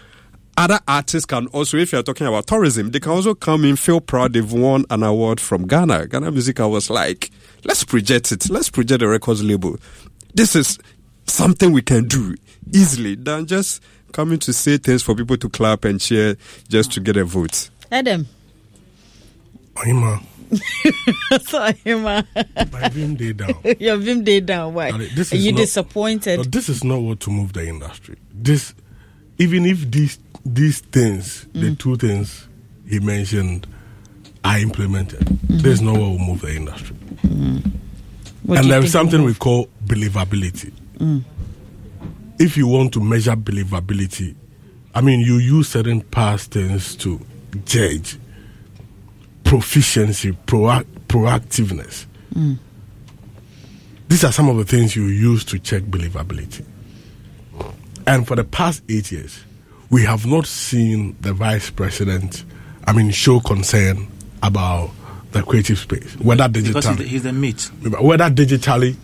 [0.56, 4.00] other artists can also, if you're talking about tourism, they can also come in, feel
[4.00, 6.06] proud they've won an award from Ghana.
[6.06, 7.30] Ghana Music House, like,
[7.64, 8.48] let's project it.
[8.50, 9.76] Let's project the records label.
[10.34, 10.78] This is
[11.26, 12.34] something we can do
[12.72, 16.36] easily than just coming to say things for people to clap and cheer
[16.68, 17.70] just to get a vote.
[17.90, 18.26] Adam.
[19.74, 20.22] Ohima,
[21.42, 22.22] Sorry, ma.
[22.70, 23.54] by Vim Day down.
[23.78, 24.72] Your Vim day down.
[24.74, 24.90] Why?
[24.90, 26.38] Ali, this Are is you not- disappointed?
[26.38, 28.16] But this is not what to move the industry.
[28.32, 28.72] This,
[29.38, 31.78] even if these these things, the Mm.
[31.78, 32.46] two things
[32.88, 33.66] he mentioned,
[34.44, 35.58] are implemented, Mm-hmm.
[35.58, 36.95] this is not what will move the industry.
[37.22, 40.72] Do and you there think is something we call believability.
[40.98, 41.24] Mm.
[42.38, 44.34] If you want to measure believability,
[44.94, 47.20] I mean, you use certain past things to
[47.64, 48.18] judge
[49.44, 52.06] proficiency, proac- proactiveness.
[52.34, 52.58] Mm.
[54.08, 56.64] These are some of the things you use to check believability.
[58.06, 59.44] And for the past eight years,
[59.90, 62.44] we have not seen the vice president,
[62.86, 64.06] I mean, show concern
[64.42, 64.90] about
[65.36, 67.70] the creative space, whether Because digitally, he's the, he's the meat.
[68.00, 68.96] whether digitally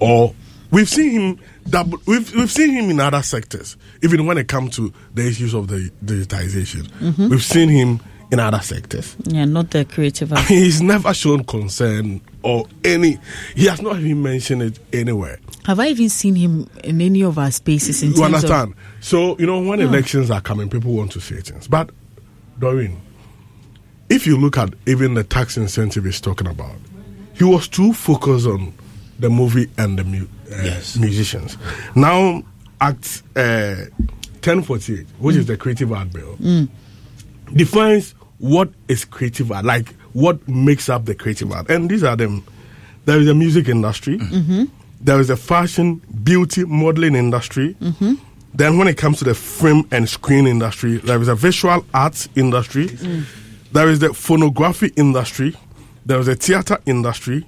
[0.00, 0.34] or
[0.70, 1.38] we've seen him
[1.68, 5.54] double, we've we've seen him in other sectors, even when it comes to the issues
[5.54, 6.88] of the digitization.
[7.00, 7.30] Mhm.
[7.30, 8.00] We've seen him
[8.32, 9.14] in other sectors.
[9.24, 10.32] Yeah, not the creative.
[10.32, 10.48] aspect.
[10.50, 13.18] He's never shown concern or any.
[13.54, 15.38] He has not even mentioned it anywhere.
[15.66, 18.02] Have I even seen him in any of our spaces?
[18.02, 18.74] In You terms understand?
[19.00, 19.84] So you know when Oh.
[19.86, 21.68] elections are coming, people want to say things.
[21.68, 21.90] But
[22.58, 22.96] Doreen,
[24.08, 26.76] if you look at even the tax incentive he's talking about,
[27.34, 28.72] he was too focused on
[29.18, 31.56] the movie and the mu- uh, musicians.
[31.94, 32.42] Now,
[32.80, 33.76] Act uh,
[34.44, 36.68] 1048, which is the creative art bill, Mm.
[37.54, 41.70] defines what is creative art, like what makes up the creative art.
[41.70, 42.44] And these are them.
[43.06, 44.18] There is a music industry.
[44.18, 44.64] Mm-hmm.
[45.00, 47.74] There is a fashion, beauty, modeling industry.
[47.80, 48.14] Mm-hmm.
[48.54, 52.28] Then, when it comes to the film and screen industry, there is a visual arts
[52.36, 52.88] industry.
[52.88, 53.24] Mm.
[53.76, 55.54] There is the phonography industry.
[56.06, 57.46] There is a theater industry.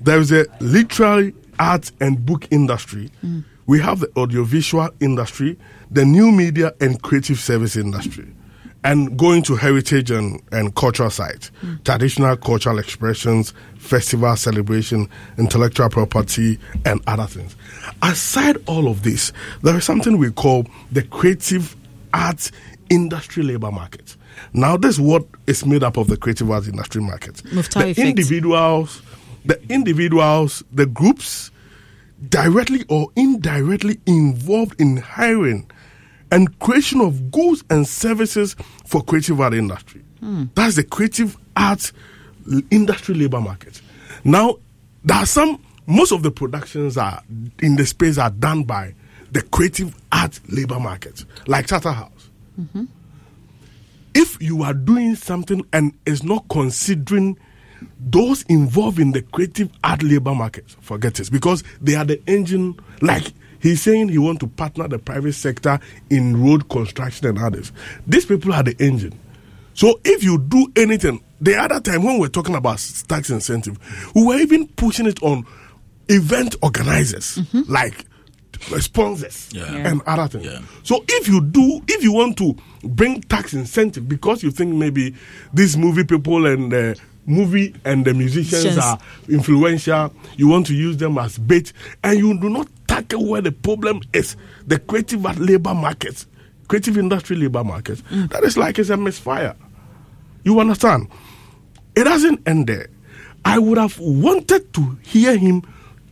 [0.00, 3.10] There is a literary art and book industry.
[3.24, 3.44] Mm.
[3.66, 5.56] We have the audiovisual industry,
[5.88, 8.26] the new media and creative service industry,
[8.82, 11.52] and going to heritage and, and cultural sites,
[11.84, 15.08] traditional cultural expressions, festival celebration,
[15.38, 17.54] intellectual property, and other things.
[18.02, 19.32] Aside all of this,
[19.62, 21.76] there is something we call the creative
[22.12, 22.50] arts
[22.90, 24.16] industry labor market.
[24.52, 27.36] Now, this is what is made up of the creative arts industry market.
[27.44, 27.98] Muftar the effect.
[27.98, 29.02] individuals,
[29.44, 31.50] the individuals, the groups
[32.28, 35.68] directly or indirectly involved in hiring
[36.30, 38.56] and creation of goods and services
[38.86, 40.02] for creative art industry.
[40.20, 40.44] Hmm.
[40.54, 41.92] That's the creative arts
[42.70, 43.80] industry labor market.
[44.24, 44.56] Now,
[45.04, 47.22] there are some, most of the productions are
[47.60, 48.94] in the space are done by
[49.32, 52.30] the creative art labor market, like Charterhouse.
[52.60, 52.84] Mm-hmm.
[54.14, 57.38] If you are doing something and is not considering
[57.98, 62.78] those involved in the creative art labor market, forget it because they are the engine.
[63.00, 65.80] Like he's saying, he want to partner the private sector
[66.10, 67.72] in road construction and others.
[68.06, 69.18] These people are the engine.
[69.74, 72.78] So if you do anything, the other time when we we're talking about
[73.08, 73.78] tax incentive,
[74.14, 75.46] we were even pushing it on
[76.08, 78.04] event organizers like uh,
[78.80, 79.64] sponsors Yeah.
[79.74, 80.60] and other things.
[80.82, 85.14] So if you do, if you want to bring tax incentive because you think maybe
[85.52, 88.78] these movie people and the movie and the musicians Musicians.
[88.84, 88.98] are
[89.28, 91.72] influential, you want to use them as bait,
[92.02, 94.36] and you do not tackle where the problem is,
[94.66, 96.26] the creative labor market,
[96.68, 97.98] creative industry labor market.
[98.10, 98.30] Mm.
[98.30, 99.54] That is like it's a misfire.
[100.44, 101.08] You understand?
[101.94, 102.88] It doesn't end there.
[103.44, 105.62] I would have wanted to hear him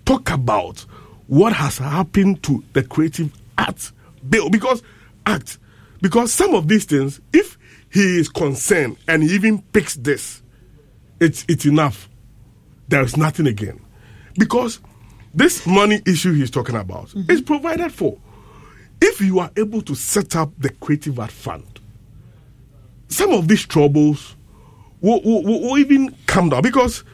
[0.05, 0.85] talk about
[1.31, 3.93] what has happened to the creative art
[4.28, 4.82] bill because
[5.27, 5.59] act
[6.02, 7.57] because some of these things, if
[7.89, 10.43] he is concerned and he even picks this,
[11.20, 12.09] it's it's enough.
[12.89, 13.81] There is nothing again
[14.39, 14.81] because
[15.32, 17.31] this money issue he's talking about mm-hmm.
[17.31, 18.19] is provided for.
[19.01, 21.78] If you are able to set up the creative art fund,
[23.07, 24.35] some of these troubles
[25.01, 27.05] will, will, will, will even come down because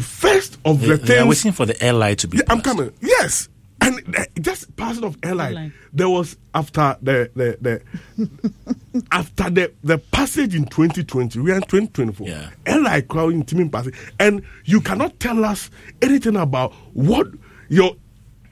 [0.00, 2.38] first of They, the they are things waiting for the airline to be.
[2.38, 2.92] yeah, I'm coming.
[3.00, 3.48] Yes.
[3.80, 9.98] And uh, just passing of airline, there was after the the, the after the the
[9.98, 12.26] passage in 2020, we are in 2024.
[12.26, 12.50] Yeah.
[12.66, 15.70] airline crowding teaming passage, and you cannot tell us
[16.02, 17.28] anything about what
[17.68, 17.96] your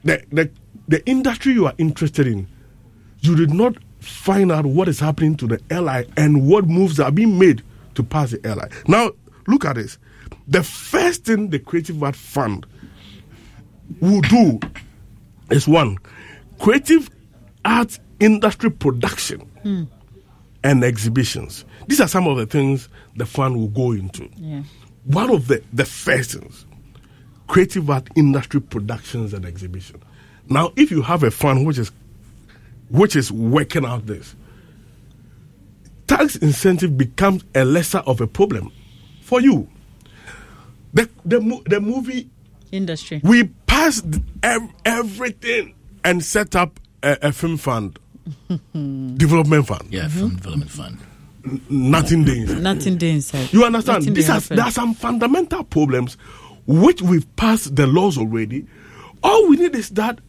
[0.05, 0.49] the the
[0.87, 2.47] the industry you are interested in.
[3.19, 7.11] You did not find out what is happening to the airline and what moves are
[7.11, 7.63] being made
[7.95, 8.69] to pass the airline.
[8.87, 9.11] Now,
[9.47, 9.97] look at this.
[10.47, 12.65] The first thing the Creative Art Fund
[13.99, 14.59] will do
[15.51, 15.97] is one,
[16.59, 17.09] creative
[17.65, 19.83] art industry production Hmm.
[20.63, 21.65] and exhibitions.
[21.87, 24.29] These are some of the things the fund will go into.
[24.37, 24.63] Yeah.
[25.05, 26.65] One of the, the first things,
[27.47, 30.01] creative art industry productions and exhibition.
[30.49, 31.91] Now, if you have a fund which is
[32.89, 34.33] which is working out this,
[36.07, 38.71] tax incentive becomes a lesser of a problem
[39.21, 39.67] for you.
[40.93, 42.29] The the, the movie
[42.71, 43.21] Industry.
[43.23, 44.05] we passed
[44.43, 47.99] ev- everything and set up a, a film fund,
[49.17, 49.87] development fund.
[49.89, 50.17] Yeah, mm-hmm.
[50.19, 50.97] film development fund.
[51.45, 52.35] N- nothing there.
[52.35, 52.61] inside.
[52.63, 53.53] Nothing there inside.
[53.53, 53.99] You understand?
[53.99, 56.17] Nothing These there there are some fundamental problems
[56.65, 58.65] which we've passed the laws already.
[59.23, 60.19] All we need is that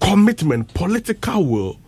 [0.00, 1.78] commitment, political will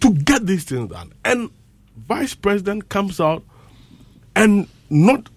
[0.00, 1.12] to get these things done.
[1.24, 1.50] And
[1.96, 3.42] vice president comes out
[4.36, 5.28] and not,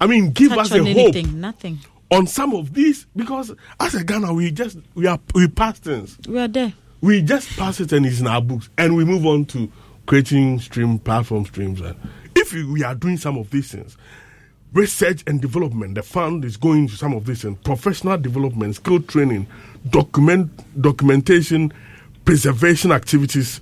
[0.00, 1.14] I mean, give Touch us a on hope.
[1.32, 1.78] Nothing.
[2.10, 6.18] on some of these because as a Ghana we just we are we pass things.
[6.28, 6.72] We are there.
[7.00, 9.70] We just pass it and it's in our books and we move on to
[10.06, 11.94] creating stream platform streams and
[12.34, 13.96] if we, are doing some of these things
[14.72, 19.00] research and development the fund is going to some of this and professional development skill
[19.02, 19.46] training
[19.90, 20.50] document
[20.80, 21.70] documentation
[22.24, 23.60] preservation activities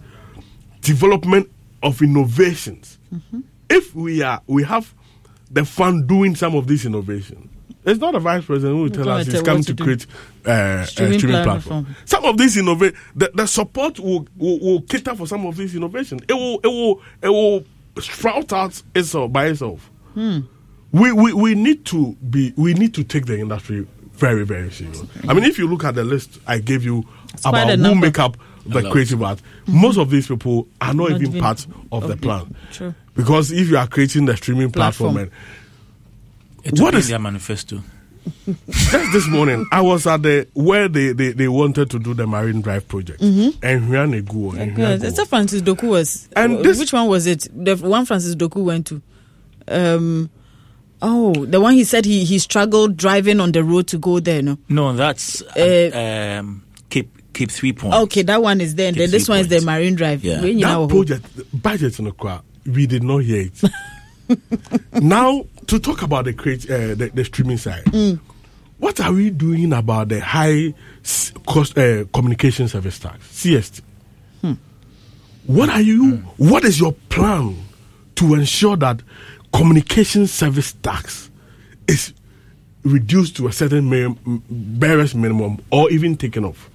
[0.82, 1.50] development
[1.82, 3.40] of innovations mm-hmm.
[3.68, 4.94] if we are we have
[5.50, 7.48] the fund doing some of this innovation.
[7.84, 10.06] it's not a vice president who will tell us he's tell come to, to create
[10.46, 10.50] uh,
[10.82, 11.84] a Streaming streaming platform.
[11.84, 11.96] platform.
[12.04, 15.74] Some of these innovate the, the support will, will will cater for some of these
[15.76, 16.22] innovations.
[16.28, 17.64] It will it will it will
[18.00, 19.88] sprout out itself by itself.
[20.14, 20.40] Hmm.
[20.92, 25.02] We, we we need to be we need to take the industry very very serious.
[25.28, 27.02] I mean, if you look at the list I gave you
[27.42, 28.06] quite about who number.
[28.06, 28.92] make up the A lot.
[28.92, 32.08] creative art, most of these people are not, Not even even part of, of the
[32.08, 32.56] the- plan.
[32.72, 32.94] True.
[33.16, 35.32] Because if you are creating the streaming platform, Platform.
[36.64, 37.82] and It what will be is in their manifesto.
[38.66, 42.26] just this morning, I was at the where they, they, they wanted to do the
[42.26, 43.56] Marine Drive project, Mhm.
[43.62, 45.26] and Hwiane Guo, and Yeah, Hwiane that's Guo.
[45.28, 46.28] Francis Doku was.
[46.34, 47.46] And And this- which one was it?
[47.54, 49.00] The one Francis Doku went to.
[49.68, 50.28] Um,
[51.02, 54.42] oh, the one he said he he struggled driving on the road to go there.
[54.42, 54.58] No.
[54.68, 57.96] No, that's Uh, um, keep keep three points.
[57.96, 58.88] Okay, that one is there.
[58.88, 60.24] And then this three one is the Marine Drive.
[60.24, 60.40] Yeah.
[60.40, 63.62] When you know that project budget in the crowd, we did not hear it.
[65.02, 68.18] now to talk about the create uh, the, the streaming side, Mm.
[68.78, 70.74] what are we doing about the high
[71.46, 73.80] cost uh, communication service tax CST?
[74.40, 74.52] Hmm.
[75.46, 76.16] What are you?
[76.38, 77.56] What is your plan
[78.16, 79.00] to ensure that
[79.52, 81.30] communication service tax
[81.86, 82.12] is
[82.82, 84.16] reduced to a certain
[84.48, 86.70] barest minimum, or even taken off,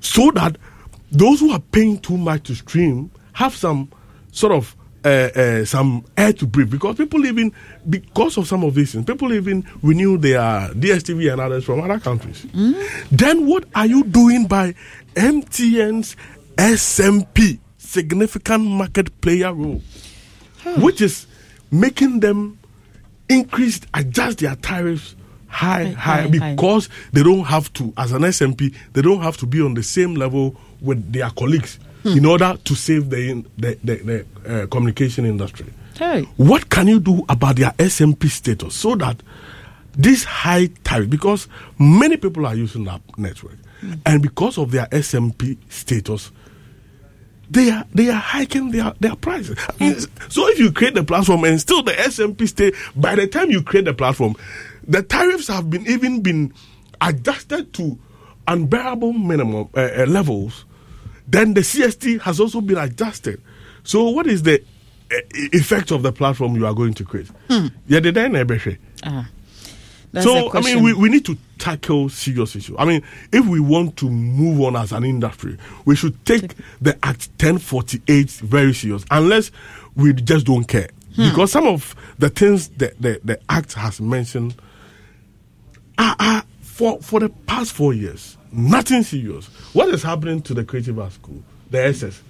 [0.00, 0.56] so that
[1.10, 3.90] those who are paying too much to stream have some
[4.32, 4.75] sort of
[5.06, 7.52] uh, uh, some air to breathe because people even
[7.88, 10.40] because of some of these things people even renew their
[10.74, 12.44] DSTV and others from other countries.
[13.12, 14.74] Then what are you doing by
[15.14, 16.16] MTN's
[16.56, 19.80] SMP significant market player role,
[20.78, 21.26] which is
[21.70, 22.58] making them
[23.28, 25.14] increase adjust their tariffs
[25.48, 26.50] high High, high, high, high.
[26.54, 29.82] because they don't have to as an SMP they don't have to be on the
[29.82, 31.78] same level with their colleagues.
[32.06, 35.66] In order to save the the, the, the uh, communication industry.
[35.98, 36.22] Hey.
[36.36, 39.22] What can you do about their SMP status so that
[39.96, 43.56] this high tariff, because many people are using that network,
[44.04, 46.30] and because of their SMP status,
[47.50, 49.56] they are they are hiking their their prices.
[49.80, 53.26] I mean, so if you create the platform and still the SMP stay, by the
[53.26, 54.34] time you create the platform,
[54.86, 56.52] the tariffs have been even been
[57.00, 57.98] adjusted to
[58.48, 60.64] unbearable minimum uh, uh, levels.
[61.28, 63.40] Then the CST has also been adjusted.
[63.84, 64.62] So what is the
[65.10, 67.28] uh, e- effect of the platform you are going to create?
[67.50, 67.66] Hmm.
[67.86, 68.78] Yeah, everything.
[69.04, 69.28] Ah,
[70.20, 72.76] So I mean, we, we need to tackle serious issues.
[72.78, 76.94] I mean, if we want to move on as an industry, we should take the
[77.02, 79.04] Act 1048 very serious.
[79.10, 79.50] Unless
[79.94, 81.30] we just don't care, Hmm.
[81.30, 84.54] because some of the things that the, the Act has mentioned
[85.98, 89.46] are, are for for the past four years nothing serious.
[89.74, 92.22] What is happening to the Creative Arts School, the SS?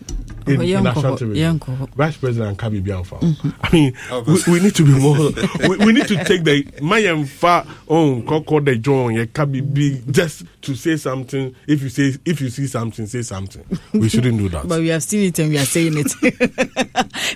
[0.46, 1.58] In, Oh, in Yanko, Ashanti region?
[1.96, 3.18] Vice President Kabi Bialfa.
[3.18, 3.54] Mhm.
[3.62, 3.92] I mean,
[4.28, 5.30] we, we need to be more.
[5.68, 10.00] we, we need to take the Mayam fa on Koko the John yeah Kabi be
[10.08, 11.52] just to say something.
[11.66, 13.64] If you say if you see something, say something.
[13.92, 14.68] We shouldn't do that.
[14.68, 16.12] But we have seen it and we are saying it.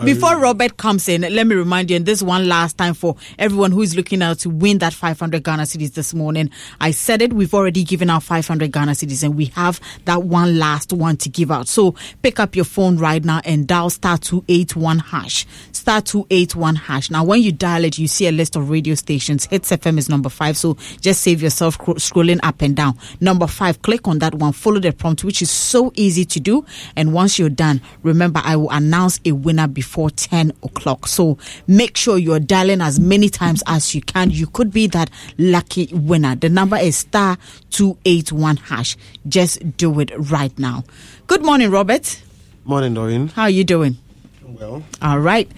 [0.04, 3.72] Before Robert comes in, let me remind you, and this one last time for everyone
[3.72, 6.50] who is looking out to win that 500 Ghana cedis this morning.
[6.80, 10.58] I said it, we've already given out 500 Ghana cedis, and we have that one
[10.58, 11.66] last one to give out.
[11.68, 11.89] So
[12.22, 15.46] pick up your phone right now and dial star 281 hash.
[15.72, 17.10] Star 281 hash.
[17.10, 19.46] Now, when you dial it, you see a list of radio stations.
[19.46, 20.56] Hits FM is number five.
[20.56, 22.98] So just save yourself scro- scrolling up and down.
[23.20, 26.64] Number five, click on that one, follow the prompt, which is so easy to do.
[26.96, 31.06] And once you're done, remember, I will announce a winner before 10 o'clock.
[31.06, 34.30] So make sure you're dialing as many times as you can.
[34.30, 36.36] You could be that lucky winner.
[36.36, 37.36] The number is star
[37.70, 38.96] 281 hash.
[39.28, 40.84] Just do it right now.
[41.30, 42.20] Good morning, Robert.
[42.64, 43.28] Morning, Doreen.
[43.28, 43.96] How are you doing?
[44.42, 45.48] Well, All right.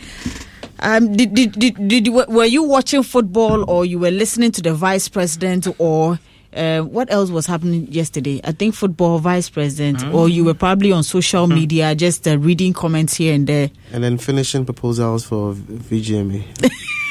[0.81, 4.61] Um, did, did, did, did you- were you watching football or you were listening to
[4.61, 6.19] the vice president or
[6.55, 8.39] uh, what else was happening yesterday?
[8.45, 10.13] I think football vice president, Mm.
[10.13, 13.71] or you were probably on social media just uh, reading comments here and there.
[13.95, 16.45] and then finishing proposals for VGMA.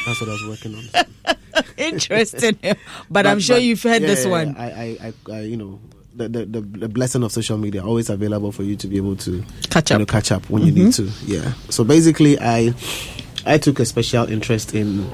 [0.05, 1.35] That's what I was working on.
[1.77, 2.59] Interesting.
[3.09, 4.55] but, I'm sure you've heard yeah, this one.
[4.55, 5.79] I, I, I, you know,
[6.15, 9.15] the, the, the, the blessing of social media always available for you to be able
[9.17, 11.09] to catch you up, know, catch up when you need to.
[11.25, 11.53] Yeah.
[11.69, 12.73] So basically, I,
[13.45, 15.09] I took a special interest in.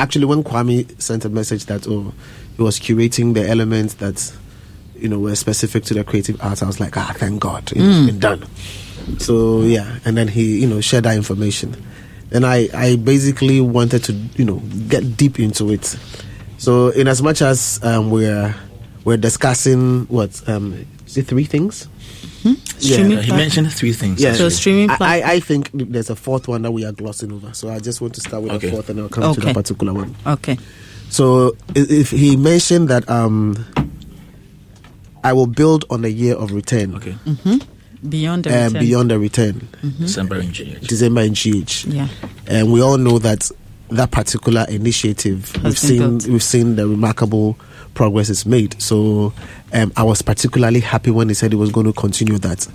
[0.00, 2.12] Actually, when Kwame sent a message that oh,
[2.56, 4.32] he was curating the elements that
[4.96, 6.62] you know were specific to the creative arts.
[6.62, 8.06] I was like, ah, thank God, you know, it's Mm.
[8.06, 8.46] been done.
[9.18, 11.76] So yeah, and then he you know shared that information.
[12.30, 14.56] And I I basically wanted to you know
[14.88, 15.96] get deep into it.
[16.58, 18.54] So in as much as um, we're
[19.08, 21.88] we're discussing what um is it three things?
[22.78, 24.20] Streaming Uh, he mentioned three things.
[24.22, 27.32] Yeah, So streaming I, I, I think there's a fourth one that we are glossing
[27.32, 27.52] over.
[27.52, 28.68] So I just want to start with Okay.
[28.68, 30.14] the fourth, and I'll come to the particular one.
[30.26, 30.56] Okay.
[31.10, 33.56] So if he mentioned that um,
[35.24, 36.94] I will build on a year of return.
[36.96, 37.12] Okay.
[37.12, 37.56] hmm
[38.08, 38.80] Beyond the Uh, return.
[38.84, 39.68] beyond the return.
[39.82, 39.98] Mhm.
[39.98, 40.86] December in GH.
[40.86, 41.84] December in GH.
[41.88, 42.06] Yeah.
[42.46, 43.50] And we all know that
[43.90, 46.26] that particular initiative Has we've seen built.
[46.28, 47.56] we've seen the remarkable
[47.98, 48.80] progress is made.
[48.80, 49.32] So
[49.72, 52.66] um, I was particularly happy when he said he was going to continue that.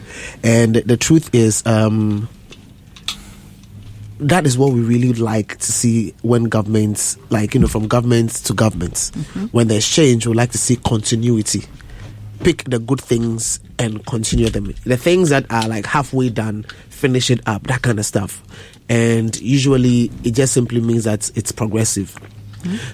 [0.44, 2.28] And the truth is um,
[4.20, 8.42] that is what we really like to see when governments like you know from governments
[8.42, 9.10] to governments
[9.52, 11.64] when there's change we like to see continuity
[12.44, 14.74] pick the good things and continue them.
[14.84, 18.44] The things that are like halfway done, finish it up, that kind of stuff.
[18.90, 22.18] And usually it just simply means that it's progressive.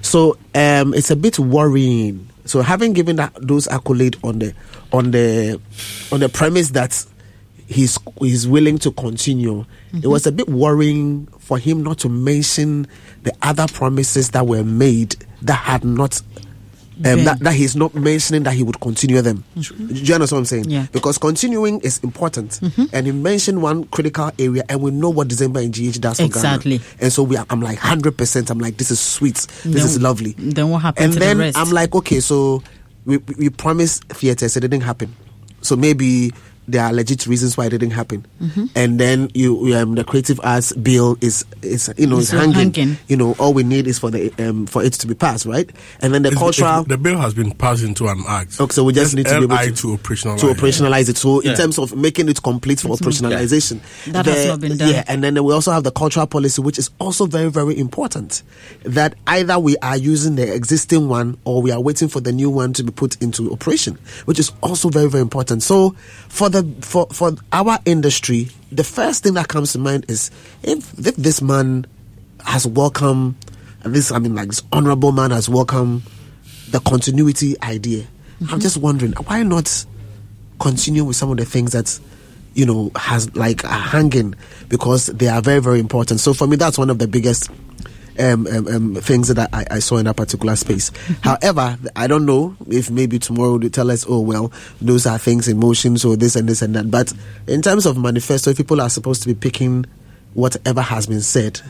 [0.02, 2.28] So um, it's a bit worrying.
[2.46, 4.54] So having given that, those accolades on the
[4.92, 5.60] on the
[6.12, 7.06] on the premise that
[7.68, 12.88] he's he's willing to continue, it was a bit worrying for him not to mention
[13.24, 16.22] the other promises that were made that had not
[17.06, 19.44] um, that, that he's not mentioning that he would continue them.
[19.56, 19.62] Do
[19.94, 20.66] you understand what I'm saying?
[20.70, 20.88] Yeah.
[20.92, 22.60] Because continuing is important.
[22.94, 26.24] And he mentioned one critical area, and we know what December in GH does for
[26.26, 26.80] Exactly.
[26.80, 26.90] Ghana.
[27.02, 28.50] And so we are, I'm like 100%.
[28.50, 29.36] I'm like, this is sweet.
[29.36, 30.34] This Then- is lovely.
[30.38, 31.58] Then what happened And to then the rest?
[31.58, 32.62] I'm like, okay, so
[33.06, 35.16] we, we we promised theatres, it didn't happen.
[35.62, 36.32] So maybe
[36.72, 38.26] there are legit reasons why it didn't happen.
[38.42, 38.70] Mhm.
[38.76, 42.54] And then you um, the creative arts bill is is you know It's is hanging.
[42.74, 42.98] hanging.
[43.08, 45.70] You know, all we need is for the um, for it to be passed, right?
[46.02, 48.60] And then the It's- cultural it's- the bill has been passed into an act.
[48.60, 50.58] Okay, so we just need to be able to, to operationalize to it.
[50.58, 51.18] operationalize it.
[51.18, 51.52] So Yeah.
[51.52, 54.90] in terms of making it complete for It's not- operationalization, That has not been done.
[54.90, 58.44] Yeah, and then we also have the cultural policy, which is also very very important.
[58.84, 62.50] That either we are using the existing one or we are waiting for the new
[62.50, 65.64] one to be put into operation, which is also very very important.
[65.64, 65.96] So
[66.28, 70.32] for the for for our industry, the first thing that comes to mind is
[70.64, 71.86] if if this man
[72.46, 73.36] has welcomed
[73.84, 76.04] this, I mean, like this honorable man has welcomed
[76.70, 78.06] the continuity idea.
[78.42, 78.60] I'm mm-hmm.
[78.60, 79.86] just wondering why not
[80.60, 82.00] continue with some of the things that
[82.54, 84.36] you know has like are hanging
[84.68, 86.20] because they are very very important.
[86.20, 87.50] So for me, that's one of the biggest.
[88.20, 90.92] Um, um, um, things that I, I saw in that particular space.
[91.22, 94.52] However, I don't know if maybe tomorrow they tell us, oh well,
[94.82, 96.92] those are things in motion, so this and this and that.
[96.92, 97.14] But
[97.48, 99.86] in terms of manifesto, if people are supposed to be picking
[100.34, 101.62] whatever has been said,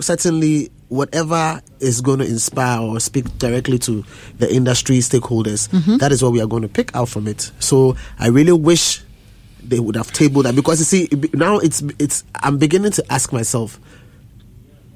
[0.00, 4.04] certainly whatever is going to inspire or speak directly to
[4.38, 5.98] the industry stakeholders, Mhm.
[5.98, 7.50] that is what we are going to pick out from it.
[7.58, 9.02] So I really wish
[9.60, 13.32] they would have tabled that because you see now it's it's I'm beginning to ask
[13.32, 13.80] myself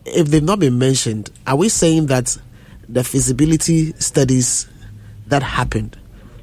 [0.05, 2.37] if they've not been mentioned, are we saying that
[2.89, 4.69] the feasibility studies
[5.29, 5.97] that happened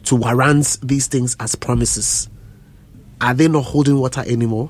[0.06, 2.30] to warrant these things as promises
[3.20, 4.70] are they not holding water anymore?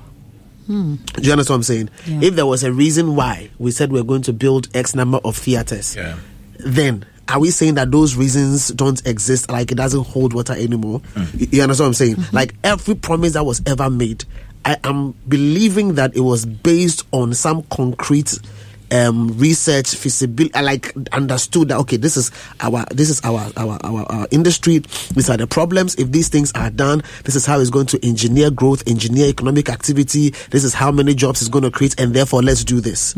[0.66, 0.96] Hmm.
[1.14, 1.90] Do you understand what I'm saying?
[2.06, 2.28] Yeah.
[2.28, 5.36] If there was a reason why we said we're going to build X number of
[5.36, 6.16] theaters, Yeah.
[6.58, 9.50] then are we saying that those reasons don't exist?
[9.50, 11.02] Like it doesn't hold water anymore?
[11.36, 12.16] You, you understand what I'm saying?
[12.32, 14.24] Like every promise that was ever made,
[14.64, 18.38] I am believing that it was based on some concrete
[18.90, 23.78] um research feasibility I like understood that okay this is our this is our, our
[23.84, 24.78] our our industry.
[25.14, 25.94] These are the problems.
[25.96, 29.68] If these things are done this is how it's going to engineer growth engineer economic
[29.68, 30.30] activity.
[30.50, 33.14] This is how many jobs it's going to create and therefore let's do this.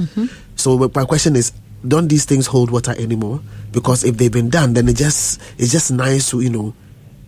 [0.56, 1.52] So my question is,
[1.86, 3.40] don't these things hold water anymore?
[3.72, 6.74] Because if they've been done, then it just it's just nice to you know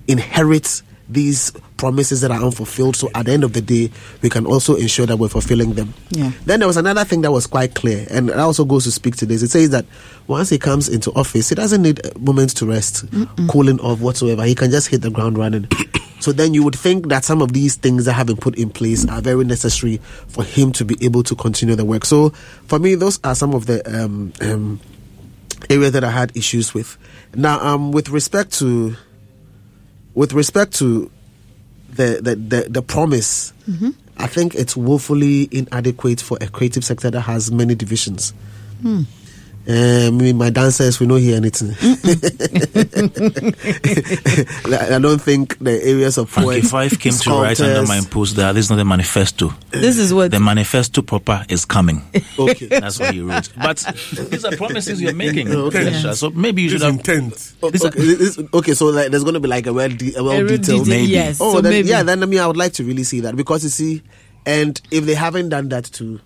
[0.09, 0.82] inherit
[1.12, 2.97] these promises that are unfulfilled.
[2.97, 3.90] So at the end of the day,
[4.22, 5.93] we can also ensure that we're fulfilling them.
[6.10, 6.32] Yeah.
[6.44, 9.16] Then there was another thing that was quite clear, and that also goes to speak
[9.16, 9.43] to this.
[9.43, 9.84] It says that
[10.26, 13.05] once he comes into office, he doesn't need a moment to rest,
[13.48, 14.44] cooling off whatsoever.
[14.44, 15.68] He can just hit the ground running.
[16.20, 18.70] so then you would think that some of these things that have been put in
[18.70, 19.98] place are very necessary
[20.28, 22.05] for him to be able to continue the work.
[22.05, 22.30] So
[22.68, 24.80] for me, those are some of the um, um,
[25.68, 26.97] areas that I had issues with.
[27.34, 28.97] Now, um, with respect to
[30.14, 31.10] with respect to
[31.94, 33.94] the the the, the promise, Mhm.
[34.18, 38.32] I think it's woefully inadequate for a creative sector that has many divisions.
[38.82, 39.02] Hmm.
[39.68, 41.68] Uh, me, my dancers, we don't hear anything.
[44.74, 48.36] I don't think the areas of Frankie poets, Five came to write under my post
[48.36, 49.55] that this is not a manifesto.
[49.70, 52.02] This is what the manifesto proper is coming.
[52.39, 53.51] Okay, that's what he wrote.
[53.56, 53.78] But
[54.30, 55.48] these are promises you're making.
[55.62, 55.84] Okay.
[55.90, 57.55] Kesha, So maybe you should have intent.
[57.62, 60.39] Okay, this- okay, so like, there's going to be like a well, de- a well
[60.39, 60.84] real detailed.
[60.84, 61.12] detail, Maybe.
[61.12, 61.39] yes.
[61.40, 61.89] Oh, So then, maybe.
[61.89, 62.02] yeah.
[62.02, 64.02] Then I mean, I would like to really see that because you see,
[64.44, 66.20] and if they haven't done that too,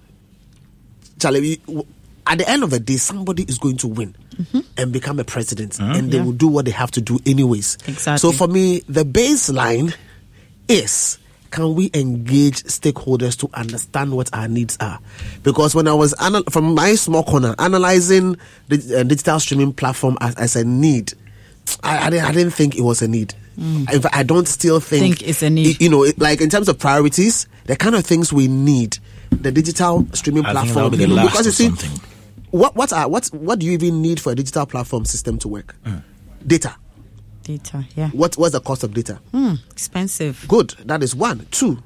[1.21, 1.83] Charlie, we-
[2.27, 4.15] at the end of the day, somebody is going to win
[4.77, 6.24] and become a president, and they Yeah.
[6.24, 7.78] will do what they have to do anyways.
[7.86, 8.19] Exactly.
[8.19, 9.94] So for me, the baseline
[10.69, 11.19] is
[11.53, 14.98] can we engage stakeholders to understand what our needs are?
[15.43, 18.36] Because when I was anal- from my small corner analyzing
[18.69, 21.15] the uh, digital streaming platform as, as a need,
[21.82, 23.32] I, I, didn't, I didn't think it was a need.
[23.57, 25.66] In fact, I don't still think, Think it's a need.
[25.69, 28.98] y- You know, it, like in terms of priorities, the kind of things we need,
[29.31, 30.74] the digital streaming I platform.
[30.74, 32.01] that'll be you the know, last because you see, something.
[32.57, 35.49] What what are what what do you even need for a digital platform system to
[35.49, 35.77] work?
[36.47, 36.77] Data.
[37.43, 37.85] data.
[37.97, 38.09] Yeah.
[38.11, 39.20] What what's the cost of data?
[39.33, 39.55] Hmm.
[39.70, 40.45] Expensive.
[40.49, 40.70] Good.
[40.85, 41.47] That is one.
[41.51, 41.83] Two,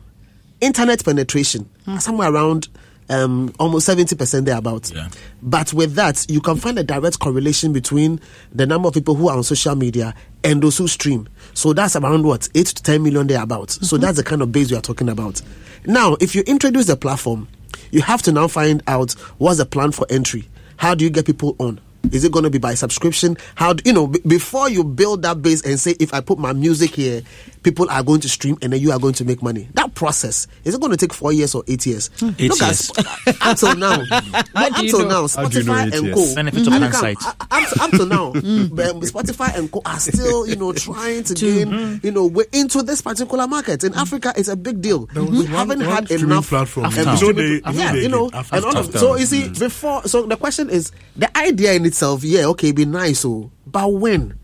[0.61, 1.69] internet penetration.
[1.99, 2.69] Somewhere around
[3.09, 4.93] um, almost 70% thereabouts.
[4.93, 5.09] Yeah.
[5.43, 8.21] But with that, you can find a direct correlation between
[8.53, 10.15] the number of people who are on social media
[10.45, 11.29] and those who stream.
[11.53, 12.49] So that's around what?
[12.55, 13.87] 8 to 10 million thereabouts.
[13.89, 15.43] So that's the kind of base we are talking about.
[15.87, 17.49] Now, if you introduce the platform,
[17.91, 20.49] you have to now find out what's the plan for entry.
[20.81, 21.79] How do you get people on?
[22.13, 23.37] Is it going to be by subscription?
[23.55, 26.39] How do, you know b- before you build that base and say if I put
[26.39, 27.23] my music here,
[27.63, 29.69] people are going to stream and then you are going to make money.
[29.75, 32.09] That process is it going to take four years or eight years?
[32.19, 32.31] Hmm.
[32.39, 32.91] Eight Look years.
[32.97, 34.17] at uh, up till now, till know?
[34.57, 36.15] now, do you know Spotify and?
[36.15, 36.35] Co.
[36.35, 37.19] Benefit of mean, hindsight.
[37.19, 38.41] come, uh, up, to now, hmm.
[38.41, 42.07] um, Spotify and Co are still you know trying to gain hmm.
[42.07, 44.33] you know we're into this particular market in Africa.
[44.37, 45.07] It's a big deal.
[45.15, 46.91] We one- haven't one had enough platform.
[46.93, 49.49] You know streaming- they- you know yeah, you know, and all of, so you see
[49.51, 50.03] before.
[50.05, 52.25] So the question is the idea in itself.
[52.25, 54.39] Yeah, okay, be nice, oh, but when?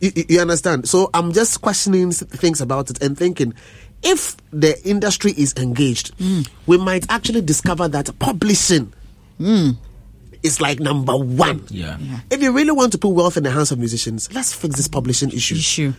[0.00, 0.88] You, you- you understand?
[0.88, 3.54] So I'm just questioning things about it and thinking
[4.02, 6.42] if the industry is engaged, hmm.
[6.66, 8.92] we might actually discover that publishing
[9.38, 9.70] hmm.
[10.42, 11.64] is like number one.
[11.68, 11.98] Yeah.
[12.30, 14.88] If you really want to put wealth in the hands of musicians, let's fix this
[14.88, 15.56] publishing issue.
[15.56, 15.92] Issue.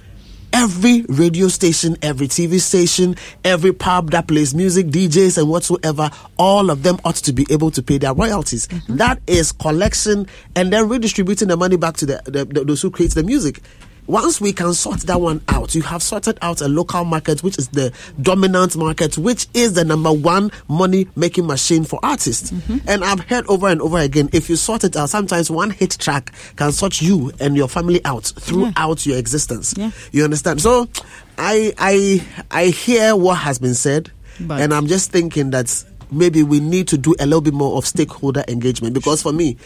[0.52, 3.16] Every radio station, every TV station,
[3.46, 7.70] every pub that plays music, DJs, and whatsoever, all of them ought to be able
[7.72, 8.68] to pay their royalties.
[8.68, 8.98] Mm-hmm.
[8.98, 12.90] That is collection and then redistributing the money back to the, the, the- those who
[12.90, 13.62] create the music.
[14.10, 17.60] Once we can sort that one out, you have sorted out a local market, which
[17.60, 22.50] is the dominant market, which is the number one money making machine for artists.
[22.50, 22.78] Mm-hmm.
[22.90, 25.92] And I've heard over and over again, if you sort it out, sometimes one hit
[26.00, 29.76] track can sort you and your family out throughout your existence.
[30.12, 30.60] You understand?
[30.60, 30.90] So
[31.38, 36.42] I I I hear what has been said, But- and I'm just thinking that maybe
[36.42, 39.58] we need to do a little bit more of stakeholder engagement because for me,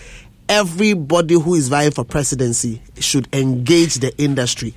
[0.53, 4.71] everybody who is vying for presidency should engage the industry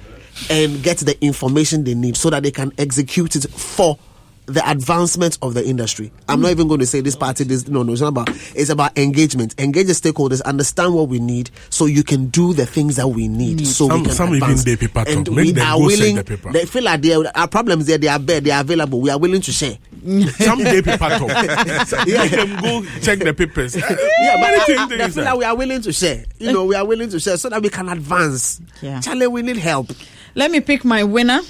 [0.48, 3.98] and get the information they need so that they can execute it for
[4.46, 6.12] the advancement of the industry.
[6.28, 8.28] I'm not even going to say this party, this no, no, it's not about.
[8.54, 9.54] It's about engagement.
[9.60, 13.26] Engage the stakeholders, understand what we need, so you can do the things that we
[13.28, 13.66] need.
[13.66, 14.64] So Some- we can some even advance.
[14.64, 15.34] dey paper and talk.
[15.34, 16.14] Make we them are go willing.
[16.16, 16.52] the paper.
[16.52, 17.98] They feel like they are, our problems there.
[17.98, 18.40] They are there.
[18.40, 19.00] They are available.
[19.00, 19.78] We are willing to share.
[20.38, 21.28] Some day paper talk.
[22.06, 23.74] Make them go check the papers.
[23.74, 25.16] yeah, but I, I, they feel that.
[25.24, 26.24] like we are willing to share.
[26.38, 28.60] You know, we are willing to share so that we can advance.
[28.80, 29.00] Yeah.
[29.00, 29.90] Charlie, we need help.
[30.36, 31.40] Let me pick my winner.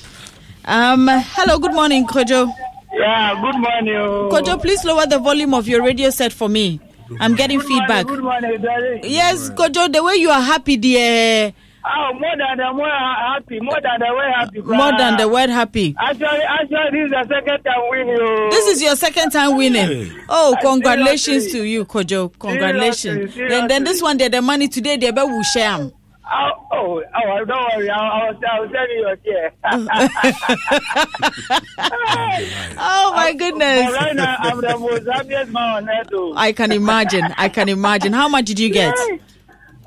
[0.64, 2.50] Um, hello, good morning, Kojo.
[2.98, 3.96] Yeah, good morning.
[3.96, 4.28] oh.
[4.32, 6.80] Kojo, please lower the volume of your radio set for me.
[7.20, 8.06] I'm getting Good morning, feedback.
[8.06, 9.00] Good morning.
[9.04, 11.52] Yes, Kojo, the way you are happy, dear.
[11.88, 14.60] Oh, more than the more happy, more than the way happy.
[14.60, 15.94] More than the word happy.
[15.96, 18.50] Actually, actually, this is the second time winning.
[18.50, 20.10] This is your second time winning.
[20.28, 22.32] Oh, congratulations to you, Kojo.
[22.40, 23.34] Congratulations.
[23.34, 25.70] Seriously, Then, then this one, there, the money today, they will share.
[25.74, 25.92] 'em.
[26.28, 27.88] Oh, oh, oh, don't worry.
[27.88, 29.50] I'll, I was, I was telling you, okay.
[32.78, 33.86] Oh, my goodness.
[33.86, 36.08] But right now, I'm the most happiest man on earth.
[36.36, 37.22] I can imagine.
[37.36, 38.12] I can imagine.
[38.12, 38.92] How much did you get?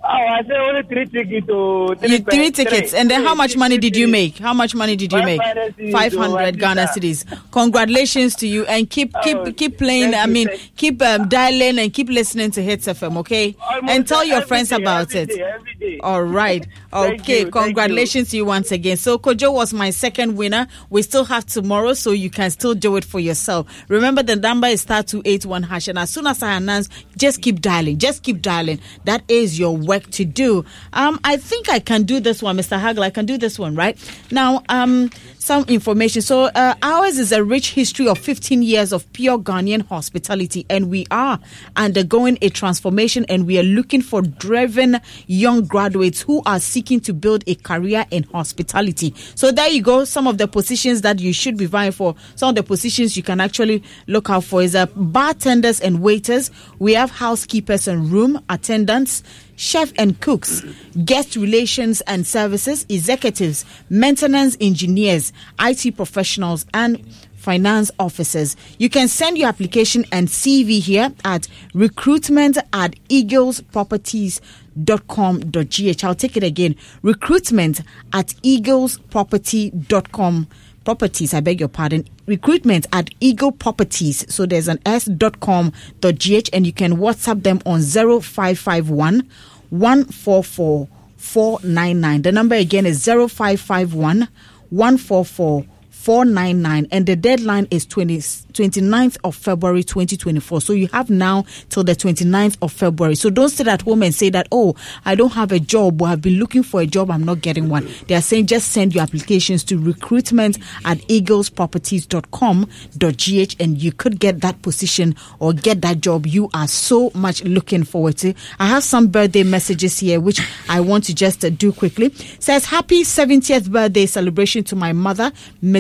[0.02, 3.36] Oh, I say only three tickets to three, You, three tickets, three, and then how
[3.36, 4.38] much money did you make?
[4.38, 5.42] How much money did you make?
[5.42, 7.52] 500 cedis, Five oh, hundred I Ghana cedis.
[7.52, 10.14] Congratulations to you, and keep keep Oh, keep playing.
[10.16, 13.56] I mean, thank- keep um, dialing and keep listening to Hits FM, okay?
[13.62, 15.38] Almost and tell your friends day, about every it.
[15.38, 16.00] day, every day.
[16.02, 16.66] All right.
[16.92, 17.42] Okay.
[17.42, 18.98] you, Congratulations to you once again.
[18.98, 20.66] So Kojo was my second winner.
[20.90, 23.68] We still have tomorrow, so you can still do it for yourself.
[23.90, 26.90] Remember the number is star two eight one hash, and as soon as I announce,
[27.16, 28.00] just keep dialing.
[28.00, 28.80] Just keep dialing.
[29.06, 30.64] That is your work to do.
[30.94, 32.80] Um, I think I can do this one, Mr.
[32.80, 33.02] Hagler.
[33.02, 33.98] I can do this one, right?
[34.32, 35.10] Now, um,
[35.40, 36.22] some information.
[36.22, 40.92] So, uh, ours is a rich history of 15 years of pure Ghanaian hospitality, and
[40.92, 41.40] we are
[41.76, 47.14] undergoing a transformation, and we are looking for driven young graduates who are seeking to
[47.14, 49.16] build a career in hospitality.
[49.34, 50.06] So, there you go.
[50.06, 52.16] Some of the positions that you should be vying for.
[52.36, 56.52] Some of the positions you can actually look out for is uh, bartenders and waiters.
[56.78, 59.24] We have housekeepers and room attendants
[59.60, 60.64] chef and cooks,
[61.04, 67.06] guest relations and services, executives, maintenance engineers, IT professionals, and
[67.36, 68.56] finance officers.
[68.78, 76.04] You can send your application and CV here at recruitment at eaglesproperties.com.gh.
[76.04, 76.76] I'll take it again.
[77.02, 77.82] Recruitment
[78.14, 80.48] at eaglesproperty.com
[80.90, 84.26] properties i beg your pardon recruitment at eagle properties.
[84.34, 89.30] So there's an s dot com dot gh and you can whatsapp them on 0551
[89.70, 90.88] 144
[91.18, 94.28] 499 the number again is 0551
[94.72, 95.66] 144
[96.00, 100.62] 499 and the deadline is 20, 29th of February 2024.
[100.62, 103.16] So you have now till the 29th of February.
[103.16, 106.08] So don't sit at home and say that, oh, I don't have a job or
[106.08, 107.90] I've been looking for a job, I'm not getting one.
[108.08, 114.40] They are saying just send your applications to recruitment at eaglesproperties.com.gh and you could get
[114.40, 118.34] that position or get that job you are so much looking forward to.
[118.58, 120.40] I have some birthday messages here which
[120.70, 122.14] I want to just do quickly.
[122.40, 125.34] says happy 70th birthday celebration to my mother,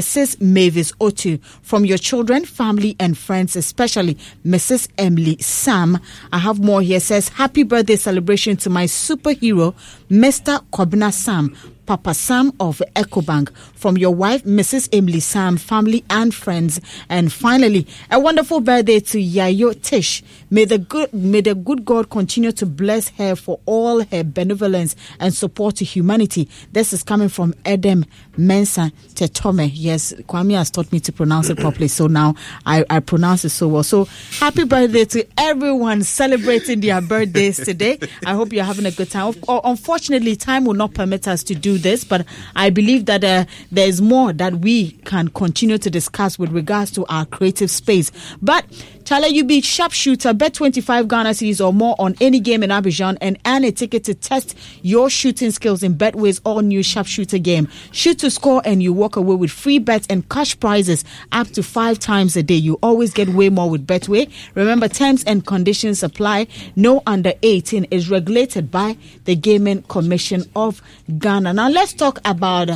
[0.09, 0.41] Mrs.
[0.41, 4.87] Mavis Otu from your children, family and friends, especially Mrs.
[4.97, 5.99] Emily Sam.
[6.33, 9.75] I have more here says happy birthday celebration to my superhero,
[10.09, 10.59] Mr.
[10.71, 11.55] Kobina Sam.
[11.85, 14.89] Papa Sam of EcoBank, from your wife, Mrs.
[14.93, 16.79] Emily Sam, family and friends.
[17.09, 20.21] And finally, a wonderful birthday to Yayo Tish.
[20.51, 24.95] May the good may the good God continue to bless her for all her benevolence
[25.19, 26.47] and support to humanity.
[26.73, 28.05] This is coming from Edem
[28.37, 29.71] Mensa Tetome.
[29.73, 32.35] Yes, Kwame has taught me to pronounce it properly, so now
[32.67, 33.81] I, I pronounce it so well.
[33.83, 34.05] So
[34.39, 37.97] happy birthday to everyone celebrating their birthdays today.
[38.27, 39.29] I hope you're having a good time.
[39.29, 39.59] Of- uh,
[39.99, 43.85] Unfortunately, time will not permit us to do this, but I believe that uh, there
[43.85, 48.09] is more that we can continue to discuss with regards to our creative space.
[48.41, 48.63] But
[49.09, 53.17] Charlie, you be sharpshooter, bet 25 Ghana cedis or more on any game in Abidjan
[53.21, 57.67] and earn a ticket to test your shooting skills in Betway's all new sharpshooter game.
[57.91, 61.63] Shoot to score and you walk away with free bets and cash prizes up to
[61.63, 62.53] five times a day.
[62.53, 64.31] You always get way more with Betway.
[64.53, 66.45] Remember, terms and conditions apply.
[66.75, 68.95] No under 18 is regulated by
[69.25, 70.83] the Gaming Commission of
[71.17, 71.53] Ghana.
[71.53, 72.69] Now, let's talk about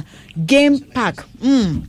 [0.47, 1.17] Game Pack.
[1.43, 1.85] Mm.